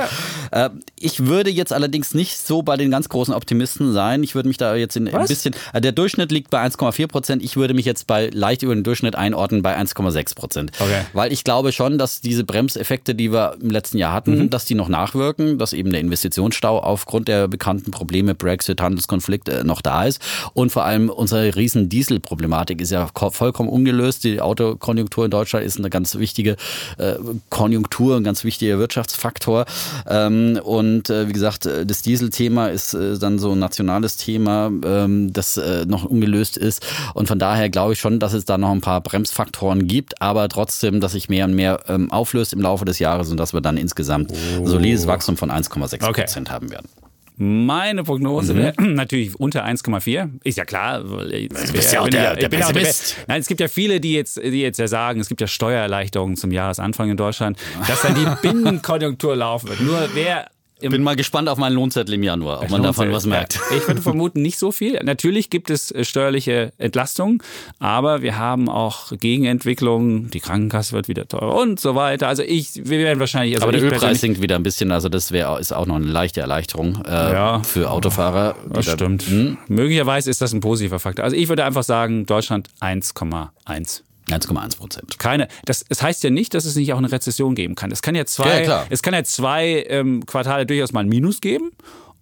äh, 0.50 0.70
ich 0.98 1.26
würde 1.26 1.50
jetzt 1.50 1.72
allerdings 1.72 2.14
nicht 2.14 2.38
so 2.38 2.62
bei 2.62 2.76
den 2.76 2.90
ganz 2.90 3.08
großen 3.08 3.31
großen 3.32 3.34
Optimisten 3.34 3.92
sein. 3.92 4.22
Ich 4.22 4.34
würde 4.34 4.48
mich 4.48 4.58
da 4.58 4.74
jetzt 4.74 4.96
in, 4.96 5.08
ein 5.08 5.26
bisschen. 5.26 5.54
Äh, 5.72 5.80
der 5.80 5.92
Durchschnitt 5.92 6.30
liegt 6.30 6.50
bei 6.50 6.62
1,4 6.64 7.06
Prozent. 7.06 7.42
Ich 7.42 7.56
würde 7.56 7.74
mich 7.74 7.84
jetzt 7.84 8.06
bei 8.06 8.30
leicht 8.32 8.62
über 8.62 8.74
den 8.74 8.84
Durchschnitt 8.84 9.16
einordnen 9.16 9.62
bei 9.62 9.76
1,6 9.76 10.34
Prozent. 10.34 10.72
Okay. 10.78 11.02
Weil 11.12 11.32
ich 11.32 11.44
glaube 11.44 11.72
schon, 11.72 11.98
dass 11.98 12.20
diese 12.20 12.44
Bremseffekte, 12.44 13.14
die 13.14 13.32
wir 13.32 13.56
im 13.60 13.70
letzten 13.70 13.98
Jahr 13.98 14.12
hatten, 14.12 14.38
mhm. 14.38 14.50
dass 14.50 14.64
die 14.64 14.74
noch 14.74 14.88
nachwirken, 14.88 15.58
dass 15.58 15.72
eben 15.72 15.90
der 15.90 16.00
Investitionsstau 16.00 16.78
aufgrund 16.78 17.28
der 17.28 17.48
bekannten 17.48 17.90
Probleme, 17.90 18.34
Brexit, 18.34 18.80
Handelskonflikt 18.80 19.48
äh, 19.48 19.64
noch 19.64 19.80
da 19.80 20.04
ist. 20.04 20.20
Und 20.54 20.70
vor 20.70 20.84
allem 20.84 21.10
unsere 21.10 21.56
riesen 21.56 21.88
Dieselproblematik 21.88 22.80
ist 22.80 22.90
ja 22.90 23.08
vollkommen 23.14 23.68
ungelöst. 23.68 24.24
Die 24.24 24.40
Autokonjunktur 24.40 25.24
in 25.24 25.30
Deutschland 25.30 25.64
ist 25.64 25.78
eine 25.78 25.90
ganz 25.90 26.16
wichtige 26.16 26.56
äh, 26.98 27.14
Konjunktur, 27.50 28.16
ein 28.16 28.24
ganz 28.24 28.44
wichtiger 28.44 28.78
Wirtschaftsfaktor. 28.78 29.66
Ähm, 30.08 30.60
und 30.62 31.10
äh, 31.10 31.28
wie 31.28 31.32
gesagt, 31.32 31.66
äh, 31.66 31.86
das 31.86 32.02
Dieselthema 32.02 32.68
ist 32.68 32.94
äh, 32.94 33.16
dann 33.22 33.38
so 33.38 33.52
ein 33.52 33.58
nationales 33.58 34.16
Thema, 34.16 34.70
ähm, 34.84 35.32
das 35.32 35.56
äh, 35.56 35.84
noch 35.86 36.04
ungelöst 36.04 36.56
ist. 36.56 36.84
Und 37.14 37.28
von 37.28 37.38
daher 37.38 37.70
glaube 37.70 37.94
ich 37.94 38.00
schon, 38.00 38.18
dass 38.18 38.32
es 38.32 38.44
da 38.44 38.58
noch 38.58 38.70
ein 38.70 38.80
paar 38.80 39.00
Bremsfaktoren 39.00 39.86
gibt, 39.86 40.20
aber 40.20 40.48
trotzdem, 40.48 41.00
dass 41.00 41.12
sich 41.12 41.28
mehr 41.28 41.44
und 41.44 41.54
mehr 41.54 41.80
ähm, 41.88 42.10
auflöst 42.10 42.52
im 42.52 42.60
Laufe 42.60 42.84
des 42.84 42.98
Jahres 42.98 43.30
und 43.30 43.38
dass 43.38 43.52
wir 43.52 43.60
dann 43.60 43.76
insgesamt 43.76 44.32
oh. 44.60 44.66
solides 44.66 45.06
Wachstum 45.06 45.36
von 45.36 45.50
1,6 45.50 45.98
Prozent 45.98 46.48
okay. 46.48 46.54
haben 46.54 46.70
werden. 46.70 46.88
Meine 47.36 48.04
Prognose 48.04 48.54
mhm. 48.54 48.58
wäre 48.58 48.82
natürlich 48.94 49.38
unter 49.38 49.64
1,4. 49.64 50.30
Ist 50.44 50.58
ja 50.58 50.64
klar. 50.64 51.02
Du 51.02 51.72
bist 51.72 51.92
ja 51.92 52.00
auch 52.00 52.08
der, 52.08 52.36
der 52.36 52.48
Pessimist. 52.48 53.16
Nein, 53.26 53.40
es 53.40 53.48
gibt 53.48 53.60
ja 53.60 53.68
viele, 53.68 54.00
die 54.00 54.12
jetzt, 54.12 54.36
die 54.36 54.60
jetzt 54.60 54.78
ja 54.78 54.86
sagen, 54.86 55.20
es 55.20 55.28
gibt 55.28 55.40
ja 55.40 55.46
Steuererleichterungen 55.46 56.36
zum 56.36 56.52
Jahresanfang 56.52 57.10
in 57.10 57.16
Deutschland, 57.16 57.58
dass 57.88 58.02
dann 58.02 58.14
die 58.14 58.26
Binnenkonjunktur 58.42 59.34
laufen 59.34 59.70
wird. 59.70 59.80
Nur 59.80 60.08
wer 60.14 60.48
bin 60.90 61.02
mal 61.02 61.16
gespannt 61.16 61.48
auf 61.48 61.58
meinen 61.58 61.74
Lohnzettel 61.74 62.14
im 62.14 62.22
Januar, 62.22 62.62
ob 62.62 62.70
man 62.70 62.82
davon 62.82 63.12
was 63.12 63.26
merkt. 63.26 63.60
Ich 63.76 63.86
würde 63.86 64.02
vermuten, 64.02 64.42
nicht 64.42 64.58
so 64.58 64.72
viel. 64.72 64.98
Natürlich 65.02 65.50
gibt 65.50 65.70
es 65.70 65.90
äh, 65.90 66.04
steuerliche 66.04 66.72
Entlastungen, 66.78 67.42
aber 67.78 68.22
wir 68.22 68.38
haben 68.38 68.68
auch 68.68 69.12
Gegenentwicklungen. 69.12 70.30
Die 70.30 70.40
Krankenkasse 70.40 70.92
wird 70.92 71.08
wieder 71.08 71.26
teurer 71.28 71.54
und 71.54 71.80
so 71.80 71.94
weiter. 71.94 72.28
Also 72.28 72.42
ich, 72.42 72.74
wir 72.84 72.98
werden 72.98 73.20
wahrscheinlich. 73.20 73.56
Also 73.56 73.64
aber 73.64 73.72
der 73.72 73.82
Ölpreis 73.82 74.20
sinkt 74.20 74.42
wieder 74.42 74.56
ein 74.56 74.62
bisschen. 74.62 74.92
Also 74.92 75.08
das 75.08 75.32
wäre 75.32 75.58
ist 75.60 75.72
auch 75.72 75.86
noch 75.86 75.96
eine 75.96 76.06
leichte 76.06 76.40
Erleichterung 76.40 77.02
äh, 77.06 77.10
ja, 77.10 77.62
für 77.62 77.90
Autofahrer. 77.90 78.56
Das 78.70 78.90
stimmt. 78.90 79.22
Hm? 79.22 79.58
Möglicherweise 79.68 80.30
ist 80.30 80.40
das 80.40 80.52
ein 80.52 80.60
positiver 80.60 80.98
Faktor. 80.98 81.24
Also 81.24 81.36
ich 81.36 81.48
würde 81.48 81.64
einfach 81.64 81.82
sagen, 81.82 82.26
Deutschland 82.26 82.68
1,1. 82.80 84.02
1,1 84.28 84.76
Prozent. 84.76 85.18
Keine. 85.18 85.48
Das, 85.64 85.84
das 85.88 86.02
heißt 86.02 86.22
ja 86.24 86.30
nicht, 86.30 86.54
dass 86.54 86.64
es 86.64 86.76
nicht 86.76 86.92
auch 86.92 86.98
eine 86.98 87.10
Rezession 87.10 87.54
geben 87.54 87.74
kann. 87.74 87.90
Es 87.90 88.02
kann 88.02 88.14
ja 88.14 88.24
zwei, 88.24 88.64
ja, 88.64 88.86
es 88.88 89.02
kann 89.02 89.14
ja 89.14 89.24
zwei 89.24 89.84
ähm, 89.88 90.24
Quartale 90.26 90.66
durchaus 90.66 90.92
mal 90.92 91.00
ein 91.00 91.08
Minus 91.08 91.40
geben. 91.40 91.72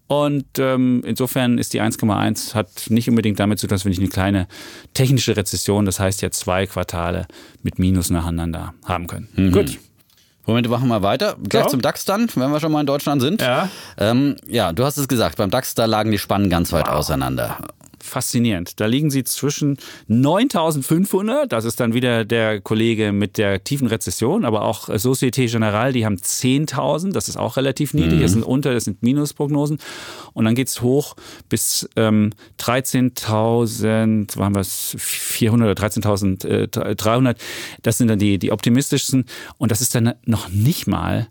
Und 0.07 0.59
ähm, 0.59 1.03
insofern 1.07 1.57
ist 1.57 1.73
die 1.73 1.81
1,1 1.81 2.55
hat 2.55 2.69
nicht 2.89 3.09
unbedingt 3.09 3.39
damit 3.39 3.61
zu 3.61 3.69
tun, 3.69 3.77
dass 3.77 3.85
wir 3.85 3.91
nicht 3.91 4.01
eine 4.01 4.09
kleine 4.09 4.49
technische 4.93 5.37
Rezession, 5.37 5.85
das 5.85 6.01
heißt 6.01 6.21
ja 6.21 6.33
zwei 6.33 6.67
Quartale 6.67 7.29
mit 7.63 7.79
Minus 7.79 8.11
nacheinander 8.11 8.75
haben 8.85 9.07
können. 9.07 9.29
Mhm. 9.37 9.53
Gut. 9.53 9.79
Moment, 10.47 10.69
machen 10.69 10.89
wir 10.89 11.03
weiter. 11.03 11.37
Gleich 11.49 11.65
so. 11.65 11.71
zum 11.71 11.83
DAX 11.83 12.07
dann, 12.07 12.29
wenn 12.35 12.51
wir 12.51 12.59
schon 12.59 12.73
mal 12.73 12.81
in 12.81 12.87
Deutschland 12.87 13.23
sind. 13.23 13.41
Ja. 13.41 13.69
Ähm, 13.99 14.35
ja, 14.49 14.73
du 14.73 14.85
hast 14.85 14.97
es 14.97 15.07
gesagt, 15.07 15.37
beim 15.37 15.51
DAX, 15.51 15.75
da 15.75 15.85
lagen 15.85 16.11
die 16.11 16.19
Spannen 16.19 16.51
ganz 16.51 16.73
weit 16.73 16.89
wow. 16.89 16.95
auseinander 16.95 17.59
faszinierend. 18.03 18.81
Da 18.81 18.87
liegen 18.87 19.11
sie 19.11 19.25
zwischen 19.25 19.79
9500, 20.09 21.53
das 21.53 21.65
ist 21.65 21.81
dann 21.81 21.95
wieder 21.95 22.25
der 22.25 22.61
Kollege 22.61 23.13
mit 23.13 23.39
der 23.39 23.65
tiefen 23.65 23.87
Rezession, 23.87 24.45
aber 24.45 24.63
auch 24.63 24.89
Societe 24.99 25.47
Generale, 25.47 25.93
die 25.93 26.05
haben 26.05 26.17
10.000, 26.17 27.13
das 27.13 27.29
ist 27.29 27.37
auch 27.37 27.57
relativ 27.57 27.95
niedrig, 27.95 28.19
mhm. 28.19 28.23
das 28.23 28.33
sind 28.33 28.43
unter, 28.43 28.75
das 28.75 28.85
sind 28.85 29.03
Minusprognosen. 29.03 29.79
Und 30.33 30.45
dann 30.45 30.55
geht 30.55 30.69
es 30.69 30.83
hoch 30.83 31.17
bis 31.49 31.89
ähm, 31.97 32.31
13.000, 32.59 34.39
waren 34.39 34.55
wir 34.55 34.61
es 34.61 34.97
400 34.99 35.71
oder 35.71 35.87
13.300, 35.87 37.37
das 37.83 37.99
sind 37.99 38.09
dann 38.09 38.19
die, 38.19 38.39
die 38.39 38.53
optimistischsten. 38.53 39.25
Und 39.59 39.71
das 39.71 39.81
ist 39.81 39.95
dann 39.95 40.15
noch 40.25 40.49
nicht 40.49 40.87
mal 40.87 41.29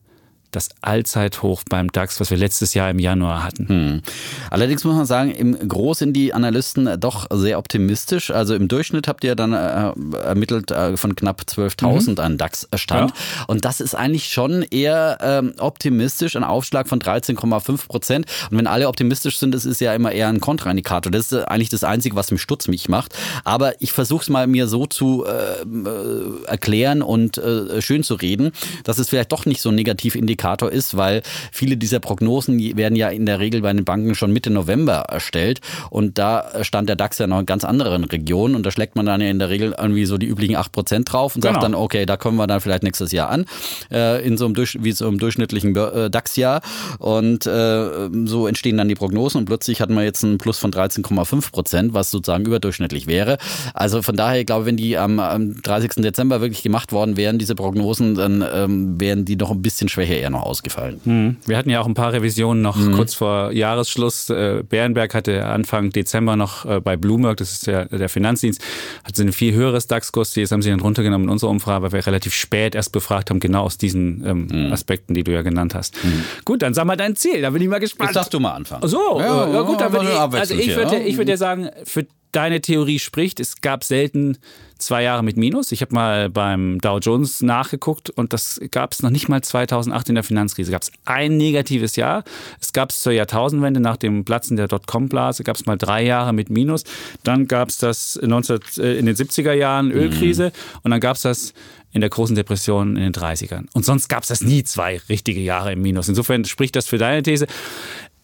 das 0.52 0.70
Allzeithoch 0.82 1.64
beim 1.70 1.92
DAX, 1.92 2.20
was 2.20 2.32
wir 2.32 2.38
letztes 2.38 2.74
Jahr 2.74 2.90
im 2.90 3.00
Januar 3.00 3.44
hatten. 3.44 3.68
Hm. 3.68 4.02
Allerdings 4.50 4.84
muss 4.84 4.96
man 4.96 5.06
sagen, 5.06 5.32
im 5.32 5.58
Groß 5.68 6.00
sind 6.00 6.14
die 6.14 6.34
Analysten 6.34 7.00
doch 7.00 7.28
sehr 7.30 7.60
optimistisch. 7.60 8.32
Also 8.32 8.56
im 8.56 8.68
Durchschnitt 8.68 9.08
habt 9.08 9.24
ihr 9.24 9.36
dann 9.36 9.54
äh, 9.54 9.94
ermittelt 10.18 10.72
äh, 10.72 10.98
von 10.98 11.16
knapp 11.16 11.42
12.000 11.48 12.12
mhm. 12.12 12.20
an 12.20 12.38
DAX-Stand. 12.38 13.12
Ja. 13.12 13.46
Und 13.48 13.66
das 13.66 13.80
ist 13.80 13.94
eigentlich 13.94 14.30
schon 14.32 14.64
eher 14.64 15.20
ähm, 15.22 15.54
optimistisch, 15.60 16.36
ein 16.36 16.44
Aufschlag 16.44 16.88
von 16.88 17.00
13,5 17.00 17.88
Prozent. 17.88 18.26
Und 18.50 18.58
wenn 18.58 18.68
alle 18.68 18.88
optimistisch 18.88 19.38
sind, 19.38 19.54
das 19.54 19.66
ist 19.66 19.82
ja 19.82 19.94
immer 19.94 20.12
eher 20.12 20.30
ein 20.30 20.40
Kontraindikator. 20.40 21.12
Das 21.12 21.32
ist 21.32 21.34
äh, 21.34 21.44
eigentlich 21.44 21.70
das 21.70 21.84
Einzige, 21.84 22.16
was 22.16 22.32
mich 22.32 22.42
stutzmig 22.42 22.90
macht. 22.90 23.16
Aber 23.44 23.80
ich 23.82 23.92
versuche 23.92 24.24
es 24.24 24.30
mal 24.30 24.48
mir 24.48 24.68
so 24.68 24.88
zu 24.88 25.26
äh, 25.26 25.62
äh, 25.62 26.46
erklären 26.48 27.04
und 27.04 27.38
äh, 27.38 27.82
schön 27.82 28.04
zu 28.04 28.16
reden, 28.16 28.52
dass 28.84 28.98
es 28.98 29.10
vielleicht 29.10 29.32
doch 29.32 29.46
nicht 29.46 29.62
so 29.62 29.70
negativ 29.72 30.16
indikativ 30.16 30.39
Indikator 30.40 30.72
ist, 30.72 30.96
weil 30.96 31.22
viele 31.52 31.76
dieser 31.76 32.00
Prognosen 32.00 32.60
werden 32.78 32.96
ja 32.96 33.10
in 33.10 33.26
der 33.26 33.40
Regel 33.40 33.62
bei 33.62 33.74
den 33.74 33.84
Banken 33.84 34.16
schon 34.16 34.32
Mitte 34.32 34.50
November 34.50 34.94
erstellt 35.10 35.60
und 35.90 36.18
da 36.18 36.64
stand 36.64 36.88
der 36.88 36.96
DAX 36.96 37.18
ja 37.18 37.28
noch 37.28 37.40
in 37.40 37.46
ganz 37.46 37.66
anderen 37.66 38.06
Regionen 38.06 38.56
und 38.56 38.66
da 38.66 38.72
schlägt 38.72 38.96
man 38.96 39.06
dann 39.06 39.20
ja 39.20 39.28
in 39.28 39.40
der 39.40 39.50
Regel 39.50 39.76
irgendwie 39.78 40.06
so 40.06 40.18
die 40.18 40.28
üblichen 40.28 40.56
8% 40.56 41.04
drauf 41.04 41.36
und 41.36 41.42
genau. 41.42 41.56
sagt 41.56 41.64
dann, 41.64 41.76
okay, 41.76 42.06
da 42.06 42.16
kommen 42.16 42.38
wir 42.38 42.48
dann 42.48 42.62
vielleicht 42.62 42.84
nächstes 42.84 43.12
Jahr 43.12 43.30
an, 43.30 43.46
äh, 43.92 44.26
in 44.26 44.38
so 44.38 44.46
einem, 44.46 44.56
wie 44.56 44.92
so 44.94 45.08
einem 45.08 45.20
durchschnittlichen 45.20 45.76
äh, 45.76 46.10
DAX-Jahr 46.10 46.62
und 47.00 47.46
äh, 47.46 48.10
so 48.26 48.48
entstehen 48.48 48.78
dann 48.78 48.88
die 48.88 48.96
Prognosen 48.96 49.40
und 49.40 49.46
plötzlich 49.46 49.82
hat 49.82 49.90
man 49.90 50.06
jetzt 50.06 50.24
einen 50.24 50.38
Plus 50.38 50.58
von 50.58 50.72
13,5 50.72 51.52
Prozent, 51.52 51.94
was 51.94 52.12
sozusagen 52.12 52.46
überdurchschnittlich 52.46 53.08
wäre. 53.08 53.38
Also 53.74 54.02
von 54.02 54.16
daher, 54.16 54.40
ich 54.40 54.46
glaube, 54.46 54.66
wenn 54.66 54.78
die 54.78 54.98
am, 54.98 55.20
am 55.20 55.62
30. 55.62 56.02
Dezember 56.02 56.40
wirklich 56.40 56.64
gemacht 56.64 56.94
worden 56.94 57.18
wären, 57.18 57.40
diese 57.40 57.56
Prognosen, 57.56 58.16
dann 58.16 58.46
ähm, 58.54 59.00
wären 59.02 59.26
die 59.26 59.36
noch 59.36 59.52
ein 59.52 59.62
bisschen 59.62 59.90
schwächer 59.90 60.29
wäre 60.30 60.40
noch 60.40 60.46
ausgefallen. 60.46 61.02
Mhm. 61.04 61.38
Wir 61.46 61.58
hatten 61.58 61.70
ja 61.70 61.82
auch 61.82 61.88
ein 61.88 61.94
paar 61.94 62.14
Revisionen 62.14 62.62
noch 62.62 62.76
mhm. 62.76 62.94
kurz 62.96 63.14
vor 63.14 63.52
Jahresschluss. 63.52 64.30
Äh, 64.30 64.64
Bärenberg 64.68 65.14
hatte 65.14 65.46
Anfang 65.46 65.90
Dezember 65.90 66.36
noch 66.36 66.66
äh, 66.66 66.80
bei 66.80 66.98
Bloomberg, 66.98 67.38
das 67.38 67.52
ist 67.52 67.68
der, 67.68 67.86
der 67.86 68.10
Finanzdienst, 68.10 68.62
hat 69.04 69.16
sie 69.16 69.24
ein 69.24 69.34
viel 69.34 69.54
höheres 69.54 69.88
DAX-Kurs. 69.88 70.36
Jetzt 70.36 70.52
haben 70.52 70.62
sie 70.62 70.70
dann 70.70 70.80
runtergenommen 70.80 71.28
in 71.28 71.32
unserer 71.32 71.50
Umfrage, 71.50 71.84
weil 71.84 71.92
wir 71.92 72.06
relativ 72.06 72.34
spät 72.34 72.76
erst 72.76 72.92
befragt 72.92 73.30
haben, 73.30 73.40
genau 73.40 73.64
aus 73.64 73.78
diesen 73.78 74.26
ähm, 74.26 74.48
mhm. 74.52 74.74
Aspekten, 74.74 75.14
die 75.14 75.24
du 75.24 75.32
ja 75.32 75.42
genannt 75.42 75.76
hast. 75.76 76.02
Mhm. 76.04 76.24
Gut, 76.46 76.62
dann 76.62 76.74
sag 76.74 76.86
mal 76.86 76.98
dein 76.98 77.16
Ziel, 77.16 77.42
da 77.42 77.50
bin 77.50 77.62
ich 77.62 77.68
mal 77.68 77.80
gespannt. 77.80 78.10
Jetzt 78.10 78.16
darfst 78.16 78.34
du 78.34 78.40
mal 78.40 78.54
anfangen. 78.54 78.88
So, 78.88 79.20
ja, 79.20 79.52
ja, 79.52 79.62
gut, 79.62 79.82
dann 79.82 79.92
würde 79.92 80.08
ich, 80.12 80.20
also 80.20 80.54
ich 80.54 80.76
würde, 80.76 80.98
ich 81.00 81.18
würde 81.18 81.32
ja 81.32 81.38
sagen, 81.38 81.70
für 81.84 82.06
deine 82.32 82.62
Theorie 82.62 83.00
spricht, 83.00 83.40
es 83.40 83.62
gab 83.62 83.84
selten 83.84 84.38
zwei 84.78 85.04
Jahre 85.04 85.24
mit 85.24 85.38
Minus. 85.38 85.72
Ich 85.72 85.82
habe 85.82 85.94
mal 85.94 86.30
beim 86.30 86.80
Dow 86.80 87.00
Jones 87.00 87.42
nachgeguckt 87.42 88.10
und 88.10 88.34
das 88.34 88.60
gab 88.72 88.94
es 88.94 89.02
noch 89.02 89.10
nicht 89.10 89.28
mal 89.28 89.42
2008 89.42 90.10
in 90.10 90.16
der 90.16 90.24
Finanzkrise. 90.24 90.72
Gab 90.72 90.84
es 90.84 90.92
ein 91.06 91.38
negatives 91.38 91.96
Jahr. 91.96 92.24
Es 92.62 92.74
gab 92.74 92.92
es 92.92 93.02
zur 93.02 93.12
Jahrtausendwende 93.12 93.80
nach 93.80 93.98
dem 93.98 94.26
Platzen 94.26 94.58
der 94.58 94.68
Dotcom-Blase, 94.68 95.44
gab 95.44 95.58
es 95.58 95.66
mal 95.66 95.78
drei 95.78 96.04
Jahre 96.04 96.34
mit 96.34 96.50
Minus. 96.50 96.84
Dann 97.24 97.48
gab 97.48 97.70
es 97.70 97.78
das 97.78 98.20
19, 98.22 98.60
äh, 98.78 98.98
in 98.98 99.06
den 99.06 99.16
70er 99.16 99.54
Jahren 99.54 99.92
Ölkrise 99.92 100.46
mhm. 100.46 100.80
und 100.84 100.92
dann 100.92 101.00
gab 101.00 101.18
es 101.18 101.24
das 101.24 101.54
in 101.92 102.02
der 102.02 102.10
großen 102.10 102.36
Depression 102.36 102.96
in 102.96 103.04
den 103.04 103.14
30ern. 103.14 103.66
Und 103.74 103.84
sonst 103.84 104.08
gab 104.08 104.24
es 104.24 104.30
das 104.30 104.42
nie 104.42 104.64
zwei 104.64 105.02
richtige 105.10 105.42
Jahre 105.42 105.74
im 105.74 105.82
Minus. 105.82 106.08
Insofern 106.08 106.46
spricht 106.46 106.76
das 106.76 106.88
für 106.88 106.98
deine 106.98 107.24
These. 107.24 107.48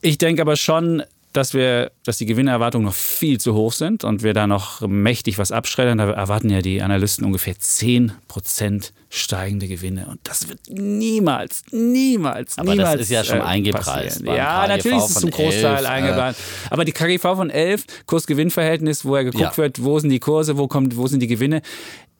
Ich 0.02 0.20
denke 0.20 0.42
aber 0.44 0.56
schon, 0.56 1.04
dass 1.36 1.54
wir, 1.54 1.92
dass 2.04 2.18
die 2.18 2.26
Gewinnerwartungen 2.26 2.86
noch 2.86 2.94
viel 2.94 3.40
zu 3.40 3.54
hoch 3.54 3.74
sind 3.74 4.04
und 4.04 4.24
wir 4.24 4.34
da 4.34 4.48
noch 4.48 4.82
mächtig 4.88 5.38
was 5.38 5.52
abschreddern. 5.52 5.98
Da 5.98 6.12
erwarten 6.12 6.50
ja 6.50 6.62
die 6.62 6.82
Analysten 6.82 7.26
ungefähr 7.26 7.56
10% 7.56 8.92
steigende 9.10 9.68
Gewinne. 9.68 10.08
Und 10.08 10.20
das 10.24 10.48
wird 10.50 10.60
niemals, 10.70 11.64
niemals, 11.72 12.58
Aber 12.58 12.72
niemals. 12.72 12.94
das 12.94 13.02
ist 13.02 13.12
ja 13.12 13.24
schon 13.24 13.40
äh, 13.40 13.44
eingepreist. 13.44 14.22
Ja, 14.22 14.66
KGV 14.66 14.76
natürlich 14.76 14.98
ist 14.98 15.10
es 15.10 15.22
zum 15.22 15.32
Großteil 15.32 15.78
11, 15.78 15.90
eingeplant. 15.90 16.38
Äh 16.38 16.68
Aber 16.70 16.86
die 16.86 16.92
KGV 16.92 17.22
von 17.22 17.50
11, 17.50 17.86
Kurs-Gewinn-Verhältnis, 18.06 19.06
wo 19.06 19.16
ja 19.16 19.24
geguckt 19.24 19.44
ja. 19.44 19.58
wird, 19.58 19.84
wo 19.84 20.00
sind 20.00 20.10
die 20.10 20.20
Kurse, 20.20 20.58
wo, 20.58 20.68
kommt, 20.68 20.98
wo 20.98 21.08
sind 21.08 21.22
die 21.22 21.28
Gewinne, 21.28 21.62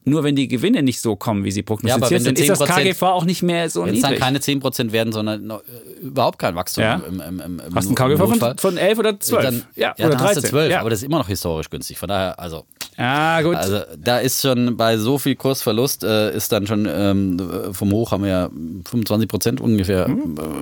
nur 0.08 0.22
wenn 0.22 0.36
die 0.36 0.46
Gewinne 0.46 0.84
nicht 0.84 1.00
so 1.00 1.16
kommen, 1.16 1.42
wie 1.42 1.50
sie 1.50 1.64
prognostiziert 1.64 2.10
ja, 2.12 2.20
sind, 2.20 2.38
ist 2.38 2.48
das 2.48 2.60
KGV 2.60 3.02
auch 3.02 3.24
nicht 3.24 3.42
mehr 3.42 3.68
so 3.68 3.84
niedrig. 3.84 4.04
Wenn 4.04 4.12
es 4.12 4.20
dann 4.20 4.20
keine 4.20 4.38
10% 4.38 4.92
werden, 4.92 5.12
sondern 5.12 5.50
äh, 5.50 5.56
überhaupt 6.00 6.38
kein 6.38 6.54
Wachstum 6.54 6.84
ja. 6.84 6.94
im, 7.08 7.20
im, 7.20 7.40
im, 7.40 7.60
im 7.66 7.74
Hast 7.74 7.88
du 7.88 7.92
ein 7.92 7.96
KGV 7.96 8.38
von, 8.38 8.58
von 8.58 8.76
11 8.76 8.98
oder 9.00 9.18
12? 9.18 9.42
Dann, 9.42 9.64
ja, 9.74 9.94
ja, 9.98 10.06
oder 10.06 10.16
dann 10.16 10.18
13. 10.18 10.26
hast 10.28 10.36
du 10.36 10.48
12, 10.50 10.70
ja. 10.70 10.80
aber 10.80 10.90
das 10.90 11.00
ist 11.00 11.06
immer 11.06 11.18
noch 11.18 11.26
historisch 11.26 11.68
günstig. 11.70 11.98
Von 11.98 12.08
daher, 12.08 12.38
also 12.38 12.64
ja, 12.98 13.42
gut. 13.42 13.56
Also 13.56 13.80
da 13.98 14.18
ist 14.18 14.40
schon 14.40 14.76
bei 14.76 14.96
so 14.96 15.18
viel 15.18 15.36
Kursverlust 15.36 16.04
äh, 16.04 16.34
ist 16.34 16.50
dann 16.52 16.66
schon 16.66 16.88
ähm, 16.90 17.72
vom 17.72 17.92
Hoch 17.92 18.12
haben 18.12 18.24
wir 18.24 18.30
ja 18.30 18.50
25 18.88 19.28
Prozent 19.28 19.60
ungefähr 19.60 20.06
äh, 20.06 20.10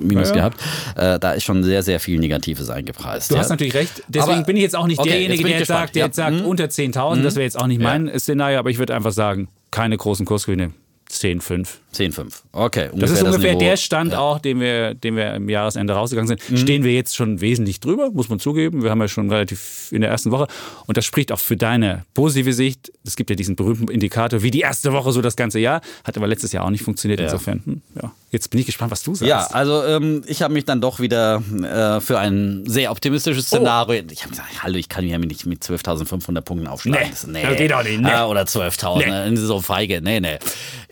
Minus 0.01 0.29
ja, 0.29 0.35
ja. 0.35 0.49
gehabt. 0.49 0.61
Äh, 0.95 1.19
da 1.19 1.31
ist 1.31 1.43
schon 1.43 1.63
sehr, 1.63 1.83
sehr 1.83 1.99
viel 1.99 2.19
Negatives 2.19 2.69
eingepreist. 2.69 3.31
Du 3.31 3.35
ja. 3.35 3.41
hast 3.41 3.49
natürlich 3.49 3.73
recht. 3.73 4.03
Deswegen 4.07 4.39
aber, 4.39 4.45
bin 4.45 4.57
ich 4.57 4.63
jetzt 4.63 4.75
auch 4.75 4.87
nicht 4.87 4.99
okay, 4.99 5.09
derjenige, 5.09 5.43
der 5.43 5.59
jetzt 5.59 5.67
sagt, 5.67 5.95
der 5.95 6.05
jetzt 6.07 6.15
sagt, 6.15 6.37
mhm. 6.37 6.45
unter 6.45 6.65
10.000. 6.65 7.15
Mhm. 7.15 7.23
Das 7.23 7.35
wäre 7.35 7.43
jetzt 7.43 7.59
auch 7.59 7.67
nicht 7.67 7.81
mein 7.81 8.11
Szenario, 8.19 8.59
aber 8.59 8.69
ich 8.69 8.79
würde 8.79 8.93
einfach 8.93 9.13
sagen, 9.13 9.47
keine 9.71 9.97
großen 9.97 10.25
Kursgewinne. 10.25 10.71
10,5. 11.09 11.67
10,5. 11.93 12.33
Okay. 12.51 12.89
Das 12.93 13.11
ist 13.11 13.23
ungefähr 13.23 13.53
das 13.53 13.59
der 13.59 13.77
Stand 13.77 14.11
ja. 14.11 14.19
auch, 14.19 14.39
den 14.39 14.59
wir, 14.59 14.93
den 14.93 15.15
wir 15.15 15.35
im 15.35 15.49
Jahresende 15.49 15.93
rausgegangen 15.93 16.27
sind. 16.27 16.49
Mhm. 16.49 16.57
Stehen 16.57 16.83
wir 16.83 16.93
jetzt 16.93 17.15
schon 17.15 17.41
wesentlich 17.41 17.79
drüber, 17.79 18.11
muss 18.11 18.27
man 18.27 18.39
zugeben. 18.39 18.83
Wir 18.83 18.91
haben 18.91 18.99
ja 18.99 19.07
schon 19.07 19.29
relativ 19.29 19.91
in 19.91 20.01
der 20.01 20.09
ersten 20.09 20.31
Woche. 20.31 20.47
Und 20.87 20.97
das 20.97 21.05
spricht 21.05 21.31
auch 21.31 21.39
für 21.39 21.55
deine 21.55 22.05
positive 22.13 22.53
Sicht. 22.53 22.91
Es 23.05 23.15
gibt 23.15 23.29
ja 23.29 23.35
diesen 23.35 23.55
berühmten 23.55 23.89
Indikator, 23.89 24.41
wie 24.41 24.51
die 24.51 24.61
erste 24.61 24.93
Woche 24.93 25.11
so 25.11 25.21
das 25.21 25.35
ganze 25.35 25.59
Jahr. 25.59 25.81
Hat 26.03 26.17
aber 26.17 26.27
letztes 26.27 26.51
Jahr 26.51 26.65
auch 26.65 26.69
nicht 26.69 26.83
funktioniert. 26.83 27.19
Ja. 27.19 27.27
Insofern, 27.27 27.61
hm, 27.65 27.81
ja. 28.01 28.11
Jetzt 28.31 28.49
bin 28.49 28.59
ich 28.59 28.65
gespannt, 28.65 28.91
was 28.91 29.01
du 29.01 29.15
sagst. 29.15 29.29
Ja, 29.29 29.47
also 29.47 29.85
ähm, 29.85 30.21
ich 30.27 30.41
habe 30.41 30.53
mich 30.53 30.65
dann 30.65 30.81
doch 30.81 30.99
wieder 30.99 31.41
äh, 31.63 32.01
für 32.01 32.19
ein 32.19 32.63
sehr 32.65 32.91
optimistisches 32.91 33.45
oh. 33.45 33.55
Szenario. 33.55 34.01
Oh. 34.01 34.11
Ich 34.11 34.23
habe 34.23 34.31
gesagt, 34.31 34.61
hallo, 34.61 34.75
ich 34.75 34.89
kann 34.89 35.05
mich 35.05 35.13
ja 35.13 35.17
nicht 35.19 35.45
mit 35.45 35.63
12.500 35.63 36.41
Punkten 36.41 36.67
aufschlagen. 36.67 37.01
Nee, 37.01 37.11
das, 37.11 37.27
nee. 37.27 37.43
das 37.43 37.55
geht 37.55 37.71
auch 37.71 37.83
nicht. 37.83 38.01
Nee. 38.01 38.09
Äh, 38.09 38.23
oder 38.23 38.41
12.000. 38.41 39.29
Nee. 39.29 39.35
So 39.37 39.61
feige. 39.61 40.01
Nee, 40.01 40.19
nee. 40.19 40.37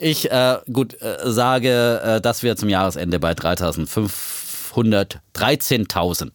Ich, 0.04 0.30
äh, 0.30 0.58
gut, 0.72 1.02
äh, 1.02 1.18
sage, 1.24 2.02
äh, 2.04 2.22
dass 2.22 2.44
wir 2.44 2.58
zum 2.58 2.68
Jahresende 2.68 3.20
bei 3.20 3.32
3.500 3.32 5.20
13.000. 5.34 6.32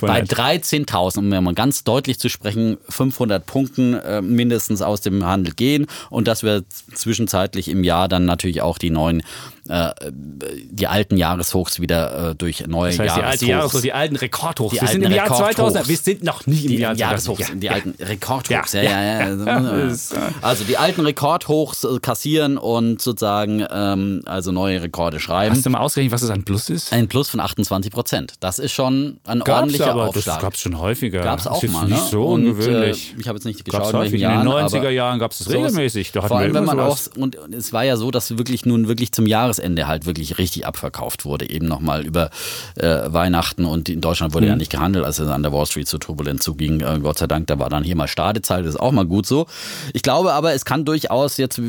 Bei 0.00 0.22
13.000, 0.22 1.18
um 1.18 1.28
mal 1.28 1.54
ganz 1.54 1.84
deutlich 1.84 2.18
zu 2.18 2.28
sprechen, 2.28 2.78
500 2.88 3.44
Punkten 3.44 3.94
äh, 3.94 4.22
mindestens 4.22 4.82
aus 4.82 5.02
dem 5.02 5.24
Handel 5.24 5.54
gehen 5.54 5.86
und 6.10 6.26
dass 6.26 6.42
wir 6.42 6.64
zwischenzeitlich 6.94 7.68
im 7.68 7.84
Jahr 7.84 8.08
dann 8.08 8.24
natürlich 8.24 8.62
auch 8.62 8.78
die 8.78 8.90
neuen 8.90 9.22
äh, 9.68 9.92
die 10.10 10.86
alten 10.88 11.16
Jahreshochs 11.16 11.80
wieder 11.80 12.30
äh, 12.30 12.34
durch 12.34 12.66
neue 12.66 12.90
das 12.90 12.98
heißt, 12.98 13.16
Jahreshochs. 13.16 13.22
Die, 13.22 13.24
alte 13.24 13.46
Jahreshochs, 13.46 13.82
die 13.82 13.92
alten 13.92 14.16
Rekordhochs. 14.16 14.70
Die 14.74 14.76
wir 14.76 14.82
alten 14.82 14.92
sind 14.92 15.02
im 15.04 15.12
Jahr 15.12 15.26
2000, 15.28 15.88
wir 15.88 15.96
sind 15.96 16.24
noch 16.24 16.46
nicht 16.46 16.64
im 16.64 16.72
Jahr 16.72 16.94
Jahreshochs, 16.94 17.48
ja, 17.48 17.54
die 17.54 17.70
alten 17.70 17.94
Rekordhochs. 18.02 18.72
Ja, 18.72 18.82
ja, 18.82 19.02
ja. 19.02 19.34
ja. 19.34 19.92
Also 20.40 20.64
die 20.64 20.76
alten 20.76 21.02
Rekordhochs 21.02 21.84
äh, 21.84 21.98
kassieren 22.00 22.58
und 22.58 23.00
sozusagen 23.00 23.64
ähm, 23.70 24.22
also 24.26 24.50
neue 24.50 24.82
Rekorde 24.82 25.20
schreiben. 25.20 25.54
Hast 25.54 25.64
du 25.64 25.70
mal 25.70 25.78
ausgerechnet, 25.78 26.12
was 26.12 26.22
das 26.22 26.30
ein 26.30 26.44
Plus 26.44 26.68
ist? 26.68 26.92
Ein 26.92 27.08
Plus 27.08 27.28
von 27.28 27.40
28 27.40 27.92
Prozent. 27.92 28.34
Das 28.40 28.58
ist 28.58 28.72
schon 28.72 29.18
ein 29.24 29.40
gab's 29.40 29.50
ordentlicher 29.50 29.90
aber, 29.92 30.08
Aufschlag. 30.08 30.24
Das 30.24 30.42
gab 30.42 30.54
es 30.54 30.60
schon 30.60 30.78
häufiger. 30.78 31.22
Gab 31.22 31.38
es 31.38 31.46
auch 31.46 31.62
mal. 31.64 31.86
Nicht 31.86 32.02
ne? 32.02 32.08
so 32.10 32.24
ungewöhnlich. 32.26 33.12
Und, 33.12 33.18
äh, 33.18 33.20
ich 33.20 33.28
habe 33.28 33.36
jetzt 33.36 33.44
nicht 33.44 33.64
geschaut, 33.64 33.92
in 33.94 34.00
welchen 34.00 34.18
Jahren. 34.18 34.46
In 34.46 34.52
den 34.52 34.66
90er 34.66 34.90
Jahren 34.90 35.18
gab 35.18 35.30
es 35.30 35.38
das 35.38 35.50
regelmäßig. 35.50 36.12
Da 36.12 36.22
vor 36.22 36.38
allem, 36.38 36.54
wenn 36.54 36.64
man 36.64 36.80
auch, 36.80 36.98
und 37.16 37.36
es 37.52 37.72
war 37.72 37.84
ja 37.84 37.96
so, 37.96 38.10
dass 38.10 38.36
wirklich 38.36 38.66
nun 38.66 38.88
wirklich 38.88 39.12
zum 39.12 39.26
Jahresende 39.52 39.86
halt 39.86 40.06
wirklich 40.06 40.38
richtig 40.38 40.66
abverkauft 40.66 41.24
wurde. 41.24 41.48
Eben 41.48 41.66
nochmal 41.66 42.04
über 42.06 42.30
äh, 42.76 43.00
Weihnachten 43.06 43.64
und 43.64 43.88
in 43.88 44.00
Deutschland 44.00 44.34
wurde 44.34 44.46
mhm. 44.46 44.52
ja 44.52 44.56
nicht 44.56 44.70
gehandelt, 44.70 45.04
als 45.04 45.18
es 45.18 45.28
an 45.28 45.42
der 45.42 45.52
Wall 45.52 45.66
Street 45.66 45.88
so 45.88 45.98
turbulent 45.98 46.42
zuging. 46.42 46.80
Äh, 46.80 47.00
Gott 47.00 47.18
sei 47.18 47.26
Dank, 47.26 47.46
da 47.48 47.58
war 47.58 47.68
dann 47.68 47.84
hier 47.84 47.96
mal 47.96 48.08
Stadezeit, 48.08 48.64
das 48.64 48.74
ist 48.74 48.80
auch 48.80 48.92
mal 48.92 49.04
gut 49.04 49.26
so. 49.26 49.46
Ich 49.92 50.02
glaube 50.02 50.32
aber, 50.32 50.54
es 50.54 50.64
kann 50.64 50.84
durchaus 50.84 51.36
jetzt 51.36 51.60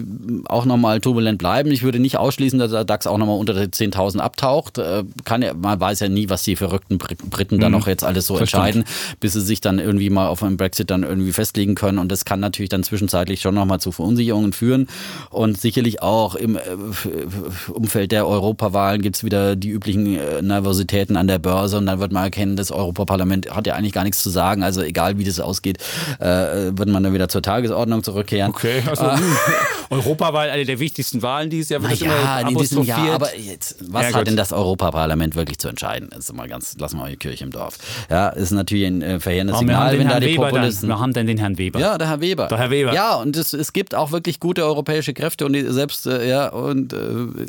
auch 0.45 0.65
nochmal 0.65 1.01
turbulent 1.01 1.37
bleiben. 1.37 1.71
Ich 1.71 1.83
würde 1.83 1.99
nicht 1.99 2.17
ausschließen, 2.17 2.59
dass 2.59 2.71
der 2.71 2.85
DAX 2.85 3.07
auch 3.07 3.17
nochmal 3.17 3.37
unter 3.37 3.53
10.000 3.53 4.19
abtaucht. 4.19 4.77
Äh, 4.77 5.03
kann 5.25 5.41
ja, 5.41 5.53
man 5.53 5.79
weiß 5.79 5.99
ja 5.99 6.09
nie, 6.09 6.29
was 6.29 6.43
die 6.43 6.55
verrückten 6.55 6.97
Briten 6.97 7.59
dann 7.59 7.71
mhm. 7.71 7.79
noch 7.79 7.87
jetzt 7.87 8.03
alles 8.03 8.27
so 8.27 8.35
das 8.35 8.41
entscheiden, 8.41 8.85
bis 9.19 9.33
sie 9.33 9.41
sich 9.41 9.61
dann 9.61 9.79
irgendwie 9.79 10.09
mal 10.09 10.27
auf 10.27 10.43
einen 10.43 10.57
Brexit 10.57 10.89
dann 10.89 11.03
irgendwie 11.03 11.33
festlegen 11.33 11.75
können. 11.75 11.97
Und 11.97 12.11
das 12.11 12.25
kann 12.25 12.39
natürlich 12.39 12.69
dann 12.69 12.83
zwischenzeitlich 12.83 13.41
schon 13.41 13.55
nochmal 13.55 13.79
zu 13.79 13.91
Verunsicherungen 13.91 14.53
führen. 14.53 14.87
Und 15.29 15.59
sicherlich 15.59 16.01
auch 16.01 16.35
im 16.35 16.55
äh, 16.55 16.61
Umfeld 17.73 18.11
der 18.11 18.27
Europawahlen 18.27 19.01
gibt 19.01 19.17
es 19.17 19.23
wieder 19.23 19.55
die 19.55 19.69
üblichen 19.69 20.17
äh, 20.17 20.41
Nervositäten 20.41 21.17
an 21.17 21.27
der 21.27 21.39
Börse. 21.39 21.77
Und 21.77 21.85
dann 21.85 21.99
wird 21.99 22.11
man 22.11 22.23
erkennen, 22.23 22.55
das 22.55 22.71
Europaparlament 22.71 23.53
hat 23.53 23.67
ja 23.67 23.75
eigentlich 23.75 23.93
gar 23.93 24.03
nichts 24.03 24.23
zu 24.23 24.29
sagen. 24.29 24.63
Also 24.63 24.81
egal, 24.81 25.17
wie 25.17 25.23
das 25.23 25.39
ausgeht, 25.39 25.77
äh, 26.19 26.25
wird 26.25 26.89
man 26.89 27.03
dann 27.03 27.13
wieder 27.13 27.29
zur 27.29 27.41
Tagesordnung 27.41 28.03
zurückkehren. 28.03 28.51
Okay, 28.51 28.83
also 28.87 29.05
äh, 29.05 29.17
Europawahl, 29.89 30.49
eine 30.49 30.65
der 30.65 30.79
wichtigsten 30.79 31.21
Wahlen 31.21 31.49
dieses 31.49 31.69
Jahr. 31.69 31.81
Wird 31.81 31.99
ja, 31.99 32.39
in 32.39 32.57
diesem 32.57 32.83
Jahr. 32.83 33.15
Aber 33.15 33.35
jetzt, 33.37 33.77
was 33.89 34.09
ja, 34.09 34.17
hat 34.17 34.27
denn 34.27 34.37
das 34.37 34.51
Europaparlament 34.51 35.35
wirklich 35.35 35.59
zu 35.59 35.67
entscheiden? 35.67 36.09
Das 36.11 36.25
ist 36.25 36.33
mal 36.33 36.47
ganz, 36.47 36.75
lassen 36.77 36.97
wir 36.97 37.03
mal 37.03 37.11
die 37.11 37.17
Kirche 37.17 37.43
im 37.43 37.51
Dorf. 37.51 37.77
Ja, 38.09 38.29
ist 38.29 38.51
natürlich 38.51 38.85
ein 38.87 39.01
äh, 39.01 39.19
verheerendes 39.19 39.59
Signal, 39.59 39.97
wenn 39.97 40.07
da 40.07 40.19
die 40.19 40.27
Weber 40.27 40.49
Populisten. 40.49 40.89
Dann. 40.89 40.97
Wir 40.97 41.01
haben 41.01 41.13
denn 41.13 41.27
den 41.27 41.37
Herrn 41.37 41.57
Weber. 41.57 41.79
Ja, 41.79 41.97
der 41.97 42.09
Herr 42.09 42.21
Weber. 42.21 42.47
Der 42.47 42.57
Herr 42.57 42.69
Weber. 42.69 42.93
Ja, 42.93 43.15
und 43.15 43.35
es, 43.37 43.53
es 43.53 43.73
gibt 43.73 43.95
auch 43.95 44.11
wirklich 44.11 44.39
gute 44.39 44.65
europäische 44.65 45.13
Kräfte 45.13 45.45
und 45.45 45.55
selbst, 45.71 46.05
äh, 46.05 46.27
ja, 46.27 46.49
und 46.49 46.93
äh, 46.93 46.97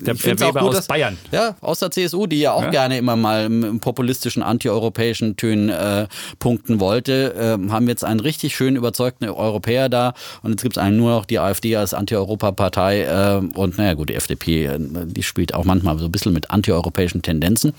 der, 0.04 0.13
der 0.22 0.40
Weber 0.40 0.60
gut, 0.60 0.70
aus 0.70 0.76
dass, 0.76 0.86
Bayern. 0.86 1.18
Ja, 1.32 1.56
aus 1.60 1.78
der 1.80 1.90
CSU, 1.90 2.26
die 2.26 2.40
ja 2.40 2.52
auch 2.52 2.64
ja. 2.64 2.70
gerne 2.70 2.98
immer 2.98 3.16
mal 3.16 3.46
im 3.46 3.80
populistischen, 3.80 4.42
antieuropäischen 4.42 5.36
Tönen 5.36 5.68
äh, 5.68 6.06
punkten 6.38 6.80
wollte, 6.80 7.34
äh, 7.34 7.70
haben 7.70 7.88
jetzt 7.88 8.04
einen 8.04 8.20
richtig 8.20 8.54
schön 8.54 8.76
überzeugten 8.76 9.28
Europäer 9.28 9.88
da 9.88 10.14
und 10.42 10.52
jetzt 10.52 10.62
gibt 10.62 10.76
es 10.76 10.82
einen 10.82 10.96
nur 10.96 11.10
noch 11.10 11.24
die 11.24 11.38
AfD 11.38 11.76
als 11.76 11.94
Anti-Europa-Partei 11.94 13.02
äh, 13.02 13.58
und 13.58 13.78
naja 13.78 13.94
gut, 13.94 14.08
die 14.08 14.14
FDP, 14.14 14.66
äh, 14.66 14.78
die 14.78 15.22
spielt 15.22 15.54
auch 15.54 15.64
manchmal 15.64 15.98
so 15.98 16.06
ein 16.06 16.12
bisschen 16.12 16.32
mit 16.32 16.50
antieuropäischen 16.50 17.22
Tendenzen. 17.22 17.72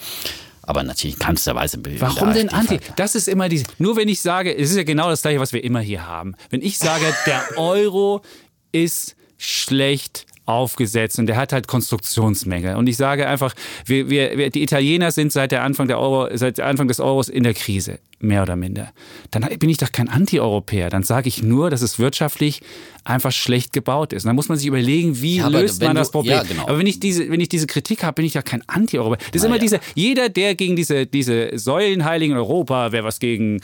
Aber 0.67 0.83
natürlich 0.83 1.19
keinsterweise. 1.19 1.77
Warum 1.99 2.33
denn 2.33 2.49
Anti? 2.49 2.79
Das 2.95 3.13
ist 3.13 3.27
immer 3.27 3.49
die. 3.49 3.63
Nur 3.77 3.97
wenn 3.97 4.09
ich 4.09 4.21
sage, 4.21 4.55
es 4.55 4.71
ist 4.71 4.77
ja 4.77 4.83
genau 4.83 5.09
das 5.09 5.21
gleiche, 5.21 5.39
was 5.39 5.53
wir 5.53 5.63
immer 5.63 5.79
hier 5.79 6.07
haben. 6.07 6.35
Wenn 6.49 6.61
ich 6.61 6.79
sage, 6.79 7.05
der 7.27 7.43
Euro 7.57 8.23
ist 8.71 9.15
schlecht 9.37 10.25
aufgesetzt 10.45 11.19
und 11.19 11.27
der 11.27 11.37
hat 11.37 11.53
halt 11.53 11.67
Konstruktionsmängel. 11.67 12.75
Und 12.75 12.87
ich 12.87 12.97
sage 12.97 13.27
einfach, 13.27 13.53
wir, 13.85 14.09
wir, 14.09 14.49
die 14.49 14.63
Italiener 14.63 15.11
sind 15.11 15.31
seit 15.31 15.51
der 15.51 15.63
Anfang 15.63 15.87
der 15.87 15.99
Euro, 15.99 16.27
seit 16.35 16.59
Anfang 16.59 16.87
des 16.87 16.99
Euros 16.99 17.29
in 17.29 17.43
der 17.43 17.53
Krise. 17.53 17.99
Mehr 18.19 18.43
oder 18.43 18.55
minder, 18.55 18.91
dann 19.31 19.47
bin 19.59 19.69
ich 19.69 19.77
doch 19.77 19.91
kein 19.91 20.09
Anti-Europäer. 20.09 20.89
Dann 20.89 21.03
sage 21.03 21.27
ich 21.27 21.43
nur, 21.43 21.69
dass 21.69 21.81
es 21.81 21.99
wirtschaftlich 21.99 22.61
einfach 23.03 23.31
schlecht 23.31 23.71
gebaut 23.71 24.13
ist. 24.13 24.23
Und 24.23 24.29
dann 24.29 24.35
muss 24.35 24.49
man 24.49 24.57
sich 24.57 24.67
überlegen, 24.67 25.21
wie 25.21 25.37
ja, 25.37 25.47
löst 25.47 25.81
man 25.81 25.95
du, 25.95 26.01
das 26.01 26.11
Problem. 26.11 26.37
Ja, 26.37 26.43
genau. 26.43 26.63
Aber 26.63 26.79
wenn 26.79 26.87
ich 26.87 26.99
diese, 26.99 27.29
wenn 27.29 27.39
ich 27.39 27.49
diese 27.49 27.67
Kritik 27.67 28.03
habe, 28.03 28.15
bin 28.15 28.25
ich 28.25 28.33
ja 28.33 28.41
kein 28.41 28.63
Anti-Europäer. 28.67 29.17
Das 29.31 29.35
ist 29.35 29.41
Na 29.43 29.47
immer 29.47 29.55
ja. 29.55 29.61
dieser, 29.61 29.79
jeder, 29.93 30.29
der 30.29 30.55
gegen 30.55 30.75
diese, 30.75 31.05
diese 31.05 31.51
Säulenheiligen 31.57 32.35
Europa, 32.35 32.91
wer 32.91 33.03
was 33.03 33.19
gegen 33.19 33.61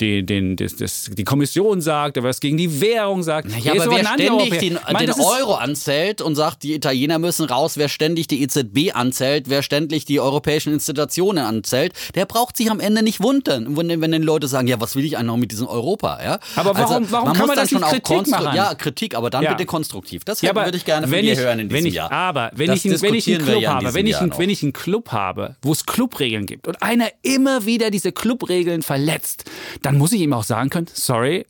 die, 0.00 0.24
den, 0.24 0.56
das, 0.56 0.76
das, 0.76 1.10
die 1.10 1.24
Kommission 1.24 1.80
sagt, 1.80 2.16
wer 2.16 2.24
was 2.24 2.40
gegen 2.40 2.58
die 2.58 2.80
Währung 2.80 3.22
sagt, 3.22 3.48
ja, 3.64 3.72
aber 3.72 3.90
wer 3.90 4.04
ständig 4.04 4.58
den, 4.58 4.78
den 4.98 5.10
Euro 5.10 5.54
anzählt 5.54 6.20
und 6.20 6.34
sagt, 6.34 6.62
die 6.62 6.74
Italiener 6.74 7.18
müssen 7.18 7.46
raus, 7.46 7.78
wer 7.78 7.88
ständig 7.88 8.26
die 8.26 8.42
EZB 8.42 8.94
anzählt, 8.94 9.48
wer 9.48 9.62
ständig 9.62 10.04
die 10.04 10.20
europäischen 10.20 10.72
Institutionen 10.72 11.44
anzählt, 11.44 11.94
der 12.14 12.26
braucht 12.26 12.58
sich 12.58 12.70
am 12.70 12.80
Ende 12.80 13.02
nicht 13.02 13.22
wundern, 13.22 13.74
wenn, 13.76 13.88
wenn 14.00 14.12
den 14.12 14.22
Leute 14.22 14.48
sagen, 14.48 14.68
ja, 14.68 14.80
was 14.80 14.96
will 14.96 15.04
ich 15.04 15.16
eigentlich 15.16 15.26
noch 15.26 15.36
mit 15.36 15.52
diesem 15.52 15.66
Europa? 15.66 16.20
Ja? 16.22 16.38
Aber 16.56 16.76
warum, 16.76 16.96
also, 16.96 17.12
warum 17.12 17.28
man 17.28 17.36
kann 17.36 17.46
man 17.46 17.56
das 17.56 17.70
nicht 17.70 17.82
Kritik 17.82 18.28
machen? 18.28 18.56
Ja, 18.56 18.74
Kritik, 18.74 19.14
aber 19.14 19.30
dann 19.30 19.42
ja. 19.42 19.52
bitte 19.52 19.66
konstruktiv. 19.66 20.24
Das 20.24 20.40
ja, 20.42 20.54
würde 20.54 20.76
ich 20.76 20.84
gerne 20.84 21.06
von 21.06 21.20
dir 21.20 21.32
ich, 21.32 21.38
hören 21.38 21.58
in 21.58 21.68
diesem 21.68 21.86
ich, 21.86 21.94
Jahr. 21.94 22.10
Aber 22.10 22.50
wenn 22.54 22.72
ich, 22.72 22.84
wenn 22.84 23.14
ich 23.14 23.28
einen 23.28 23.44
Club 23.44 23.66
habe, 23.66 23.94
wenn 23.94 24.06
ich, 24.06 24.16
wenn 24.20 24.50
ich 24.50 24.62
einen 24.62 24.72
Club 24.72 25.12
habe, 25.12 25.56
wo 25.62 25.72
es 25.72 25.86
Clubregeln 25.86 26.46
gibt 26.46 26.68
und 26.68 26.82
einer 26.82 27.08
immer 27.22 27.66
wieder 27.66 27.90
diese 27.90 28.12
Clubregeln 28.12 28.82
verletzt, 28.82 29.44
dann 29.82 29.98
muss 29.98 30.12
ich 30.12 30.20
ihm 30.20 30.32
auch 30.32 30.44
sagen 30.44 30.70
können, 30.70 30.86
sorry, 30.92 31.46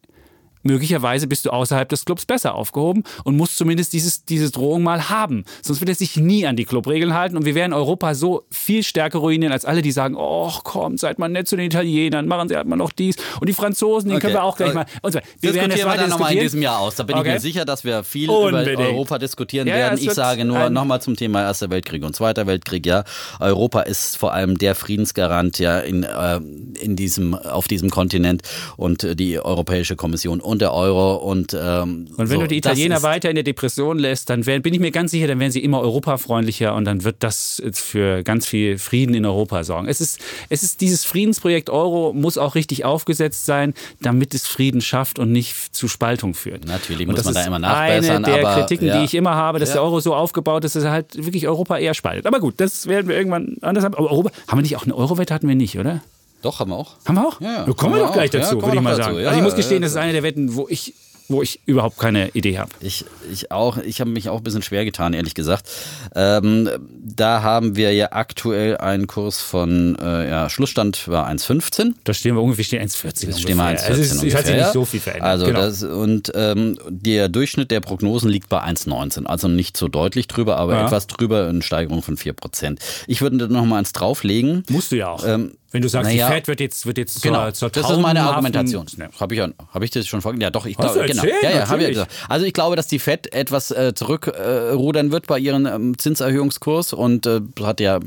möglicherweise 0.62 1.26
bist 1.26 1.46
du 1.46 1.50
außerhalb 1.50 1.88
des 1.88 2.04
Clubs 2.04 2.26
besser 2.26 2.54
aufgehoben 2.54 3.04
und 3.24 3.36
musst 3.36 3.56
zumindest 3.56 3.92
dieses, 3.92 4.24
diese 4.24 4.50
Drohung 4.50 4.82
mal 4.82 5.08
haben. 5.08 5.44
Sonst 5.62 5.80
wird 5.80 5.88
er 5.88 5.94
sich 5.94 6.16
nie 6.16 6.46
an 6.46 6.56
die 6.56 6.64
Clubregeln 6.64 7.14
halten 7.14 7.36
und 7.36 7.44
wir 7.44 7.54
werden 7.54 7.72
Europa 7.72 8.14
so 8.14 8.44
viel 8.50 8.82
stärker 8.82 9.18
ruinieren 9.18 9.52
als 9.52 9.64
alle, 9.64 9.82
die 9.82 9.92
sagen, 9.92 10.14
oh 10.16 10.52
komm, 10.64 10.96
seid 10.98 11.18
mal 11.18 11.28
nett 11.28 11.48
zu 11.48 11.56
den 11.56 11.66
Italienern, 11.66 12.26
machen 12.26 12.48
sie 12.48 12.56
halt 12.56 12.66
mal 12.66 12.76
noch 12.76 12.92
dies 12.92 13.16
und 13.40 13.48
die 13.48 13.52
Franzosen, 13.52 14.08
den 14.08 14.16
okay. 14.16 14.26
können 14.26 14.34
wir 14.34 14.44
auch 14.44 14.56
gleich 14.56 14.74
mal. 14.74 14.86
Und 15.02 15.12
so. 15.12 15.20
Wir 15.40 15.54
werden 15.54 15.70
jetzt 15.70 15.84
weiter 15.84 16.06
nochmal 16.06 16.32
in 16.32 16.40
diesem 16.40 16.62
Jahr 16.62 16.78
aus. 16.78 16.96
Da 16.96 17.02
bin 17.02 17.16
okay. 17.16 17.28
ich 17.28 17.34
mir 17.34 17.40
sicher, 17.40 17.64
dass 17.64 17.84
wir 17.84 18.04
viel 18.04 18.30
Unbedingt. 18.30 18.78
über 18.78 18.88
Europa 18.88 19.18
diskutieren 19.18 19.66
ja, 19.66 19.74
werden. 19.74 19.98
Ich 20.00 20.10
sage 20.12 20.44
nur 20.44 20.70
nochmal 20.70 21.00
zum 21.00 21.16
Thema 21.16 21.42
Erster 21.42 21.70
Weltkrieg 21.70 22.04
und 22.04 22.14
Zweiter 22.14 22.46
Weltkrieg. 22.46 22.86
Ja, 22.86 23.04
Europa 23.40 23.82
ist 23.82 24.16
vor 24.16 24.32
allem 24.32 24.58
der 24.58 24.74
Friedensgarant 24.74 25.58
ja 25.58 25.78
in, 25.78 26.02
äh, 26.02 26.40
in 26.80 26.96
diesem, 26.96 27.34
auf 27.34 27.68
diesem 27.68 27.90
Kontinent 27.90 28.42
und 28.76 29.18
die 29.18 29.38
Europäische 29.40 29.96
Kommission 29.96 30.40
und 30.40 30.51
der 30.60 30.72
Euro 30.74 31.16
und 31.16 31.54
ähm, 31.54 32.08
und 32.16 32.18
wenn 32.18 32.26
so, 32.26 32.40
du 32.40 32.48
die 32.48 32.58
Italiener 32.58 33.02
weiter 33.02 33.28
in 33.28 33.34
der 33.34 33.44
Depression 33.44 33.98
lässt, 33.98 34.30
dann 34.30 34.46
werden, 34.46 34.62
bin 34.62 34.74
ich 34.74 34.80
mir 34.80 34.90
ganz 34.90 35.10
sicher, 35.10 35.26
dann 35.26 35.40
werden 35.40 35.52
sie 35.52 35.62
immer 35.62 35.80
europafreundlicher 35.80 36.74
und 36.74 36.84
dann 36.84 37.04
wird 37.04 37.16
das 37.20 37.62
für 37.72 38.22
ganz 38.22 38.46
viel 38.46 38.78
Frieden 38.78 39.14
in 39.14 39.24
Europa 39.24 39.64
sorgen. 39.64 39.88
Es 39.88 40.00
ist, 40.00 40.20
es 40.48 40.62
ist 40.62 40.80
dieses 40.80 41.04
Friedensprojekt 41.04 41.70
Euro 41.70 42.12
muss 42.12 42.38
auch 42.38 42.54
richtig 42.54 42.84
aufgesetzt 42.84 43.46
sein, 43.46 43.74
damit 44.00 44.34
es 44.34 44.46
Frieden 44.46 44.80
schafft 44.80 45.18
und 45.18 45.32
nicht 45.32 45.74
zu 45.74 45.88
Spaltung 45.88 46.34
führt. 46.34 46.66
Natürlich 46.66 47.08
und 47.08 47.16
muss 47.16 47.24
man 47.24 47.34
da 47.34 47.44
immer 47.44 47.58
nachbessern. 47.58 48.24
Eine 48.24 48.34
der 48.34 48.46
aber, 48.46 48.60
Kritiken, 48.60 48.88
ja. 48.88 48.98
die 48.98 49.04
ich 49.04 49.14
immer 49.14 49.34
habe, 49.34 49.58
dass 49.58 49.70
ja. 49.70 49.76
der 49.76 49.84
Euro 49.84 50.00
so 50.00 50.14
aufgebaut 50.14 50.64
ist, 50.64 50.76
dass 50.76 50.84
er 50.84 50.90
halt 50.90 51.16
wirklich 51.16 51.48
Europa 51.48 51.78
eher 51.78 51.94
spaltet. 51.94 52.26
Aber 52.26 52.40
gut, 52.40 52.54
das 52.58 52.86
werden 52.86 53.08
wir 53.08 53.16
irgendwann 53.16 53.56
anders 53.60 53.84
haben. 53.84 53.94
Aber 53.94 54.10
Europa, 54.10 54.30
haben 54.48 54.58
wir 54.58 54.62
nicht 54.62 54.76
auch 54.76 54.84
eine 54.84 54.94
Euro-Wette 54.94 55.32
hatten 55.32 55.48
wir 55.48 55.54
nicht, 55.54 55.78
oder? 55.78 56.02
Doch, 56.42 56.60
haben 56.60 56.70
wir 56.70 56.76
auch. 56.76 56.96
Haben 57.06 57.14
wir 57.14 57.26
auch? 57.26 57.40
Ja, 57.40 57.66
ja. 57.66 57.72
kommen 57.72 57.94
wir 57.94 58.02
doch 58.02 58.12
gleich 58.12 58.30
dazu, 58.30 58.56
ja, 58.56 58.62
würde 58.62 58.76
ich 58.76 58.82
mal 58.82 58.96
sagen. 58.96 59.18
Ja, 59.18 59.28
also 59.28 59.38
ich 59.38 59.44
muss 59.44 59.54
gestehen, 59.54 59.82
das 59.82 59.92
ist 59.92 59.96
eine 59.96 60.12
der 60.12 60.22
Wetten, 60.22 60.54
wo 60.54 60.66
ich 60.68 60.94
wo 61.32 61.42
ich 61.42 61.60
überhaupt 61.66 61.98
keine 61.98 62.28
Idee 62.30 62.58
habe. 62.58 62.70
Ich, 62.80 63.04
ich 63.32 63.50
auch, 63.50 63.78
ich 63.78 64.00
habe 64.00 64.10
mich 64.10 64.28
auch 64.28 64.38
ein 64.38 64.42
bisschen 64.42 64.62
schwer 64.62 64.84
getan, 64.84 65.14
ehrlich 65.14 65.34
gesagt. 65.34 65.68
Ähm, 66.14 66.68
da 67.04 67.42
haben 67.42 67.76
wir 67.76 67.92
ja 67.92 68.12
aktuell 68.12 68.76
einen 68.76 69.06
Kurs 69.06 69.40
von, 69.40 69.96
äh, 70.00 70.28
ja, 70.28 70.50
Schlussstand 70.50 71.08
war 71.08 71.28
1,15. 71.28 71.94
Da 72.04 72.14
stehen 72.14 72.34
wir 72.34 72.42
ungefähr 72.42 72.64
1,40. 72.64 73.30
Da 73.30 73.38
stehen 73.38 73.56
wir 73.56 73.64
1,14 73.64 73.84
also 73.88 74.02
es, 74.02 74.12
ungefähr. 74.12 74.38
hat 74.38 74.46
sich 74.46 74.56
nicht 74.56 74.72
so 74.72 74.84
viel 74.84 75.00
verändert. 75.00 75.28
Also 75.28 75.46
genau. 75.46 75.60
das, 75.60 75.82
und 75.82 76.32
ähm, 76.34 76.78
der 76.88 77.28
Durchschnitt 77.28 77.70
der 77.70 77.80
Prognosen 77.80 78.30
liegt 78.30 78.48
bei 78.48 78.62
1,19. 78.62 79.26
Also 79.26 79.48
nicht 79.48 79.76
so 79.76 79.88
deutlich 79.88 80.28
drüber, 80.28 80.56
aber 80.56 80.74
ja. 80.74 80.86
etwas 80.86 81.06
drüber, 81.06 81.48
eine 81.48 81.62
Steigerung 81.62 82.02
von 82.02 82.16
4%. 82.16 82.78
Ich 83.06 83.22
würde 83.22 83.38
da 83.38 83.46
noch 83.48 83.64
mal 83.64 83.78
eins 83.78 83.92
drauflegen. 83.92 84.64
Musst 84.68 84.92
du 84.92 84.96
ja 84.96 85.08
auch. 85.08 85.26
Ähm, 85.26 85.52
wenn 85.72 85.82
du 85.82 85.88
sagst, 85.88 86.10
naja, 86.10 86.28
die 86.28 86.34
Fed 86.34 86.48
wird 86.48 86.60
jetzt, 86.60 86.86
wird 86.86 86.98
jetzt 86.98 87.22
genau, 87.22 87.50
zur, 87.50 87.72
zur 87.72 87.82
Das 87.82 87.90
ist 87.90 87.98
meine 87.98 88.22
Argumentation. 88.22 88.86
Ja. 88.98 89.08
Habe 89.18 89.34
ich, 89.34 89.40
hab 89.40 89.82
ich 89.82 89.90
das 89.90 90.06
schon 90.06 90.20
vorgelegt? 90.20 90.42
Ja, 90.42 90.50
doch, 90.50 90.66
ich 90.66 90.76
glaube, 90.76 91.06
genau. 91.06 91.24
Ja, 91.24 91.50
ja, 91.50 91.68
hab 91.68 91.80
ich 91.80 91.88
gesagt. 91.88 92.12
Also 92.28 92.44
ich 92.44 92.52
glaube, 92.52 92.76
dass 92.76 92.86
die 92.86 92.98
Fed 92.98 93.32
etwas 93.32 93.70
äh, 93.70 93.94
zurückrudern 93.94 95.08
äh, 95.08 95.12
wird 95.12 95.26
bei 95.26 95.38
ihrem 95.38 95.66
ähm, 95.66 95.98
Zinserhöhungskurs 95.98 96.92
und 96.92 97.26
äh, 97.26 97.40
hat 97.62 97.80
ja 97.80 98.00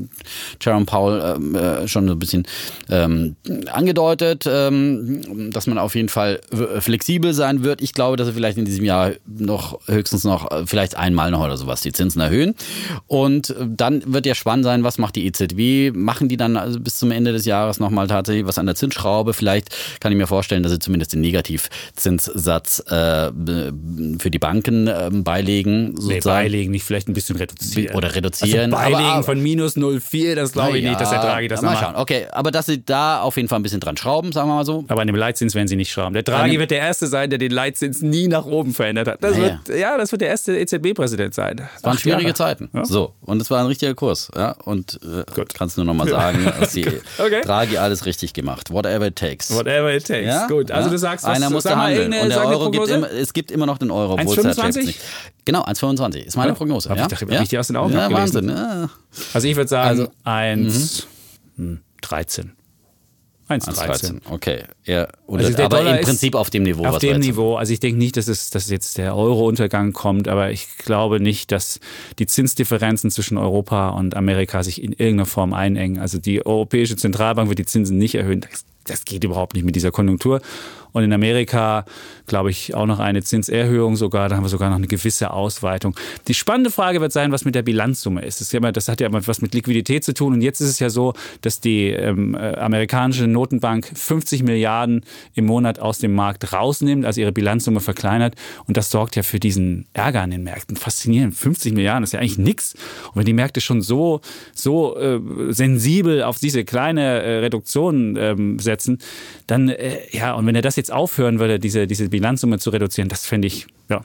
Jerome 0.60 0.86
Powell 0.86 1.36
ähm, 1.36 1.54
äh, 1.56 1.88
schon 1.88 2.06
so 2.06 2.14
ein 2.14 2.18
bisschen 2.18 2.46
ähm, 2.88 3.34
angedeutet, 3.72 4.44
ähm, 4.48 5.50
dass 5.50 5.66
man 5.66 5.78
auf 5.78 5.96
jeden 5.96 6.08
Fall 6.08 6.40
flexibel 6.78 7.34
sein 7.34 7.64
wird. 7.64 7.82
Ich 7.82 7.92
glaube, 7.92 8.16
dass 8.16 8.28
er 8.28 8.34
vielleicht 8.34 8.58
in 8.58 8.64
diesem 8.64 8.84
Jahr 8.84 9.12
noch 9.26 9.80
höchstens 9.88 10.22
noch 10.22 10.50
äh, 10.52 10.66
vielleicht 10.66 10.96
einmal 10.96 11.32
noch 11.32 11.42
oder 11.42 11.56
sowas 11.56 11.80
die 11.80 11.92
Zinsen 11.92 12.20
erhöhen. 12.20 12.54
Und 13.08 13.50
äh, 13.50 13.66
dann 13.66 14.02
wird 14.06 14.24
ja 14.26 14.36
spannend 14.36 14.64
sein, 14.64 14.84
was 14.84 14.98
macht 14.98 15.16
die 15.16 15.26
EZB? 15.26 15.96
Machen 15.96 16.28
die 16.28 16.36
dann 16.36 16.56
also 16.56 16.78
bis 16.78 16.96
zum 16.96 17.10
Ende 17.10 17.32
des 17.32 17.44
Jahres 17.44 17.55
Jahres 17.56 17.80
nochmal 17.80 18.06
tatsächlich 18.06 18.46
was 18.46 18.58
an 18.58 18.66
der 18.66 18.74
Zinsschraube. 18.74 19.32
Vielleicht 19.32 20.00
kann 20.00 20.12
ich 20.12 20.18
mir 20.18 20.26
vorstellen, 20.26 20.62
dass 20.62 20.72
sie 20.72 20.78
zumindest 20.78 21.12
den 21.12 21.20
Negativzinssatz 21.20 22.80
äh, 22.88 23.30
für 24.18 24.30
die 24.30 24.38
Banken 24.38 24.86
äh, 24.86 25.10
beilegen. 25.12 25.96
Sozusagen. 25.96 26.14
Nee, 26.14 26.20
beilegen, 26.20 26.70
nicht 26.70 26.84
vielleicht 26.84 27.08
ein 27.08 27.14
bisschen 27.14 27.36
reduzieren. 27.36 27.96
Oder 27.96 28.14
reduzieren. 28.14 28.74
Also 28.74 28.90
beilegen 28.90 29.10
aber, 29.10 29.22
von 29.22 29.42
minus 29.42 29.76
0,4, 29.76 30.34
das 30.34 30.52
glaube 30.52 30.78
ich 30.78 30.84
ja, 30.84 30.90
nicht, 30.90 31.00
dass 31.00 31.10
der 31.10 31.20
Draghi 31.20 31.48
das 31.48 31.62
mal 31.62 31.76
schauen. 31.76 31.96
Okay, 31.96 32.26
aber 32.30 32.50
dass 32.50 32.66
sie 32.66 32.84
da 32.84 33.20
auf 33.20 33.36
jeden 33.36 33.48
Fall 33.48 33.58
ein 33.58 33.62
bisschen 33.62 33.80
dran 33.80 33.96
schrauben, 33.96 34.32
sagen 34.32 34.48
wir 34.48 34.54
mal 34.54 34.64
so. 34.64 34.84
Aber 34.88 35.00
an 35.00 35.06
dem 35.06 35.16
Leitzins 35.16 35.54
werden 35.54 35.68
sie 35.68 35.76
nicht 35.76 35.90
schrauben. 35.90 36.14
Der 36.14 36.22
Draghi 36.22 36.58
wird 36.58 36.70
der 36.70 36.80
Erste 36.80 37.06
sein, 37.06 37.30
der 37.30 37.38
den 37.38 37.52
Leitzins 37.52 38.02
nie 38.02 38.28
nach 38.28 38.44
oben 38.44 38.74
verändert 38.74 39.08
hat. 39.08 39.22
Das 39.22 39.36
wird, 39.36 39.68
ja, 39.68 39.96
das 39.96 40.12
wird 40.12 40.22
der 40.22 40.28
erste 40.28 40.56
EZB-Präsident 40.56 41.34
sein. 41.34 41.56
Das 41.56 41.84
waren 41.84 41.98
schwierige 41.98 42.22
Jahre. 42.24 42.34
Zeiten. 42.34 42.70
Ja? 42.72 42.84
So, 42.84 43.14
und 43.22 43.40
es 43.40 43.50
war 43.50 43.60
ein 43.60 43.66
richtiger 43.66 43.94
Kurs. 43.94 44.30
Ja? 44.34 44.52
Und 44.64 45.00
äh, 45.02 45.24
kannst 45.54 45.76
nur 45.76 45.86
noch 45.86 45.94
mal 45.94 46.08
sagen, 46.16 46.44
dass 46.58 46.72
die 46.72 46.86
okay. 47.18 47.40
Draghi 47.46 47.78
alles 47.78 48.06
richtig 48.06 48.32
gemacht. 48.32 48.70
Whatever 48.70 49.06
it 49.06 49.16
takes. 49.16 49.54
Whatever 49.54 49.94
it 49.94 50.06
takes. 50.06 50.26
Ja? 50.26 50.46
Gut, 50.46 50.70
also 50.70 50.90
du 50.90 50.98
sagst, 50.98 51.24
was, 51.24 51.36
einer 51.36 51.50
muss 51.50 51.64
da 51.64 51.76
handeln. 51.76 52.12
Und 52.12 52.28
der 52.28 52.46
Euro 52.46 52.70
gibt 52.70 52.88
immer, 52.88 53.10
es 53.10 53.32
gibt 53.32 53.50
immer 53.50 53.66
noch 53.66 53.78
den 53.78 53.90
Euro. 53.90 54.16
1,25? 54.16 54.94
Genau, 55.44 55.64
1,25 55.64 56.18
ist 56.18 56.36
meine 56.36 56.54
Prognose. 56.54 56.90
Hab 56.90 56.96
ja? 56.96 57.02
Ich 57.04 57.08
dachte, 57.08 57.26
ja? 57.32 57.42
ich 57.42 57.48
die 57.48 57.58
aus 57.58 57.66
den 57.68 57.76
Augen 57.76 57.94
ja, 57.94 58.10
Wahnsinn. 58.10 58.50
Also 59.32 59.48
ich 59.48 59.56
würde 59.56 59.68
sagen 59.68 59.88
also, 59.88 60.08
1,13. 60.24 62.50
1,13. 63.48 64.22
Okay. 64.28 64.64
Ja, 64.84 65.06
also 65.28 65.62
aber 65.62 65.98
im 65.98 66.04
Prinzip 66.04 66.34
auf 66.34 66.50
dem 66.50 66.64
Niveau. 66.64 66.84
Auf 66.84 66.98
dem 66.98 67.20
Niveau. 67.20 67.56
Also 67.56 67.72
ich 67.72 67.80
denke 67.80 67.98
nicht, 67.98 68.16
dass, 68.16 68.26
es, 68.26 68.50
dass 68.50 68.68
jetzt 68.68 68.98
der 68.98 69.16
Euro-Untergang 69.16 69.92
kommt, 69.92 70.26
aber 70.26 70.50
ich 70.50 70.66
glaube 70.78 71.20
nicht, 71.20 71.52
dass 71.52 71.78
die 72.18 72.26
Zinsdifferenzen 72.26 73.10
zwischen 73.10 73.38
Europa 73.38 73.90
und 73.90 74.16
Amerika 74.16 74.64
sich 74.64 74.82
in 74.82 74.92
irgendeiner 74.92 75.26
Form 75.26 75.52
einengen. 75.52 76.00
Also 76.00 76.18
die 76.18 76.44
Europäische 76.44 76.96
Zentralbank 76.96 77.48
wird 77.48 77.60
die 77.60 77.66
Zinsen 77.66 77.98
nicht 77.98 78.16
erhöhen. 78.16 78.40
Das, 78.40 78.64
das 78.84 79.04
geht 79.04 79.22
überhaupt 79.22 79.54
nicht 79.54 79.64
mit 79.64 79.76
dieser 79.76 79.92
Konjunktur. 79.92 80.40
Und 80.96 81.04
in 81.04 81.12
Amerika, 81.12 81.84
glaube 82.26 82.50
ich, 82.50 82.74
auch 82.74 82.86
noch 82.86 83.00
eine 83.00 83.22
Zinserhöhung 83.22 83.96
sogar. 83.96 84.30
Da 84.30 84.36
haben 84.36 84.44
wir 84.44 84.48
sogar 84.48 84.70
noch 84.70 84.76
eine 84.76 84.86
gewisse 84.86 85.30
Ausweitung. 85.30 85.94
Die 86.26 86.32
spannende 86.32 86.70
Frage 86.70 87.02
wird 87.02 87.12
sein, 87.12 87.32
was 87.32 87.44
mit 87.44 87.54
der 87.54 87.60
Bilanzsumme 87.60 88.22
ist. 88.22 88.40
Das, 88.40 88.46
ist 88.46 88.52
ja, 88.54 88.60
das 88.72 88.88
hat 88.88 89.02
ja 89.02 89.08
was 89.10 89.42
mit 89.42 89.52
Liquidität 89.52 90.04
zu 90.04 90.14
tun. 90.14 90.32
Und 90.32 90.40
jetzt 90.40 90.62
ist 90.62 90.70
es 90.70 90.78
ja 90.78 90.88
so, 90.88 91.12
dass 91.42 91.60
die 91.60 91.90
ähm, 91.90 92.34
äh, 92.34 92.54
amerikanische 92.54 93.26
Notenbank 93.26 93.92
50 93.94 94.42
Milliarden 94.42 95.04
im 95.34 95.44
Monat 95.44 95.80
aus 95.80 95.98
dem 95.98 96.14
Markt 96.14 96.50
rausnimmt, 96.54 97.04
also 97.04 97.20
ihre 97.20 97.32
Bilanzsumme 97.32 97.80
verkleinert. 97.80 98.34
Und 98.66 98.78
das 98.78 98.88
sorgt 98.88 99.16
ja 99.16 99.22
für 99.22 99.38
diesen 99.38 99.84
Ärger 99.92 100.22
an 100.22 100.30
den 100.30 100.44
Märkten. 100.44 100.78
Faszinierend. 100.78 101.34
50 101.34 101.74
Milliarden 101.74 102.04
ist 102.04 102.14
ja 102.14 102.20
eigentlich 102.20 102.38
nichts. 102.38 102.72
Und 103.08 103.16
wenn 103.16 103.26
die 103.26 103.34
Märkte 103.34 103.60
schon 103.60 103.82
so, 103.82 104.22
so 104.54 104.96
äh, 104.96 105.20
sensibel 105.50 106.22
auf 106.22 106.38
diese 106.38 106.64
kleine 106.64 107.02
äh, 107.22 107.38
Reduktion 107.40 108.16
ähm, 108.16 108.58
setzen, 108.58 108.96
dann, 109.46 109.68
äh, 109.68 109.98
ja, 110.10 110.32
und 110.32 110.46
wenn 110.46 110.54
er 110.54 110.62
das 110.62 110.76
jetzt 110.76 110.85
aufhören 110.90 111.38
würde, 111.38 111.58
diese, 111.58 111.86
diese 111.86 112.08
Bilanzsumme 112.08 112.58
zu 112.58 112.70
reduzieren, 112.70 113.08
das 113.08 113.26
fände 113.26 113.46
ich, 113.46 113.66
ja, 113.88 114.02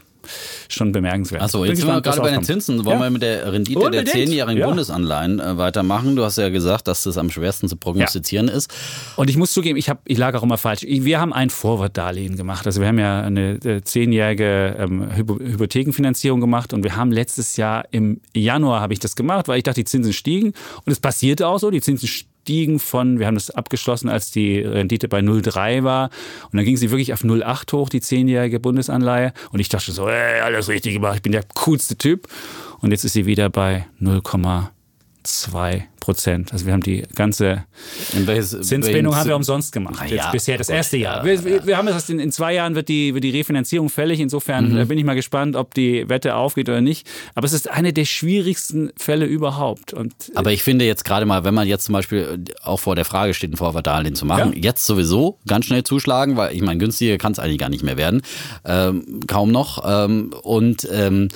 schon 0.70 0.92
bemerkenswert. 0.92 1.42
Achso, 1.42 1.66
jetzt 1.66 1.80
sind 1.80 1.88
wir 1.88 2.02
gerade 2.02 2.22
bei 2.22 2.32
den 2.32 2.44
Zinsen. 2.44 2.86
Wollen 2.86 3.00
ja. 3.00 3.06
wir 3.06 3.10
mit 3.10 3.22
der 3.22 3.52
Rendite 3.52 3.80
Unbedingt. 3.80 4.08
der 4.08 4.14
zehnjährigen 4.14 4.60
ja. 4.60 4.68
Bundesanleihen 4.68 5.40
äh, 5.40 5.58
weitermachen? 5.58 6.16
Du 6.16 6.24
hast 6.24 6.38
ja 6.38 6.50
gesagt, 6.50 6.88
dass 6.88 7.04
das 7.04 7.18
am 7.18 7.30
schwersten 7.30 7.68
zu 7.68 7.76
prognostizieren 7.76 8.48
ja. 8.48 8.54
ist. 8.54 8.72
Und 9.16 9.30
ich 9.30 9.38
muss 9.38 9.52
zugeben, 9.52 9.78
ich, 9.78 9.90
hab, 9.90 10.02
ich 10.06 10.18
lag 10.18 10.36
auch 10.36 10.44
immer 10.44 10.58
falsch. 10.58 10.84
Wir 10.84 11.20
haben 11.20 11.34
ein 11.34 11.50
Vorwortdarlehen 11.50 12.38
gemacht. 12.38 12.66
Also 12.66 12.82
wir 12.82 12.88
haben 12.88 13.00
ja 13.00 13.22
eine 13.22 13.54
äh, 13.64 13.82
zehnjährige 13.82 14.76
ähm, 14.80 15.16
Hypothekenfinanzierung 15.16 16.40
gemacht 16.40 16.74
und 16.74 16.84
wir 16.84 16.96
haben 16.96 17.12
letztes 17.12 17.58
Jahr 17.58 17.86
im 17.92 18.22
Januar 18.36 18.82
habe 18.82 18.94
ich 18.94 19.00
das 19.00 19.16
gemacht, 19.16 19.48
weil 19.48 19.58
ich 19.58 19.64
dachte, 19.64 19.82
die 19.82 19.86
Zinsen 19.86 20.14
stiegen 20.14 20.54
und 20.86 20.92
es 20.92 21.00
passierte 21.00 21.48
auch 21.48 21.60
so. 21.60 21.72
Die 21.72 21.82
Zinsen 21.82 22.08
stiegen 22.08 22.31
gestiegen 22.42 22.80
von, 22.80 23.20
wir 23.20 23.28
haben 23.28 23.36
das 23.36 23.52
abgeschlossen, 23.52 24.10
als 24.10 24.32
die 24.32 24.60
Rendite 24.60 25.08
bei 25.08 25.20
0,3 25.20 25.84
war. 25.84 26.10
Und 26.46 26.58
dann 26.58 26.66
ging 26.66 26.78
sie 26.78 26.90
wirklich 26.90 27.14
auf 27.14 27.24
0,8 27.24 27.72
hoch, 27.74 27.90
die 27.90 28.02
zehnjährige 28.02 28.60
Bundesanleihe. 28.60 29.34
Und 29.52 29.60
ich 29.60 29.70
dachte 29.70 29.92
so, 29.92 30.08
ey, 30.08 30.42
alles 30.42 30.68
richtig 30.68 30.94
gemacht, 30.94 31.18
ich 31.18 31.22
bin 31.22 31.32
der 31.32 31.44
coolste 31.56 31.98
Typ. 31.98 32.28
Und 32.80 32.92
jetzt 32.92 33.04
ist 33.06 33.14
sie 33.14 33.26
wieder 33.26 33.50
bei 33.50 33.86
0,9. 34.02 34.70
2 35.24 35.88
Prozent. 36.02 36.52
Also 36.52 36.66
wir 36.66 36.74
haben 36.74 36.82
die 36.82 37.04
ganze 37.16 37.64
Zinsbindung 38.10 39.16
haben 39.16 39.30
wir 39.30 39.36
umsonst 39.36 39.72
gemacht. 39.72 40.02
Jetzt 40.02 40.12
ja, 40.12 40.32
bisher 40.32 40.58
das 40.58 40.68
erste 40.68 40.98
Jahr. 40.98 41.26
Ja, 41.26 41.44
wir, 41.46 41.66
wir, 41.66 41.78
haben 41.78 41.86
das 41.86 42.10
in, 42.10 42.20
in, 42.20 42.32
zwei 42.32 42.56
Jahren 42.56 42.74
wird 42.74 42.90
die, 42.90 43.14
wird 43.14 43.24
die 43.24 43.30
Refinanzierung 43.30 43.88
fällig. 43.88 44.20
Insofern 44.20 44.74
mhm. 44.74 44.88
bin 44.88 44.98
ich 44.98 45.06
mal 45.06 45.14
gespannt, 45.14 45.56
ob 45.56 45.76
die 45.76 46.10
Wette 46.10 46.36
aufgeht 46.36 46.70
oder 46.70 46.82
nicht. 46.82 47.08
Aber 47.36 47.46
es 47.46 47.54
ist 47.54 47.70
eine 47.70 47.94
der 47.94 48.06
schwierigsten 48.06 48.92
Fälle 48.98 49.26
überhaupt. 49.26 49.94
Und 49.94 50.14
äh, 50.30 50.36
Aber 50.36 50.52
ich 50.52 50.64
finde 50.64 50.86
jetzt 50.86 51.06
gerade 51.06 51.28
mal, 51.28 51.44
wenn 51.44 51.54
man 51.54 51.68
jetzt 51.68 51.86
zum 51.86 51.94
Beispiel 51.94 52.44
auch 52.64 52.80
vor 52.80 52.96
der 52.96 53.06
Frage 53.06 53.36
steht, 53.36 53.54
ein 53.54 53.58
Vorverdarlehen 53.58 54.16
zu 54.16 54.26
machen, 54.26 54.54
ja. 54.54 54.60
jetzt 54.60 54.86
sowieso 54.88 55.38
ganz 55.48 55.66
schnell 55.66 55.84
zuschlagen, 55.84 56.36
weil 56.36 56.56
ich 56.56 56.64
meine, 56.64 56.80
günstiger 56.80 57.20
kann 57.20 57.34
es 57.34 57.40
eigentlich 57.40 57.60
gar 57.60 57.70
nicht 57.70 57.84
mehr 57.84 57.98
werden. 57.98 58.24
Ähm, 58.66 59.20
kaum 59.28 59.52
noch. 59.52 59.84
Ähm, 59.86 60.34
und 60.42 60.88
ähm, 60.92 61.30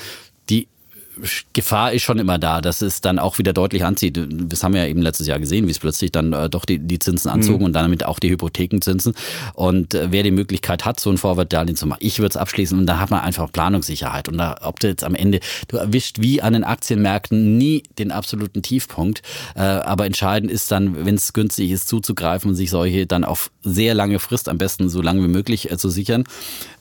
Gefahr 1.54 1.94
ist 1.94 2.04
schon 2.04 2.20
immer 2.20 2.38
da, 2.38 2.62
dass 2.62 2.82
es 2.82 3.02
dann 3.02 3.20
auch 3.20 3.38
wieder 3.38 3.54
deutlich 3.54 3.86
anzieht. 3.86 4.20
Das 4.30 4.64
haben 4.64 4.74
wir 4.74 4.84
ja 4.84 4.90
eben 4.90 5.02
letztes 5.02 5.28
Jahr 5.28 5.40
gesehen, 5.40 5.68
wie 5.68 5.72
es 5.72 5.80
plötzlich 5.80 6.12
dann 6.12 6.34
äh, 6.34 6.50
doch 6.50 6.66
die, 6.66 6.80
die 6.80 7.00
Zinsen 7.00 7.32
anzogen 7.32 7.60
mhm. 7.60 7.66
und 7.66 7.74
damit 7.74 8.06
auch 8.06 8.20
die 8.20 8.30
Hypothekenzinsen. 8.30 9.14
Und 9.54 9.94
äh, 9.94 10.08
wer 10.12 10.24
die 10.24 10.32
Möglichkeit 10.32 10.86
hat, 10.86 11.00
so 11.00 11.10
ein 11.10 11.18
Vorwärtsdarlehen 11.18 11.78
zu 11.78 11.88
machen, 11.88 12.00
ich 12.02 12.20
würde 12.20 12.30
es 12.30 12.38
abschließen 12.38 12.78
und 12.78 12.86
da 12.86 13.00
hat 13.00 13.12
man 13.12 13.22
einfach 13.22 13.52
Planungssicherheit. 13.52 14.28
Und 14.28 14.38
da, 14.38 14.58
ob 14.62 14.80
du 14.80 14.88
jetzt 14.88 15.04
am 15.04 15.16
Ende, 15.16 15.40
du 15.68 15.78
erwischt 15.78 16.20
wie 16.20 16.42
an 16.42 16.54
den 16.54 16.64
Aktienmärkten 16.64 17.58
nie 17.58 17.84
den 17.98 18.12
absoluten 18.12 18.62
Tiefpunkt. 18.62 19.22
Äh, 19.56 19.62
aber 19.62 20.06
entscheidend 20.06 20.52
ist 20.52 20.72
dann, 20.72 21.06
wenn 21.06 21.16
es 21.16 21.34
günstig 21.34 21.72
ist, 21.72 21.88
zuzugreifen 21.88 22.50
und 22.50 22.56
sich 22.56 22.70
solche 22.70 23.06
dann 23.06 23.24
auf 23.24 23.52
sehr 23.64 23.94
lange 23.94 24.20
Frist, 24.20 24.50
am 24.50 24.58
besten 24.58 24.90
so 24.90 25.02
lange 25.02 25.24
wie 25.24 25.28
möglich 25.28 25.72
äh, 25.72 25.78
zu 25.78 25.90
sichern. 25.90 26.26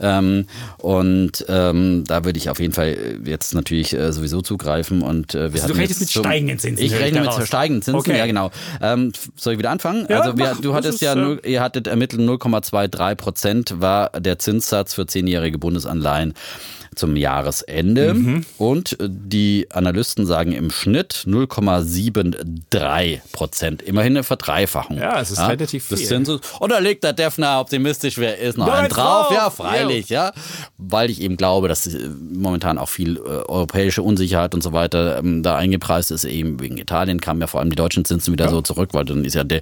Ähm, 0.00 0.46
und 0.78 1.44
ähm, 1.48 2.04
da 2.06 2.24
würde 2.24 2.38
ich 2.38 2.50
auf 2.50 2.60
jeden 2.60 2.72
Fall 2.72 2.96
jetzt 3.24 3.54
natürlich 3.54 3.94
äh, 3.94 4.12
sowieso 4.24 4.42
zugreifen. 4.42 5.02
Und 5.02 5.34
äh, 5.34 5.52
wir 5.52 5.62
also 5.62 5.74
du 5.74 5.80
rechnest 5.80 6.00
mit 6.00 6.10
steigenden 6.10 6.58
Zinsen. 6.58 6.84
Ich 6.84 6.92
rechne 6.94 7.20
mit 7.20 7.32
steigenden 7.46 7.82
Zinsen, 7.82 7.98
okay. 7.98 8.18
ja 8.18 8.26
genau. 8.26 8.50
Ähm, 8.80 9.12
soll 9.36 9.54
ich 9.54 9.58
wieder 9.58 9.70
anfangen? 9.70 10.06
Ja, 10.08 10.20
also 10.20 10.36
wir, 10.36 10.46
mach, 10.46 10.60
du 10.60 10.74
hattest 10.74 11.00
ja, 11.00 11.14
null, 11.14 11.40
ihr 11.44 11.60
hattet 11.60 11.86
ermittelt 11.86 12.22
0,23 12.22 13.14
Prozent 13.14 13.80
war 13.80 14.10
der 14.18 14.38
Zinssatz 14.38 14.94
für 14.94 15.06
zehnjährige 15.06 15.58
Bundesanleihen 15.58 16.34
zum 16.94 17.16
Jahresende. 17.16 18.14
Mhm. 18.14 18.46
Und 18.58 18.96
die 19.00 19.66
Analysten 19.70 20.26
sagen 20.26 20.52
im 20.52 20.70
Schnitt 20.70 21.24
0,73 21.26 23.20
Prozent. 23.32 23.82
Immerhin 23.82 24.14
eine 24.14 24.24
Verdreifachung. 24.24 24.98
Ja, 24.98 25.20
es 25.20 25.30
ist 25.30 25.38
ja, 25.38 25.48
relativ 25.48 25.84
viel. 25.84 25.98
Zinses. 25.98 26.40
Und 26.58 26.70
da 26.70 26.78
legt 26.78 27.04
der 27.04 27.12
Defner 27.12 27.60
optimistisch, 27.60 28.18
wer 28.18 28.38
ist 28.38 28.58
noch 28.58 28.68
ein 28.68 28.88
drauf? 28.88 29.30
Ja, 29.32 29.50
freilich, 29.50 30.08
ja. 30.08 30.26
ja. 30.26 30.32
Weil 30.78 31.10
ich 31.10 31.20
eben 31.20 31.36
glaube, 31.36 31.68
dass 31.68 31.88
momentan 32.32 32.78
auch 32.78 32.88
viel 32.88 33.16
äh, 33.16 33.20
europäische 33.20 34.02
Unsicherheit 34.02 34.54
und 34.54 34.62
so 34.62 34.72
weiter 34.72 35.18
ähm, 35.18 35.42
da 35.42 35.56
eingepreist 35.56 36.10
ist. 36.10 36.24
Eben 36.24 36.60
wegen 36.60 36.78
Italien 36.78 37.20
kamen 37.20 37.40
ja 37.40 37.46
vor 37.46 37.60
allem 37.60 37.70
die 37.70 37.76
deutschen 37.76 38.04
Zinsen 38.04 38.32
wieder 38.32 38.46
ja. 38.46 38.50
so 38.50 38.62
zurück, 38.62 38.90
weil 38.92 39.04
dann 39.04 39.24
ist 39.24 39.34
ja 39.34 39.44
der 39.44 39.60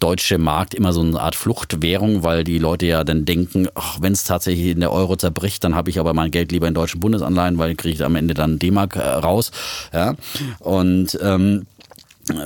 deutsche 0.00 0.38
Markt 0.38 0.74
immer 0.74 0.92
so 0.92 1.00
eine 1.00 1.20
Art 1.20 1.36
Fluchtwährung, 1.36 2.22
weil 2.22 2.44
die 2.44 2.58
Leute 2.58 2.86
ja 2.86 3.04
dann 3.04 3.24
denken, 3.24 3.68
wenn 4.00 4.12
es 4.12 4.24
tatsächlich 4.24 4.68
in 4.68 4.80
der 4.80 4.92
Euro 4.92 5.16
zerbricht, 5.16 5.64
dann 5.64 5.74
habe 5.74 5.90
ich 5.90 5.98
aber 5.98 6.14
mein 6.14 6.30
Geld 6.30 6.52
lieber 6.52 6.68
in 6.68 6.73
den 6.74 6.80
deutschen 6.80 7.00
Bundesanleihen, 7.00 7.58
weil 7.58 7.74
kriege 7.74 7.94
ich 7.94 8.04
am 8.04 8.16
Ende 8.16 8.34
dann 8.34 8.58
D-Mark 8.58 8.96
äh, 8.96 9.00
raus. 9.00 9.50
Ja? 9.92 10.14
Und 10.60 11.18
ähm, 11.22 11.66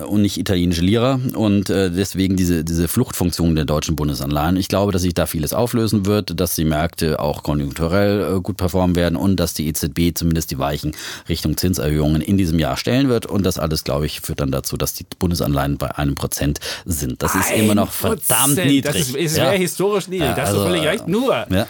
und 0.09 0.23
nicht 0.23 0.39
italienische 0.39 0.83
Lira 0.83 1.21
und 1.35 1.71
äh, 1.71 1.91
deswegen 1.91 2.37
diese, 2.37 2.65
diese 2.65 2.89
Fluchtfunktion 2.89 3.55
der 3.55 3.65
deutschen 3.65 3.95
Bundesanleihen. 3.95 4.57
Ich 4.57 4.67
glaube, 4.67 4.91
dass 4.91 5.03
sich 5.03 5.15
da 5.15 5.27
vieles 5.27 5.53
auflösen 5.53 6.05
wird, 6.05 6.41
dass 6.41 6.57
die 6.57 6.65
Märkte 6.65 7.21
auch 7.21 7.45
konjunkturell 7.45 8.39
äh, 8.39 8.41
gut 8.41 8.57
performen 8.57 8.97
werden 8.97 9.15
und 9.15 9.37
dass 9.37 9.55
die 9.55 9.69
EZB 9.69 10.17
zumindest 10.17 10.51
die 10.51 10.59
Weichen 10.59 10.97
Richtung 11.29 11.57
Zinserhöhungen 11.57 12.23
in 12.23 12.37
diesem 12.37 12.59
Jahr 12.59 12.77
stellen 12.77 13.09
wird 13.09 13.27
und 13.27 13.47
das 13.47 13.61
alles, 13.61 13.85
glaube 13.85 14.07
ich, 14.07 14.21
führt 14.21 14.41
dann 14.41 14.51
dazu, 14.51 14.77
dass 14.77 14.95
die 14.95 15.07
Bundesanleihen 15.17 15.79
bei 15.79 15.97
einem 15.97 16.17
Prozent 16.17 16.59
sind. 16.85 17.23
Das 17.23 17.37
ist 17.37 17.53
immer 17.53 17.77
noch 17.77 17.93
verdammt 17.93 18.57
niedrig. 18.57 18.83
Das 18.83 18.97
ist, 18.97 19.15
ist 19.15 19.37
ja. 19.37 19.51
historisch 19.51 20.09
niedrig, 20.09 20.31
ja, 20.31 20.35
das 20.35 20.49
also, 20.49 20.63
ist 20.63 20.67
völlig 20.67 20.85
recht. 20.87 21.07
Nur, 21.07 21.47
ja 21.51 21.69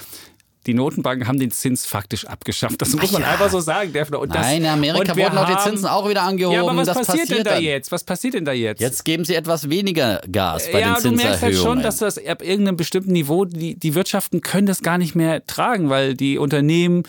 die 0.69 0.75
Notenbanken 0.75 1.27
haben 1.27 1.39
den 1.39 1.51
Zins 1.51 1.87
faktisch 1.87 2.27
abgeschafft. 2.27 2.81
Das 2.83 2.95
muss 2.95 3.11
man 3.11 3.23
ja. 3.23 3.31
einfach 3.31 3.51
so 3.51 3.59
sagen. 3.59 3.89
Und 3.89 4.35
das, 4.35 4.47
Nein, 4.47 4.63
in 4.63 4.69
Amerika 4.69 5.17
wurden 5.17 5.39
auch 5.39 5.49
die 5.49 5.71
Zinsen 5.71 5.87
auch 5.87 6.07
wieder 6.07 6.23
angehoben. 6.23 6.57
Ja, 6.57 6.63
aber 6.63 6.77
was 6.77 6.89
das 6.89 6.99
passiert, 6.99 7.21
passiert 7.21 7.39
denn 7.39 7.45
da 7.45 7.55
dann. 7.55 7.63
jetzt? 7.63 7.91
Was 7.91 8.05
passiert 8.05 8.35
denn 8.35 8.45
da 8.45 8.53
jetzt? 8.53 8.81
Jetzt 8.81 9.05
geben 9.07 9.25
sie 9.25 9.35
etwas 9.35 9.71
weniger 9.71 10.21
Gas 10.31 10.71
bei 10.71 10.81
ja, 10.81 10.95
den 10.95 10.97
Zinserhöhungen. 10.97 11.19
Ja, 11.19 11.25
du 11.25 11.29
merkst 11.29 11.43
halt 11.43 11.57
schon, 11.57 11.83
dass 11.83 11.97
das 11.97 12.19
ab 12.19 12.43
irgendeinem 12.43 12.77
bestimmten 12.77 13.13
Niveau, 13.13 13.47
die, 13.47 13.77
die 13.77 13.95
Wirtschaften 13.95 14.43
können 14.43 14.67
das 14.67 14.83
gar 14.83 14.99
nicht 14.99 15.15
mehr 15.15 15.47
tragen, 15.47 15.89
weil 15.89 16.15
die 16.15 16.37
Unternehmen, 16.37 17.05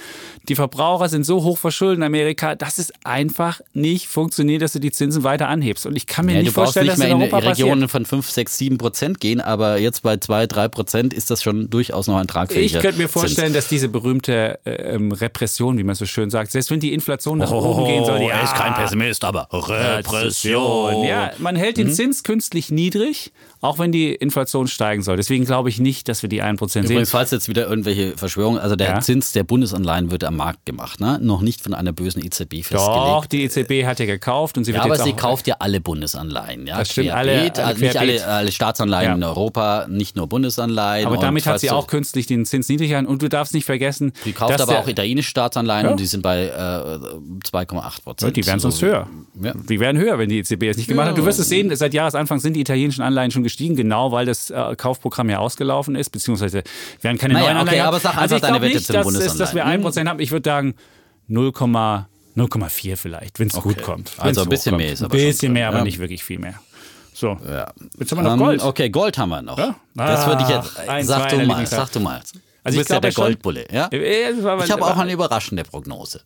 die 0.47 0.55
Verbraucher 0.55 1.09
sind 1.09 1.25
so 1.25 1.43
hoch 1.43 1.57
verschuldet 1.57 1.97
in 1.97 2.03
Amerika, 2.03 2.55
dass 2.55 2.77
es 2.77 2.93
einfach 3.03 3.59
nicht 3.73 4.07
funktioniert, 4.07 4.61
dass 4.61 4.71
du 4.71 4.79
die 4.79 4.91
Zinsen 4.91 5.25
weiter 5.25 5.49
anhebst. 5.49 5.85
Und 5.85 5.97
ich 5.97 6.07
kann 6.07 6.27
mir 6.27 6.35
ja, 6.35 6.43
nicht 6.43 6.53
vorstellen, 6.53 6.85
nicht 6.85 6.93
dass 6.93 6.99
mehr 6.99 7.09
in, 7.09 7.21
in 7.21 7.35
Regionen 7.35 7.89
von 7.89 8.05
5, 8.05 8.29
6, 8.29 8.57
7 8.57 8.77
Prozent 8.77 9.19
gehen, 9.19 9.41
aber 9.41 9.79
jetzt 9.79 10.03
bei 10.03 10.15
2, 10.15 10.47
3 10.47 10.69
Prozent 10.69 11.13
ist 11.13 11.29
das 11.29 11.43
schon 11.43 11.69
durchaus 11.69 12.07
noch 12.07 12.15
ein 12.15 12.27
tragfähiger 12.27 12.77
Ich 12.77 12.81
könnte 12.81 12.99
mir 12.99 13.09
vorstellen, 13.09 13.47
Zins. 13.47 13.48
Dass 13.53 13.67
diese 13.67 13.89
berühmte 13.89 14.59
äh, 14.65 14.71
ähm, 14.93 15.11
Repression, 15.11 15.77
wie 15.77 15.83
man 15.83 15.95
so 15.95 16.05
schön 16.05 16.29
sagt. 16.29 16.51
Selbst 16.51 16.71
wenn 16.71 16.79
die 16.79 16.93
Inflation 16.93 17.37
nach 17.37 17.51
oh, 17.51 17.59
oben 17.59 17.85
gehen 17.85 18.05
soll, 18.05 18.21
ja, 18.21 18.29
er 18.29 18.43
ist 18.43 18.55
kein 18.55 18.73
Pessimist, 18.73 19.23
aber 19.23 19.47
Repression. 19.51 21.03
Ja, 21.03 21.31
man 21.37 21.55
hält 21.55 21.77
den 21.77 21.87
mhm. 21.87 21.93
Zins 21.93 22.23
künstlich 22.23 22.71
niedrig, 22.71 23.31
auch 23.61 23.79
wenn 23.79 23.91
die 23.91 24.13
Inflation 24.13 24.67
steigen 24.67 25.01
soll. 25.01 25.17
Deswegen 25.17 25.45
glaube 25.45 25.69
ich 25.69 25.79
nicht, 25.79 26.07
dass 26.07 26.21
wir 26.21 26.29
die 26.29 26.41
1% 26.41 26.69
sehen. 26.69 26.85
Übrigens, 26.85 27.11
falls 27.11 27.31
jetzt 27.31 27.49
wieder 27.49 27.67
irgendwelche 27.67 28.17
Verschwörungen, 28.17 28.59
also 28.59 28.75
der 28.75 28.87
ja. 28.89 28.99
Zins 29.01 29.31
der 29.31 29.43
Bundesanleihen 29.43 30.11
wird 30.11 30.23
am 30.23 30.37
Markt 30.37 30.65
gemacht, 30.65 30.99
ne? 30.99 31.19
noch 31.21 31.41
nicht 31.41 31.61
von 31.61 31.73
einer 31.73 31.91
bösen 31.91 32.23
EZB 32.23 32.63
festgelegt. 32.63 32.77
Doch, 32.77 33.25
die 33.25 33.43
EZB 33.43 33.85
hat 33.85 33.99
ja 33.99 34.05
gekauft 34.05 34.57
und 34.57 34.63
sie 34.63 34.71
ja, 34.71 34.83
wird 34.83 34.99
aber 34.99 35.03
sie 35.03 35.13
kauft 35.13 35.47
ja 35.47 35.57
alle 35.59 35.81
Bundesanleihen. 35.81 36.67
Ja? 36.67 36.79
Das 36.79 36.91
stimmt, 36.91 37.11
alle, 37.11 37.39
alle 37.39 37.65
also 37.65 37.85
nicht 37.85 37.97
alle, 37.97 38.25
alle 38.25 38.51
Staatsanleihen 38.51 39.09
ja. 39.09 39.15
in 39.15 39.23
Europa, 39.23 39.87
nicht 39.89 40.15
nur 40.15 40.27
Bundesanleihen. 40.27 41.05
Aber 41.05 41.17
damit 41.17 41.45
hat 41.45 41.59
sie 41.59 41.71
auch 41.71 41.87
künstlich 41.87 42.27
den 42.27 42.45
Zins 42.45 42.69
niedriger 42.69 42.99
und 43.05 43.21
du 43.21 43.29
darfst 43.39 43.53
nicht 43.53 43.65
vergessen, 43.65 44.11
die 44.25 44.33
kauft 44.33 44.59
aber 44.59 44.79
auch 44.79 44.87
italienische 44.87 45.29
Staatsanleihen 45.29 45.87
und 45.87 45.99
die 45.99 46.05
sind 46.05 46.21
bei 46.21 46.45
äh, 46.45 46.49
2,8 46.49 48.03
Prozent. 48.03 48.37
die 48.37 48.45
werden 48.45 48.59
sonst 48.59 48.81
höher. 48.81 49.07
Die 49.33 49.79
werden 49.79 49.97
höher, 49.97 50.19
wenn 50.19 50.29
die 50.29 50.39
EZB 50.39 50.63
es 50.63 50.77
nicht 50.77 50.87
gemacht 50.87 51.09
hat. 51.09 51.17
Du 51.17 51.25
wirst 51.25 51.39
es 51.39 51.49
sehen, 51.49 51.73
seit 51.75 51.93
Jahresanfang 51.93 52.39
sind 52.39 52.53
die 52.53 52.61
italienischen 52.61 53.01
Anleihen 53.01 53.31
schon 53.31 53.43
gestiegen, 53.43 53.75
genau 53.75 54.11
weil 54.11 54.25
das 54.25 54.49
äh, 54.49 54.75
Kaufprogramm 54.75 55.29
ja 55.29 55.39
ausgelaufen 55.39 55.95
ist, 55.95 56.09
beziehungsweise 56.09 56.63
werden 57.01 57.17
keine 57.17 57.33
naja, 57.33 57.47
neuen 57.47 57.57
Anleihen. 57.57 57.79
Okay, 57.79 57.87
aber 57.87 57.99
sag 57.99 58.17
also 58.17 58.35
einfach 58.35 58.47
deine 58.47 58.61
Wette 58.61 58.75
nicht, 58.75 58.85
zum 58.85 58.95
dass, 58.95 59.15
ist, 59.15 59.39
dass 59.39 59.55
wir 59.55 59.65
1% 59.65 60.07
haben. 60.07 60.19
Ich 60.19 60.31
würde 60.31 60.49
sagen 60.49 60.75
0,4 61.29 62.95
vielleicht, 62.95 63.39
wenn 63.39 63.47
es 63.47 63.55
okay. 63.55 63.69
gut 63.69 63.81
kommt. 63.83 64.11
Also 64.17 64.43
ein 64.43 64.49
bisschen 64.49 64.77
mehr 64.77 64.93
ist 64.93 65.03
aber 65.03 65.15
Ein 65.15 65.25
bisschen 65.25 65.53
mehr, 65.53 65.67
aber 65.69 65.79
ja. 65.79 65.83
nicht 65.83 65.99
wirklich 65.99 66.23
viel 66.23 66.39
mehr. 66.39 66.55
So. 67.13 67.37
Ja. 67.45 67.71
Jetzt 67.97 68.11
haben 68.11 68.19
wir 68.19 68.23
noch 68.23 68.33
um, 68.33 68.39
Gold. 68.39 68.63
Okay, 68.63 68.89
Gold 68.89 69.17
haben 69.17 69.29
wir 69.29 69.41
noch. 69.41 69.57
Ja? 69.57 69.75
Ah, 69.97 70.07
das 70.07 70.27
würde 70.27 70.43
ich 70.43 70.49
jetzt. 70.49 70.79
Ein, 70.87 71.05
sag, 71.05 71.29
du 71.29 71.45
mal, 71.45 71.65
sag 71.65 71.91
du 71.91 71.99
mal. 71.99 72.21
Also 72.69 72.77
du 72.77 72.79
bist 72.81 72.89
ja 72.89 72.99
der 72.99 73.11
Goldbulle, 73.25 73.65
ja? 73.71 73.89
Ich 74.65 74.71
habe 74.71 74.85
auch 74.85 74.97
eine 74.97 75.11
überraschende 75.11 75.63
Prognose. 75.63 76.21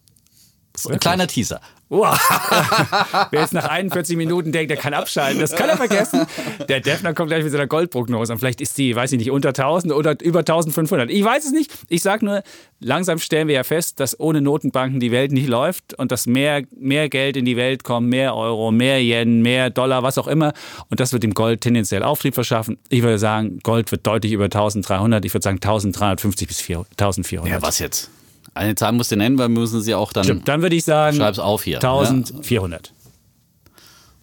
Ein 0.87 0.99
kleiner 0.99 1.27
Teaser. 1.27 1.61
Wow. 1.93 2.17
Wer 3.29 3.41
jetzt 3.41 3.53
nach 3.53 3.65
41 3.65 4.17
Minuten 4.17 4.51
denkt, 4.51 4.71
der 4.71 4.77
kann 4.77 4.95
abschalten, 4.95 5.39
das 5.39 5.55
kann 5.55 5.69
er 5.69 5.77
vergessen. 5.77 6.25
Der 6.67 6.79
Defner 6.79 7.13
kommt 7.13 7.29
gleich 7.29 7.43
mit 7.43 7.51
seiner 7.51 7.67
Goldprognose 7.67 8.33
und 8.33 8.39
vielleicht 8.39 8.61
ist 8.61 8.75
die, 8.79 8.95
weiß 8.95 9.11
ich 9.11 9.19
nicht, 9.19 9.29
unter 9.29 9.49
1000 9.49 9.93
oder 9.93 10.19
über 10.19 10.39
1500. 10.39 11.11
Ich 11.11 11.23
weiß 11.23 11.45
es 11.45 11.51
nicht. 11.51 11.71
Ich 11.89 12.01
sage 12.01 12.25
nur, 12.25 12.41
langsam 12.79 13.19
stellen 13.19 13.47
wir 13.47 13.53
ja 13.53 13.63
fest, 13.63 13.99
dass 13.99 14.19
ohne 14.19 14.41
Notenbanken 14.41 14.99
die 14.99 15.11
Welt 15.11 15.31
nicht 15.31 15.47
läuft 15.47 15.93
und 15.93 16.11
dass 16.11 16.25
mehr, 16.25 16.63
mehr 16.75 17.09
Geld 17.09 17.37
in 17.37 17.45
die 17.45 17.57
Welt 17.57 17.83
kommt, 17.83 18.09
mehr 18.09 18.35
Euro, 18.35 18.71
mehr 18.71 18.99
Yen, 18.99 19.43
mehr 19.43 19.69
Dollar, 19.69 20.01
was 20.01 20.17
auch 20.17 20.27
immer. 20.27 20.53
Und 20.89 20.99
das 20.99 21.13
wird 21.13 21.21
dem 21.21 21.35
Gold 21.35 21.61
tendenziell 21.61 22.01
Auftrieb 22.01 22.33
verschaffen. 22.33 22.79
Ich 22.89 23.03
würde 23.03 23.19
sagen, 23.19 23.59
Gold 23.61 23.91
wird 23.91 24.07
deutlich 24.07 24.31
über 24.31 24.45
1300. 24.45 25.23
Ich 25.25 25.33
würde 25.33 25.43
sagen 25.43 25.57
1350 25.57 26.47
bis 26.47 26.59
1400. 26.61 27.51
Ja, 27.51 27.61
was 27.61 27.77
jetzt? 27.77 28.09
Eine 28.53 28.75
Zahl 28.75 28.91
musst 28.91 29.11
du 29.11 29.15
nennen, 29.15 29.37
weil 29.37 29.49
wir 29.49 29.59
müssen 29.59 29.81
sie 29.81 29.95
auch 29.95 30.13
dann. 30.13 30.23
Stimmt, 30.23 30.47
dann 30.47 30.61
würde 30.61 30.75
ich 30.75 30.83
sagen. 30.83 31.17
Schreib's 31.17 31.39
auf 31.39 31.63
hier. 31.63 31.77
1400. 31.77 32.93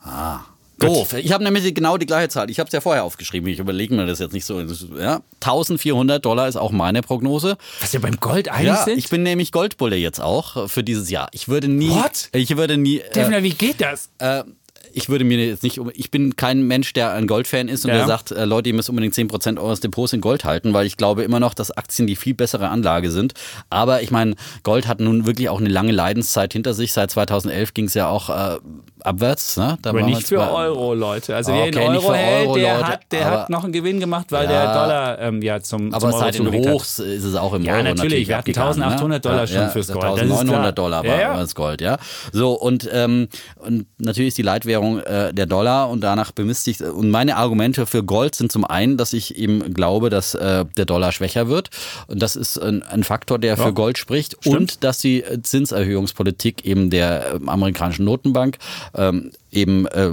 Ja? 0.05 0.11
Ah. 0.11 0.41
Doof. 0.81 1.13
Ich 1.13 1.33
habe 1.33 1.45
nämlich 1.45 1.75
genau 1.75 1.99
die 1.99 2.07
gleiche 2.07 2.29
Zahl. 2.29 2.51
Ich 2.51 2.59
habe 2.59 2.67
es 2.69 2.73
ja 2.73 2.81
vorher 2.81 3.05
aufgeschrieben. 3.05 3.49
Ich 3.51 3.59
überlege 3.59 3.95
mir 3.95 4.07
das 4.07 4.19
jetzt 4.19 4.33
nicht 4.33 4.47
so. 4.47 4.61
Ja, 4.61 5.21
1400 5.41 6.25
Dollar 6.25 6.49
ist 6.49 6.57
auch 6.57 6.73
meine 6.73 7.03
Prognose. 7.03 7.59
Was 7.81 7.93
wir 7.93 8.01
beim 8.01 8.17
Gold 8.17 8.49
einig 8.49 8.69
ja, 8.69 8.85
sind? 8.85 8.99
Ich 8.99 9.11
bin 9.11 9.23
nämlich 9.23 9.53
Goldbulle 9.53 9.97
jetzt 9.97 10.21
auch 10.21 10.69
für 10.69 10.83
dieses 10.83 11.11
Jahr. 11.11 11.29
Ich 11.33 11.49
würde 11.49 11.69
nie. 11.69 11.91
What? 11.91 12.31
Ich 12.33 12.57
würde 12.57 12.79
nie. 12.79 12.99
Äh, 12.99 13.43
wie 13.43 13.51
geht 13.51 13.81
das? 13.81 14.11
Äh, 14.19 14.45
ich 14.93 15.09
würde 15.09 15.25
mir 15.25 15.45
jetzt 15.45 15.63
nicht, 15.63 15.81
ich 15.95 16.11
bin 16.11 16.37
kein 16.37 16.63
Mensch, 16.63 16.93
der 16.93 17.13
ein 17.13 17.27
Goldfan 17.27 17.69
ist 17.69 17.85
und 17.85 17.91
ja. 17.91 17.99
der 17.99 18.07
sagt, 18.07 18.31
äh, 18.31 18.45
Leute, 18.45 18.69
ihr 18.69 18.75
müsst 18.75 18.91
unbedingt 18.91 19.15
10% 19.15 19.61
eures 19.61 19.81
Depots 19.81 20.13
in 20.13 20.21
Gold 20.21 20.45
halten, 20.45 20.73
weil 20.73 20.87
ich 20.87 20.97
glaube 20.97 21.23
immer 21.23 21.41
noch, 21.41 21.55
dass 21.55 21.71
Aktien 21.71 22.07
die 22.07 22.17
viel 22.17 22.35
bessere 22.35 22.69
Anlage 22.69 23.11
sind. 23.11 23.35
Aber 23.69 24.03
ich 24.03 24.11
meine, 24.11 24.35
Gold 24.63 24.87
hat 24.87 25.01
nun 25.01 25.27
wirklich 25.27 25.49
auch 25.49 25.61
eine 25.61 25.69
lange 25.69 25.93
Leidenszeit 25.93 26.53
hinter 26.53 26.75
sich. 26.75 26.93
Seit 26.93 27.11
2011 27.11 27.75
ging 27.75 27.87
es 27.87 27.95
ja 27.95 28.09
auch 28.09 28.31
äh, 28.31 28.59
abwärts. 29.05 29.57
Ne? 29.57 29.79
Da 29.83 29.91
aber 29.91 30.03
nicht 30.03 30.27
für 30.27 30.41
Euro, 30.41 30.95
Leute. 30.95 31.37
Also 31.37 31.53
okay, 31.53 31.71
wer 31.75 31.83
in 31.83 31.97
Euro 31.97 32.15
hält, 32.15 32.47
Euro, 32.49 32.55
der, 32.57 32.87
hat, 32.87 33.01
der 33.11 33.31
hat 33.31 33.51
noch 33.51 33.65
einen 33.65 33.73
Gewinn 33.73 34.01
gemacht, 34.01 34.27
weil 34.31 34.45
ja, 34.45 34.51
der 34.51 34.75
Dollar 34.75 35.19
ähm, 35.21 35.43
ja 35.43 35.61
zum 35.61 35.93
Aber 35.93 36.11
zum 36.11 36.21
seit 36.21 36.35
den 36.39 36.53
Hochs 36.53 36.99
ist 36.99 37.25
es 37.25 37.35
auch 37.35 37.55
im 37.55 37.63
ja, 37.63 37.75
Euro 37.75 37.83
natürlich. 37.85 38.03
natürlich 38.03 38.29
wir 38.29 38.37
hatten 38.37 38.51
1800 38.51 39.25
ne? 39.25 39.31
Dollar 39.31 39.47
schon 39.47 39.71
fürs 39.71 39.89
Gold. 39.89 40.21
1900 40.21 40.79
Dollar 40.79 41.05
war 41.05 41.21
ja, 41.21 41.37
das 41.37 41.55
Gold, 41.55 41.81
ja. 41.81 41.99
So, 42.33 42.53
und, 42.53 42.89
ähm, 42.93 43.29
und 43.57 43.87
natürlich 43.99 44.29
ist 44.29 44.39
die 44.39 44.43
Leitwährung 44.43 45.01
äh, 45.01 45.33
der 45.33 45.47
Dollar 45.47 45.91
und 45.91 46.01
danach 46.01 46.33
bemisst 46.33 46.65
sich, 46.65 46.83
und 46.83 47.11
meine 47.11 47.37
Argumente 47.37 47.87
für 47.87 48.03
Gold 48.03 48.35
sind 48.35 48.53
zum 48.53 48.65
einen, 48.65 48.97
dass 48.97 49.13
ich 49.13 49.37
eben 49.37 49.75
glaube, 49.75 50.11
dass 50.11 50.35
äh, 50.35 50.65
der 50.77 50.85
Dollar 50.85 51.13
schwächer 51.13 51.49
wird. 51.49 51.71
Und 52.07 52.21
das 52.23 52.37
ist 52.37 52.59
ein, 52.59 52.83
ein 52.83 53.05
Faktor, 53.05 53.39
der 53.39 53.57
für 53.57 53.73
Gold 53.73 53.99
spricht. 53.99 54.37
Stimmt. 54.41 54.57
Und 54.57 54.85
dass 54.85 54.99
die 54.99 55.25
Zinserhöhungspolitik 55.43 56.65
eben 56.65 56.91
der 56.91 57.35
äh, 57.35 57.41
amerikanischen 57.47 58.05
Notenbank 58.05 58.59
ähm, 58.95 59.31
eben 59.53 59.87
äh, 59.87 60.11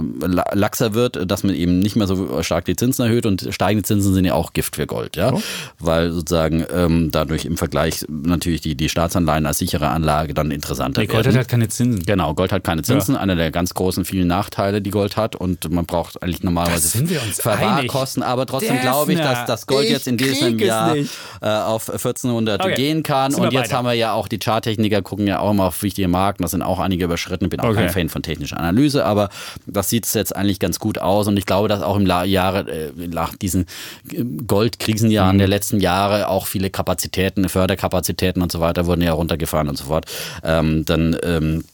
laxer 0.54 0.94
wird, 0.94 1.30
dass 1.30 1.44
man 1.44 1.54
eben 1.54 1.78
nicht 1.78 1.96
mehr 1.96 2.06
so 2.06 2.42
stark 2.42 2.64
die 2.64 2.76
Zinsen 2.76 3.04
erhöht 3.04 3.26
und 3.26 3.48
steigende 3.50 3.84
Zinsen 3.84 4.14
sind 4.14 4.24
ja 4.24 4.34
auch 4.34 4.52
Gift 4.52 4.76
für 4.76 4.86
Gold, 4.86 5.16
ja, 5.16 5.32
oh. 5.32 5.42
weil 5.78 6.10
sozusagen 6.10 6.64
ähm, 6.74 7.10
dadurch 7.10 7.44
im 7.44 7.56
Vergleich 7.56 8.04
natürlich 8.08 8.60
die, 8.60 8.74
die 8.74 8.88
Staatsanleihen 8.88 9.46
als 9.46 9.58
sichere 9.58 9.88
Anlage 9.88 10.34
dann 10.34 10.50
interessanter 10.50 11.02
nee, 11.02 11.08
werden. 11.08 11.22
Gold 11.22 11.26
hat 11.28 11.36
halt 11.36 11.48
keine 11.48 11.68
Zinsen. 11.68 12.04
Genau, 12.04 12.34
Gold 12.34 12.52
hat 12.52 12.64
keine 12.64 12.82
Zinsen, 12.82 13.14
ja. 13.14 13.20
einer 13.20 13.36
der 13.36 13.50
ganz 13.50 13.74
großen 13.74 14.04
vielen 14.04 14.26
Nachteile, 14.26 14.82
die 14.82 14.90
Gold 14.90 15.16
hat 15.16 15.36
und 15.36 15.70
man 15.70 15.86
braucht 15.86 16.22
eigentlich 16.22 16.42
normalerweise 16.42 17.06
Verwahrkosten, 17.34 18.22
aber 18.22 18.46
trotzdem 18.46 18.80
glaube 18.80 19.12
ich, 19.12 19.18
dass 19.18 19.46
das 19.46 19.66
Gold 19.66 19.88
jetzt 19.88 20.08
in 20.08 20.16
diesem 20.16 20.58
Jahr 20.58 20.96
äh, 20.96 21.06
auf 21.48 21.88
1400 21.88 22.64
okay. 22.64 22.74
gehen 22.74 23.02
kann 23.02 23.34
und 23.34 23.52
jetzt 23.52 23.64
weiter. 23.64 23.76
haben 23.76 23.84
wir 23.86 23.92
ja 23.92 24.12
auch 24.12 24.26
die 24.26 24.38
Charttechniker 24.38 25.02
gucken 25.02 25.26
ja 25.26 25.38
auch 25.40 25.50
immer 25.50 25.66
auf 25.66 25.82
wichtige 25.82 26.08
Marken, 26.08 26.42
da 26.42 26.48
sind 26.48 26.62
auch 26.62 26.80
einige 26.80 27.04
überschritten, 27.04 27.44
ich 27.44 27.50
bin 27.50 27.60
auch 27.60 27.68
okay. 27.68 27.76
kein 27.76 27.90
Fan 27.90 28.08
von 28.08 28.22
technischer 28.22 28.58
Analyse, 28.58 29.04
aber 29.04 29.27
das 29.66 29.88
sieht 29.88 30.06
jetzt 30.14 30.34
eigentlich 30.34 30.58
ganz 30.58 30.78
gut 30.78 30.98
aus 30.98 31.26
und 31.26 31.36
ich 31.36 31.46
glaube, 31.46 31.68
dass 31.68 31.82
auch 31.82 31.96
im 31.96 32.06
Jahre, 32.06 32.70
äh, 32.70 32.92
nach 33.08 33.34
diesen 33.34 33.66
äh, 34.12 34.24
Goldkrisenjahren 34.46 35.36
mhm. 35.36 35.38
der 35.38 35.48
letzten 35.48 35.80
Jahre 35.80 36.28
auch 36.28 36.46
viele 36.46 36.70
Kapazitäten, 36.70 37.48
Förderkapazitäten 37.48 38.42
und 38.42 38.52
so 38.52 38.60
weiter 38.60 38.86
wurden 38.86 39.02
ja 39.02 39.12
runtergefahren 39.12 39.68
und 39.68 39.76
so 39.76 39.84
fort. 39.84 40.06
Ähm, 40.42 40.84
dann 40.84 41.16
ähm, 41.22 41.64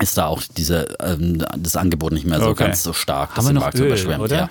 ist 0.00 0.16
da 0.18 0.26
auch 0.26 0.42
diese, 0.56 0.96
ähm, 1.00 1.44
das 1.56 1.76
Angebot 1.76 2.12
nicht 2.12 2.26
mehr 2.26 2.40
so 2.40 2.48
okay. 2.48 2.64
ganz 2.64 2.82
so 2.82 2.92
stark, 2.92 3.34
dass 3.34 3.46
wir 3.46 3.52
noch 3.52 3.62
Markt 3.62 3.78
Öl, 3.78 3.86
überschwemmt. 3.86 4.22
Oder? 4.22 4.36
Ja. 4.36 4.48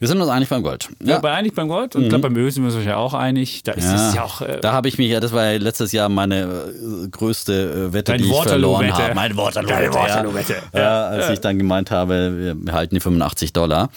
Wir 0.00 0.08
sind 0.08 0.18
uns 0.18 0.30
einig 0.30 0.48
beim 0.48 0.62
Gold. 0.62 0.88
Ja, 1.04 1.20
ja 1.22 1.34
einig 1.34 1.54
beim 1.54 1.68
Gold 1.68 1.94
und 1.94 2.04
mhm. 2.04 2.08
glaube 2.08 2.30
beim 2.30 2.36
Öl 2.36 2.50
sind 2.50 2.66
wir 2.66 2.74
uns 2.74 2.84
ja 2.86 2.96
auch 2.96 3.12
einig. 3.12 3.62
Da 3.64 3.72
ist 3.72 3.84
ja. 3.84 4.08
es 4.08 4.14
ja 4.14 4.24
auch. 4.24 4.40
Äh, 4.40 4.58
da 4.62 4.72
habe 4.72 4.88
ich 4.88 4.96
mich 4.96 5.10
ja, 5.10 5.20
das 5.20 5.32
war 5.32 5.44
ja 5.44 5.58
letztes 5.58 5.92
Jahr 5.92 6.08
meine 6.08 6.40
äh, 6.40 7.08
größte 7.08 7.88
äh, 7.90 7.92
Wette, 7.92 8.16
die 8.16 8.24
ich 8.24 8.42
verloren 8.42 8.90
habe. 8.94 9.14
Meine 9.14 9.36
Waterloo-Wette. 9.36 9.92
Waterloo-Wette. 9.92 10.56
Ja. 10.72 10.80
ja. 10.80 11.06
als 11.08 11.28
ich 11.28 11.40
dann 11.40 11.58
gemeint 11.58 11.90
habe, 11.90 12.56
wir 12.64 12.72
halten 12.72 12.94
die 12.94 13.00
85 13.00 13.52
Dollar 13.52 13.90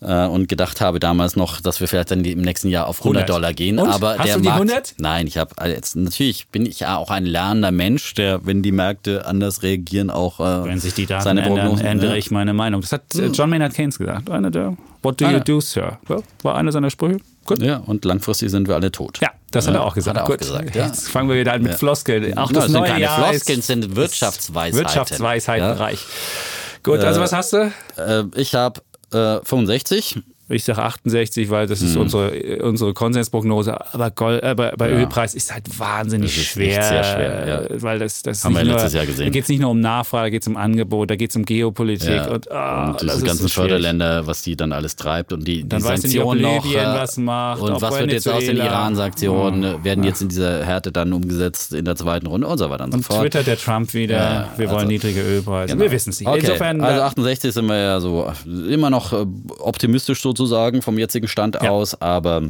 äh, 0.00 0.26
und 0.26 0.48
gedacht 0.48 0.80
habe 0.80 1.00
damals 1.00 1.36
noch, 1.36 1.60
dass 1.60 1.80
wir 1.80 1.88
vielleicht 1.88 2.10
dann 2.10 2.24
im 2.24 2.40
nächsten 2.40 2.68
Jahr 2.68 2.86
auf 2.86 3.00
100, 3.00 3.22
100. 3.22 3.36
Dollar 3.36 3.52
gehen. 3.52 3.78
Und? 3.78 3.88
Aber 3.88 4.18
Hast 4.18 4.26
der 4.26 4.36
du 4.36 4.42
die 4.42 4.48
Markt, 4.48 4.62
100? 4.62 4.94
Nein, 4.98 5.26
ich 5.26 5.38
habe 5.38 5.52
also 5.56 5.74
jetzt 5.74 5.96
natürlich 5.96 6.48
bin 6.48 6.66
ich 6.66 6.80
ja 6.80 6.96
auch 6.96 7.10
ein 7.10 7.26
lernender 7.26 7.70
Mensch, 7.70 8.14
der, 8.14 8.46
wenn 8.46 8.62
die 8.62 8.72
Märkte 8.72 9.26
anders 9.26 9.62
reagieren, 9.62 10.10
auch 10.10 10.40
äh, 10.40 10.64
wenn 10.64 10.80
sich 10.80 10.94
die 10.94 11.06
Daten 11.06 11.24
seine 11.24 11.42
ändern, 11.42 11.78
ändere 11.78 12.16
ich 12.16 12.30
meine 12.30 12.54
Meinung. 12.54 12.80
Das 12.80 12.92
hat 12.92 13.02
hm. 13.14 13.32
John 13.32 13.50
Maynard 13.50 13.74
Keynes 13.74 13.98
gesagt, 13.98 14.30
einer 14.30 14.50
der 14.50 14.76
What 15.02 15.20
do 15.20 15.26
ah, 15.26 15.32
you 15.32 15.40
do, 15.40 15.60
Sir? 15.60 15.98
war 16.42 16.56
einer 16.56 16.72
seiner 16.72 16.90
Sprüche. 16.90 17.20
Gut. 17.46 17.62
Ja, 17.62 17.78
und 17.78 18.04
langfristig 18.04 18.50
sind 18.50 18.68
wir 18.68 18.74
alle 18.74 18.92
tot. 18.92 19.18
Ja, 19.20 19.30
das 19.50 19.66
hat 19.66 19.74
er 19.74 19.84
auch 19.84 19.94
gesagt. 19.94 20.18
Hat 20.18 20.28
er 20.28 20.34
auch 20.34 20.38
gesagt 20.38 20.74
ja. 20.74 20.86
Jetzt 20.86 21.08
fangen 21.08 21.28
wir 21.30 21.36
wieder 21.36 21.54
an 21.54 21.62
mit 21.62 21.72
ja. 21.72 21.78
Floskeln. 21.78 22.36
Auch 22.36 22.52
das, 22.52 22.64
das 22.64 22.72
neue 22.72 22.82
sind 22.82 22.92
keine 22.92 23.04
Jahr 23.04 23.28
Floskeln, 23.30 23.62
sind 23.62 23.96
Wirtschaftsweisheiten. 23.96 24.78
Wirtschaftsweisheitenreich. 24.78 26.04
Gut, 26.82 27.00
also 27.00 27.20
was 27.20 27.32
hast 27.32 27.52
du? 27.54 27.72
Äh, 27.96 28.24
ich 28.34 28.54
habe 28.54 28.80
äh, 29.12 29.40
65. 29.44 30.22
Ich 30.50 30.64
sage 30.64 30.82
68, 30.82 31.48
weil 31.48 31.66
das 31.68 31.80
ist 31.80 31.94
mhm. 31.94 32.02
unsere, 32.02 32.62
unsere 32.62 32.92
Konsensprognose. 32.92 33.94
Aber, 33.94 34.10
Gold, 34.10 34.42
äh, 34.42 34.54
bei, 34.56 34.72
bei 34.76 34.90
ja. 34.90 34.96
Ölpreis 34.96 35.34
ist 35.34 35.54
halt 35.54 35.78
wahnsinnig 35.78 36.36
ist 36.36 36.46
schwer. 36.46 36.82
Sehr 36.82 37.04
schwer 37.04 37.68
ja. 37.70 37.82
Weil 37.82 38.00
das, 38.00 38.22
das 38.22 38.44
Haben 38.44 38.56
wir 38.56 38.64
letztes 38.64 38.92
Jahr 38.92 39.06
gesehen. 39.06 39.26
Da 39.26 39.30
geht 39.30 39.44
es 39.44 39.48
nicht 39.48 39.60
nur 39.60 39.70
um 39.70 39.78
Nachfrage, 39.78 40.26
da 40.26 40.30
geht 40.30 40.42
es 40.42 40.48
um 40.48 40.56
Angebot, 40.56 41.10
da 41.10 41.16
geht 41.16 41.30
es 41.30 41.36
um 41.36 41.44
Geopolitik. 41.44 42.10
Ja. 42.10 42.28
Und, 42.28 42.48
oh, 42.50 42.90
und 42.90 43.00
diese 43.00 43.24
ganzen 43.24 43.46
so 43.46 43.60
Förderländer, 43.60 44.26
was 44.26 44.42
die 44.42 44.56
dann 44.56 44.72
alles 44.72 44.96
treibt 44.96 45.32
und 45.32 45.46
die, 45.46 45.62
die 45.62 45.68
dann 45.68 45.80
Sanktionen 45.80 46.42
noch. 46.42 46.64
Was 46.74 47.16
macht, 47.16 47.62
und 47.62 47.80
was 47.80 48.00
wird 48.00 48.12
jetzt 48.12 48.28
aus 48.28 48.44
den 48.44 48.56
Iran-Sanktionen? 48.56 49.76
Oh. 49.76 49.84
Werden 49.84 50.02
jetzt 50.02 50.20
in 50.20 50.28
dieser 50.28 50.64
Härte 50.64 50.90
dann 50.90 51.12
umgesetzt 51.12 51.72
in 51.72 51.84
der 51.84 51.94
zweiten 51.94 52.26
Runde 52.26 52.48
und 52.48 52.58
so 52.58 52.68
weiter 52.70 52.84
und, 52.84 52.94
und 52.94 53.04
so 53.04 53.12
fort. 53.12 53.22
twittert 53.22 53.46
der 53.46 53.56
Trump 53.56 53.94
wieder, 53.94 54.48
wir 54.56 54.66
wollen 54.66 54.78
also, 54.78 54.88
niedrige 54.88 55.22
Ölpreise. 55.22 55.74
Genau. 55.74 55.84
Wir 55.84 55.92
wissen 55.92 56.10
es 56.10 56.20
nicht. 56.20 56.28
Okay. 56.28 56.40
Insofern, 56.40 56.80
also 56.80 57.02
68 57.02 57.52
sind 57.52 57.66
wir 57.66 57.78
ja 57.78 58.00
so 58.00 58.30
immer 58.68 58.90
noch 58.90 59.12
äh, 59.12 59.24
optimistisch 59.60 60.20
sozusagen 60.20 60.39
vom 60.82 60.98
jetzigen 60.98 61.20
jetzigen 61.20 61.28
Stand 61.28 61.56
ja. 61.62 61.70
aus, 61.70 62.00
aber 62.00 62.42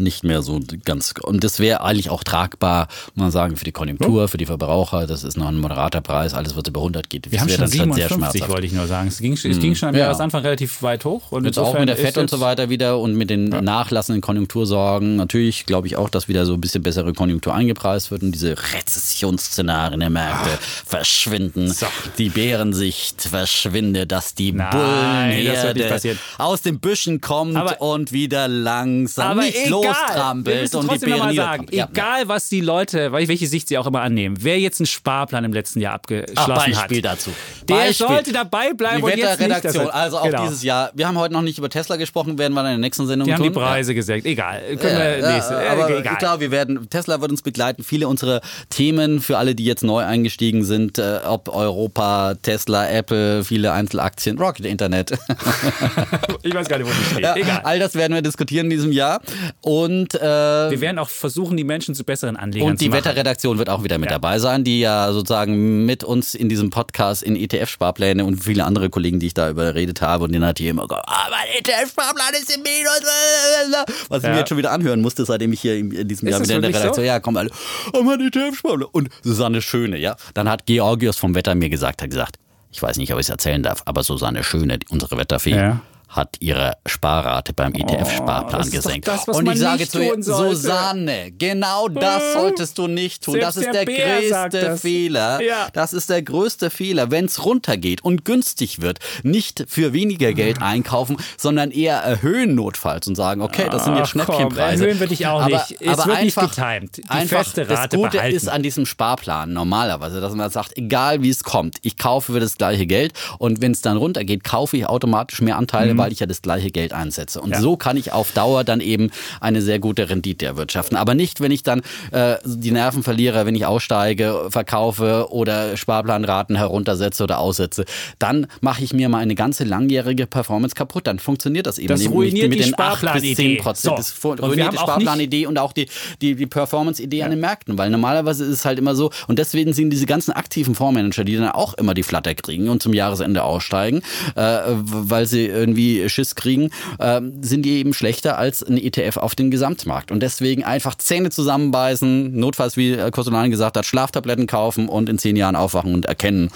nicht 0.00 0.24
mehr 0.24 0.42
so 0.42 0.60
ganz. 0.84 1.14
Und 1.22 1.44
das 1.44 1.58
wäre 1.58 1.82
eigentlich 1.82 2.10
auch 2.10 2.24
tragbar, 2.24 2.88
muss 3.14 3.24
man 3.24 3.30
sagen, 3.30 3.56
für 3.56 3.64
die 3.64 3.72
Konjunktur, 3.72 4.22
ja. 4.22 4.26
für 4.28 4.38
die 4.38 4.46
Verbraucher. 4.46 5.06
Das 5.06 5.24
ist 5.24 5.36
noch 5.36 5.48
ein 5.48 5.58
moderater 5.58 6.00
Preis. 6.00 6.34
Alles, 6.34 6.56
was 6.56 6.66
über 6.66 6.80
100 6.80 7.10
geht. 7.10 7.30
Wir 7.30 7.40
haben 7.40 7.48
schon 7.48 7.66
57, 7.66 8.48
wollte 8.48 8.66
ich 8.66 8.72
nur 8.72 8.86
sagen. 8.86 9.08
Es 9.08 9.18
ging, 9.18 9.32
es 9.32 9.42
ging 9.42 9.74
schon 9.74 9.90
am 9.90 9.94
ja. 9.94 10.02
Jahresanfang 10.02 10.42
relativ 10.42 10.82
weit 10.82 11.04
hoch. 11.04 11.32
Und 11.32 11.44
jetzt 11.44 11.58
auch 11.58 11.78
mit 11.78 11.88
der 11.88 11.96
FED 11.96 12.18
und 12.18 12.30
so 12.30 12.40
weiter 12.40 12.68
wieder 12.68 12.98
und 12.98 13.14
mit 13.14 13.30
den 13.30 13.52
ja. 13.52 13.60
nachlassenden 13.60 14.20
Konjunktursorgen. 14.20 15.16
Natürlich 15.16 15.66
glaube 15.66 15.86
ich 15.86 15.96
auch, 15.96 16.08
dass 16.08 16.28
wieder 16.28 16.46
so 16.46 16.54
ein 16.54 16.60
bisschen 16.60 16.82
bessere 16.82 17.12
Konjunktur 17.12 17.54
eingepreist 17.54 18.10
wird 18.10 18.22
und 18.22 18.32
diese 18.32 18.56
Rezessionsszenarien 18.74 20.00
der 20.00 20.10
Märkte 20.10 20.50
Ach. 20.54 20.86
verschwinden. 20.86 21.70
So. 21.72 21.86
Die 22.18 22.28
Bärensicht 22.28 23.22
verschwindet, 23.22 24.12
dass 24.12 24.34
die 24.34 24.52
Bullenherde 24.52 26.16
aus 26.38 26.62
den 26.62 26.80
Büschen 26.80 27.20
kommt 27.20 27.56
aber, 27.56 27.80
und 27.80 28.12
wieder 28.12 28.48
langsam 28.48 29.38
nicht 29.38 29.68
los 29.68 29.87
lostrampelt 29.88 30.74
und 30.74 30.92
die 30.92 30.98
Bären 30.98 31.34
sagen, 31.34 31.66
ja. 31.70 31.88
egal 31.90 32.28
was 32.28 32.48
die 32.48 32.60
Leute, 32.60 33.12
welche 33.12 33.46
Sicht 33.46 33.68
sie 33.68 33.78
auch 33.78 33.86
immer 33.86 34.00
annehmen, 34.00 34.36
wer 34.40 34.58
jetzt 34.58 34.80
einen 34.80 34.86
Sparplan 34.86 35.44
im 35.44 35.52
letzten 35.52 35.80
Jahr 35.80 35.94
abgeschlossen 35.94 36.36
Ach, 36.36 36.64
Beispiel 36.64 36.98
hat, 36.98 37.04
dazu. 37.04 37.30
Der 37.68 37.74
Beispiel. 37.74 38.06
sollte 38.06 38.32
dabei 38.32 38.72
bleiben 38.72 38.98
die 38.98 39.02
und 39.02 39.16
jetzt 39.16 39.40
nicht. 39.40 39.64
Das 39.64 39.76
also 39.76 40.18
auch 40.18 40.24
genau. 40.24 40.44
dieses 40.44 40.62
Jahr. 40.62 40.90
Wir 40.94 41.06
haben 41.06 41.18
heute 41.18 41.34
noch 41.34 41.42
nicht 41.42 41.58
über 41.58 41.68
Tesla 41.68 41.96
gesprochen, 41.96 42.38
werden 42.38 42.54
wir 42.54 42.60
in 42.60 42.66
der 42.66 42.78
nächsten 42.78 43.06
Sendung 43.06 43.26
die 43.26 43.34
tun. 43.34 43.46
haben 43.46 43.52
die 43.52 43.58
Preise 43.58 43.92
ja. 43.92 43.96
gesenkt. 43.96 44.26
Egal. 44.26 44.60
Können 44.76 44.98
wir 44.98 45.32
nächste. 45.32 45.54
Ja, 45.54 45.72
aber 45.72 45.90
äh, 45.90 46.00
egal. 46.00 46.16
klar, 46.16 46.40
wir 46.40 46.50
werden, 46.50 46.88
Tesla 46.90 47.20
wird 47.20 47.30
uns 47.30 47.42
begleiten. 47.42 47.84
Viele 47.84 48.08
unserer 48.08 48.40
Themen 48.70 49.20
für 49.20 49.38
alle, 49.38 49.54
die 49.54 49.64
jetzt 49.64 49.82
neu 49.82 50.04
eingestiegen 50.04 50.64
sind, 50.64 50.98
äh, 50.98 51.20
ob 51.24 51.48
Europa, 51.48 52.34
Tesla, 52.42 52.88
Apple, 52.88 53.44
viele 53.44 53.72
Einzelaktien, 53.72 54.38
Rocket 54.38 54.66
Internet. 54.66 55.12
ich 56.42 56.54
weiß 56.54 56.68
gar 56.68 56.78
nicht, 56.78 56.88
wo 56.88 56.92
die 56.92 57.04
steht. 57.04 57.36
Egal. 57.36 57.60
All 57.64 57.78
das 57.78 57.94
werden 57.94 58.14
wir 58.14 58.22
diskutieren 58.22 58.66
in 58.66 58.70
diesem 58.70 58.92
Jahr. 58.92 59.20
Und 59.60 59.77
äh, 59.86 60.70
wir 60.70 60.80
werden 60.80 60.98
auch 60.98 61.08
versuchen, 61.08 61.56
die 61.56 61.64
Menschen 61.64 61.94
zu 61.94 62.04
besseren 62.04 62.36
Anlegern 62.36 62.70
und 62.70 62.78
zu 62.78 62.84
machen. 62.84 62.96
Und 62.96 63.04
die 63.04 63.08
Wetterredaktion 63.08 63.58
wird 63.58 63.70
auch 63.70 63.84
wieder 63.84 63.98
mit 63.98 64.10
ja. 64.10 64.16
dabei 64.16 64.38
sein, 64.38 64.64
die 64.64 64.80
ja 64.80 65.12
sozusagen 65.12 65.84
mit 65.86 66.04
uns 66.04 66.34
in 66.34 66.48
diesem 66.48 66.70
Podcast 66.70 67.22
in 67.22 67.36
ETF-Sparpläne 67.36 68.24
und 68.24 68.42
viele 68.42 68.64
andere 68.64 68.90
Kollegen, 68.90 69.20
die 69.20 69.28
ich 69.28 69.34
da 69.34 69.50
überredet 69.50 70.00
habe 70.00 70.24
und 70.24 70.32
denen 70.32 70.44
hat 70.44 70.58
hier 70.58 70.70
immer 70.70 70.86
gesagt, 70.86 71.04
ah, 71.06 71.28
mein 71.30 71.48
ETF-Sparplan 71.58 72.34
ist 72.40 72.54
im 72.54 72.62
Minus. 72.62 73.02
Was 74.08 74.22
ja. 74.22 74.28
ich 74.28 74.32
mir 74.34 74.40
jetzt 74.40 74.48
schon 74.48 74.58
wieder 74.58 74.72
anhören 74.72 75.00
musste, 75.00 75.24
seitdem 75.24 75.52
ich 75.52 75.60
hier 75.60 75.76
in 75.76 76.08
diesem 76.08 76.28
ist 76.28 76.32
Jahr 76.32 76.42
wieder 76.42 76.56
in 76.56 76.62
der 76.62 76.70
Redaktion, 76.70 76.94
so? 76.94 77.02
ja, 77.02 77.20
komm 77.20 77.36
alle, 77.36 77.50
oh, 77.92 78.02
mein 78.02 78.20
ETF-Sparplan. 78.20 78.88
Und 78.92 79.08
Susanne 79.22 79.62
Schöne, 79.62 79.98
ja. 79.98 80.16
Dann 80.34 80.48
hat 80.48 80.66
Georgios 80.66 81.16
vom 81.16 81.34
Wetter 81.34 81.54
mir 81.54 81.68
gesagt, 81.68 82.02
hat 82.02 82.10
gesagt, 82.10 82.36
ich 82.70 82.82
weiß 82.82 82.96
nicht, 82.98 83.12
ob 83.12 83.18
ich 83.18 83.26
es 83.26 83.30
erzählen 83.30 83.62
darf, 83.62 83.82
aber 83.86 84.02
Susanne 84.02 84.44
Schöne, 84.44 84.78
unsere 84.90 85.16
Wetterfee, 85.16 85.54
ja 85.54 85.80
hat 86.08 86.36
ihre 86.40 86.76
Sparrate 86.86 87.52
beim 87.52 87.74
ETF-Sparplan 87.74 88.66
oh, 88.66 88.70
gesenkt. 88.70 89.06
Das, 89.06 89.28
und 89.28 89.46
ich 89.46 89.58
sage 89.58 89.86
zu 89.86 90.02
ihr, 90.02 90.22
Susanne, 90.22 91.32
genau 91.32 91.88
das 91.88 92.22
hm. 92.22 92.40
solltest 92.40 92.78
du 92.78 92.86
nicht 92.86 93.24
tun. 93.24 93.34
Selbst 93.34 93.48
das 93.48 93.56
ist 93.58 93.74
der, 93.74 93.84
der 93.84 94.20
größte 94.20 94.60
das. 94.60 94.80
Fehler. 94.80 95.42
Ja. 95.42 95.68
Das 95.74 95.92
ist 95.92 96.08
der 96.08 96.22
größte 96.22 96.70
Fehler, 96.70 97.10
wenn 97.10 97.26
es 97.26 97.44
runtergeht 97.44 98.02
und 98.02 98.24
günstig 98.24 98.80
wird. 98.80 99.00
Nicht 99.22 99.66
für 99.68 99.92
weniger 99.92 100.32
Geld 100.32 100.62
einkaufen, 100.62 101.18
sondern 101.36 101.70
eher 101.70 101.98
erhöhen 101.98 102.54
notfalls 102.54 103.06
und 103.06 103.14
sagen, 103.14 103.42
okay, 103.42 103.68
das 103.70 103.84
sind 103.84 103.96
jetzt 103.96 104.08
Schnäppchenpreise. 104.08 104.84
erhöhen 104.84 105.00
würde 105.00 105.12
ich 105.12 105.26
auch 105.26 105.42
aber, 105.42 105.50
nicht. 105.68 105.82
Es 105.82 105.88
aber 105.88 106.06
wird 106.06 106.18
einfach, 106.18 106.42
nicht 106.42 106.56
getimt. 106.56 106.96
Die 106.96 107.10
einfach 107.10 107.44
feste 107.44 107.68
Rate 107.68 107.88
das 107.88 108.00
Gute 108.00 108.16
behalten. 108.16 108.36
ist 108.36 108.48
an 108.48 108.62
diesem 108.62 108.86
Sparplan 108.86 109.52
normalerweise, 109.52 110.22
dass 110.22 110.34
man 110.34 110.48
sagt, 110.48 110.76
egal 110.78 111.22
wie 111.22 111.28
es 111.28 111.44
kommt, 111.44 111.76
ich 111.82 111.98
kaufe 111.98 112.32
für 112.32 112.40
das 112.40 112.56
gleiche 112.56 112.86
Geld 112.86 113.12
und 113.38 113.60
wenn 113.60 113.72
es 113.72 113.82
dann 113.82 113.98
runtergeht, 113.98 114.42
kaufe 114.42 114.78
ich 114.78 114.86
automatisch 114.86 115.42
mehr 115.42 115.58
Anteile 115.58 115.97
weil 115.98 116.12
ich 116.12 116.20
ja 116.20 116.26
das 116.26 116.42
gleiche 116.42 116.70
Geld 116.70 116.92
einsetze. 116.92 117.40
Und 117.40 117.50
ja. 117.50 117.60
so 117.60 117.76
kann 117.76 117.96
ich 117.96 118.12
auf 118.12 118.32
Dauer 118.32 118.64
dann 118.64 118.80
eben 118.80 119.10
eine 119.40 119.62
sehr 119.62 119.78
gute 119.78 120.08
Rendite 120.08 120.46
erwirtschaften. 120.46 120.96
Aber 120.96 121.14
nicht, 121.14 121.40
wenn 121.40 121.50
ich 121.50 121.62
dann 121.62 121.82
äh, 122.12 122.36
die 122.44 122.70
Nerven 122.70 123.02
verliere, 123.02 123.46
wenn 123.46 123.54
ich 123.54 123.66
aussteige, 123.66 124.48
verkaufe 124.50 125.28
oder 125.30 125.76
Sparplanraten 125.76 126.56
heruntersetze 126.56 127.22
oder 127.22 127.38
aussetze. 127.38 127.84
Dann 128.18 128.46
mache 128.60 128.84
ich 128.84 128.92
mir 128.92 129.08
mal 129.08 129.18
eine 129.18 129.34
ganze 129.34 129.64
langjährige 129.64 130.26
Performance 130.26 130.74
kaputt. 130.74 131.06
Dann 131.06 131.18
funktioniert 131.18 131.66
das 131.66 131.78
eben 131.78 131.88
das 131.88 132.00
nicht 132.00 132.10
ruiniert 132.10 132.48
mit 132.48 132.58
die 132.58 132.64
den 132.64 132.78
8 132.78 133.12
bis 133.14 133.34
10 133.34 133.58
Prozent. 133.58 133.98
So. 133.98 134.30
Das 134.30 134.40
ruiniert 134.42 134.72
die 134.72 134.78
Sparplanidee 134.78 135.46
und 135.46 135.58
auch 135.58 135.72
die, 135.72 135.88
die, 136.20 136.34
die 136.34 136.46
Performance-Idee 136.46 137.18
ja. 137.18 137.24
an 137.24 137.30
den 137.30 137.40
Märkten. 137.40 137.78
Weil 137.78 137.90
normalerweise 137.90 138.44
ist 138.44 138.50
es 138.50 138.64
halt 138.64 138.78
immer 138.78 138.94
so, 138.94 139.10
und 139.26 139.38
deswegen 139.38 139.72
sind 139.72 139.90
diese 139.90 140.06
ganzen 140.06 140.32
aktiven 140.32 140.74
Fondsmanager, 140.74 141.24
die 141.24 141.36
dann 141.36 141.50
auch 141.50 141.74
immer 141.74 141.94
die 141.94 142.02
Flatter 142.02 142.34
kriegen 142.34 142.68
und 142.68 142.82
zum 142.82 142.92
Jahresende 142.92 143.42
aussteigen, 143.42 144.02
äh, 144.34 144.58
weil 144.66 145.26
sie 145.26 145.46
irgendwie 145.46 145.87
Schiss 146.08 146.34
kriegen, 146.34 146.70
äh, 146.98 147.20
sind 147.40 147.62
die 147.62 147.78
eben 147.78 147.92
schlechter 147.92 148.38
als 148.38 148.62
ein 148.62 148.76
ETF 148.76 149.18
auf 149.18 149.34
den 149.34 149.50
Gesamtmarkt. 149.50 150.10
Und 150.10 150.20
deswegen 150.20 150.64
einfach 150.64 150.96
Zähne 150.96 151.30
zusammenbeißen, 151.30 152.38
notfalls, 152.38 152.76
wie 152.76 152.96
Kostolani 153.10 153.50
gesagt 153.50 153.76
hat, 153.76 153.86
Schlaftabletten 153.86 154.46
kaufen 154.46 154.88
und 154.88 155.08
in 155.08 155.18
zehn 155.18 155.36
Jahren 155.36 155.56
aufwachen 155.56 155.94
und 155.94 156.06
erkennen, 156.06 156.50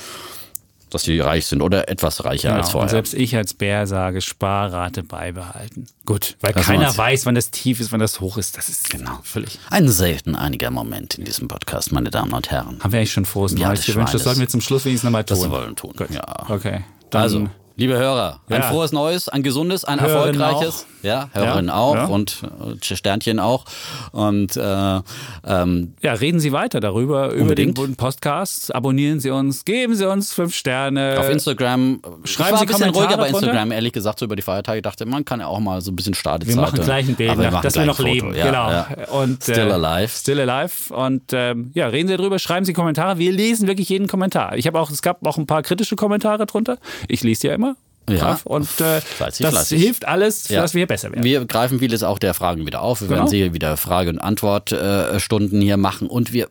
dass 0.92 1.04
sie 1.04 1.18
reich 1.20 1.46
sind 1.46 1.62
oder 1.62 1.88
etwas 1.88 2.24
reicher 2.24 2.48
genau. 2.48 2.60
als 2.60 2.70
vorher. 2.70 2.84
Und 2.84 2.90
selbst 2.90 3.14
ich 3.14 3.36
als 3.36 3.54
Bär 3.54 3.86
sage, 3.86 4.20
Sparrate 4.20 5.02
beibehalten. 5.02 5.86
Gut, 6.04 6.36
weil 6.40 6.52
das 6.52 6.66
keiner 6.66 6.96
weiß, 6.96 7.26
wann 7.26 7.34
das 7.34 7.50
tief 7.50 7.80
ist, 7.80 7.92
wann 7.92 8.00
das 8.00 8.20
hoch 8.20 8.36
ist. 8.36 8.56
Das 8.56 8.68
ist 8.68 8.90
genau 8.90 9.18
völlig. 9.22 9.58
Ein 9.70 9.88
selten 9.88 10.34
einiger 10.34 10.70
Moment 10.70 11.14
in 11.16 11.24
diesem 11.24 11.48
Podcast, 11.48 11.92
meine 11.92 12.10
Damen 12.10 12.32
und 12.32 12.50
Herren. 12.50 12.78
Haben 12.82 12.92
wir 12.92 12.98
eigentlich 12.98 13.12
schon 13.12 13.24
frohes 13.24 13.52
Neues 13.52 13.86
gewünscht? 13.86 14.14
Das 14.14 14.24
sollten 14.24 14.40
wir 14.40 14.48
zum 14.48 14.60
Schluss 14.60 14.84
wenigstens 14.84 15.04
nochmal 15.04 15.24
tun. 15.24 15.38
Das 15.38 15.50
wollen 15.50 15.70
wir 15.70 15.76
tun. 15.76 15.94
Gut. 15.96 16.10
Ja. 16.10 16.50
Okay. 16.50 16.84
Dann 17.10 17.22
also, 17.22 17.48
Liebe 17.76 17.98
Hörer, 17.98 18.40
ein 18.48 18.60
ja. 18.60 18.68
frohes 18.68 18.92
Neues, 18.92 19.28
ein 19.28 19.42
gesundes, 19.42 19.84
ein 19.84 20.00
Hörerin 20.00 20.40
erfolgreiches. 20.40 20.86
Auch. 20.86 20.92
Ja, 21.02 21.30
Hörerinnen 21.32 21.66
ja, 21.68 21.74
auch 21.74 21.96
ja. 21.96 22.04
und 22.06 22.42
äh, 22.80 22.94
Sternchen 22.94 23.40
auch. 23.40 23.64
Und 24.12 24.56
äh, 24.56 25.00
ähm, 25.44 25.94
ja, 26.00 26.12
reden 26.12 26.38
Sie 26.38 26.52
weiter 26.52 26.78
darüber, 26.80 27.32
unbedingt. 27.32 27.76
über 27.78 27.88
den 27.88 27.96
Podcast. 27.96 28.72
Abonnieren 28.74 29.18
Sie 29.18 29.30
uns, 29.30 29.64
geben 29.64 29.96
Sie 29.96 30.08
uns 30.08 30.32
fünf 30.32 30.54
Sterne. 30.54 31.16
Auf 31.18 31.28
Instagram. 31.28 32.00
Schreiben 32.24 32.56
Sie 32.56 32.62
ein 32.62 32.66
bisschen 32.68 32.90
ruhiger 32.90 33.16
bei 33.16 33.28
Instagram, 33.28 33.56
drunter? 33.56 33.74
ehrlich 33.74 33.92
gesagt, 33.92 34.20
so 34.20 34.26
über 34.26 34.36
die 34.36 34.42
Feiertage. 34.42 34.78
Ich 34.78 34.82
dachte, 34.82 35.06
man 35.06 35.24
kann 35.24 35.40
ja 35.40 35.46
auch 35.46 35.58
mal 35.58 35.80
so 35.80 35.90
ein 35.90 35.96
bisschen 35.96 36.14
Stadezeit. 36.14 36.54
Wir 36.54 36.60
machen 36.60 36.80
gleich 36.80 37.08
ein 37.08 37.16
Bild, 37.16 37.36
nach, 37.36 37.62
dass 37.62 37.74
wir 37.74 37.84
noch 37.84 37.96
Foto. 37.96 38.08
leben. 38.08 38.32
genau. 38.32 38.84
Und, 39.12 39.42
Still 39.42 39.68
äh, 39.68 39.72
alive. 39.72 40.08
Still 40.08 40.48
alive. 40.48 40.94
Und 40.94 41.32
ähm, 41.32 41.72
ja, 41.74 41.88
reden 41.88 42.08
Sie 42.08 42.16
darüber, 42.16 42.38
schreiben 42.38 42.64
Sie 42.64 42.72
Kommentare. 42.72 43.18
Wir 43.18 43.32
lesen 43.32 43.66
wirklich 43.66 43.88
jeden 43.88 44.06
Kommentar. 44.06 44.56
Ich 44.56 44.66
habe 44.68 44.78
auch, 44.78 44.90
es 44.90 45.02
gab 45.02 45.26
auch 45.26 45.36
ein 45.36 45.46
paar 45.46 45.62
kritische 45.62 45.96
Kommentare 45.96 46.46
drunter. 46.46 46.78
Ich 47.08 47.24
lese 47.24 47.40
die 47.42 47.46
ja 47.48 47.54
immer. 47.54 47.71
Ja. 48.09 48.40
Und 48.44 48.68
äh, 48.80 49.00
fleißig, 49.00 49.44
das 49.44 49.55
fleißig. 49.55 49.82
hilft 49.82 50.09
alles, 50.09 50.48
ja. 50.48 50.61
dass 50.61 50.74
wir 50.74 50.86
besser 50.86 51.11
werden. 51.12 51.22
Wir 51.22 51.44
greifen 51.44 51.78
vieles 51.78 52.03
auch 52.03 52.18
der 52.18 52.34
Fragen 52.34 52.66
wieder 52.66 52.82
auf. 52.82 53.00
Wir 53.00 53.09
genau. 53.09 53.20
werden 53.20 53.30
sicher 53.30 53.55
wieder 53.55 53.76
Frage- 53.76 54.11
und 54.11 54.18
Antwortstunden 54.18 55.61
hier 55.61 55.76
machen. 55.76 56.09
Und 56.09 56.32
wir 56.32 56.48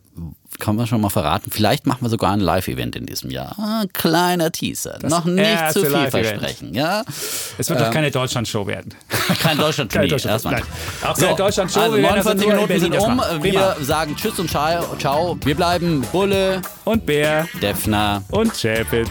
kann 0.60 0.76
man 0.76 0.88
schon 0.88 1.02
mal 1.02 1.10
verraten. 1.10 1.50
Vielleicht 1.52 1.88
machen 1.88 2.04
wir 2.04 2.10
sogar 2.10 2.32
ein 2.32 2.40
Live-Event 2.40 2.96
in 2.96 3.06
diesem 3.06 3.32
Jahr. 3.32 3.56
Ah, 3.58 3.84
kleiner 3.94 4.52
Teaser. 4.52 4.98
Das 5.02 5.12
Noch 5.12 5.26
nicht 5.26 5.72
zu 5.72 5.86
viel 5.86 6.10
versprechen. 6.10 6.74
Ja? 6.74 7.04
Es 7.58 7.70
wird 7.70 7.80
ähm, 7.80 7.86
doch 7.86 7.92
keine 7.92 8.12
Deutschland-Show 8.12 8.68
werden. 8.68 8.94
Kein 9.42 9.58
Deutschland-Tournee. 9.58 10.08
Deutschland 10.08 10.34
erstmal. 10.34 10.62
Auch 11.04 11.18
keine 11.18 11.32
so, 11.32 11.36
Deutschland-Show. 11.36 11.80
Also 11.80 11.98
49 11.98 12.48
Minuten 12.48 12.80
sind 12.80 12.98
um. 12.98 13.22
Wir 13.42 13.76
sagen 13.82 14.16
Tschüss 14.16 14.40
und 14.40 14.50
Ciao. 14.50 15.38
Wir 15.44 15.56
bleiben 15.56 16.02
Bulle 16.12 16.62
und 16.86 17.06
Bär, 17.06 17.48
Defner 17.62 18.24
und 18.30 18.54
Chapitz. 18.54 19.10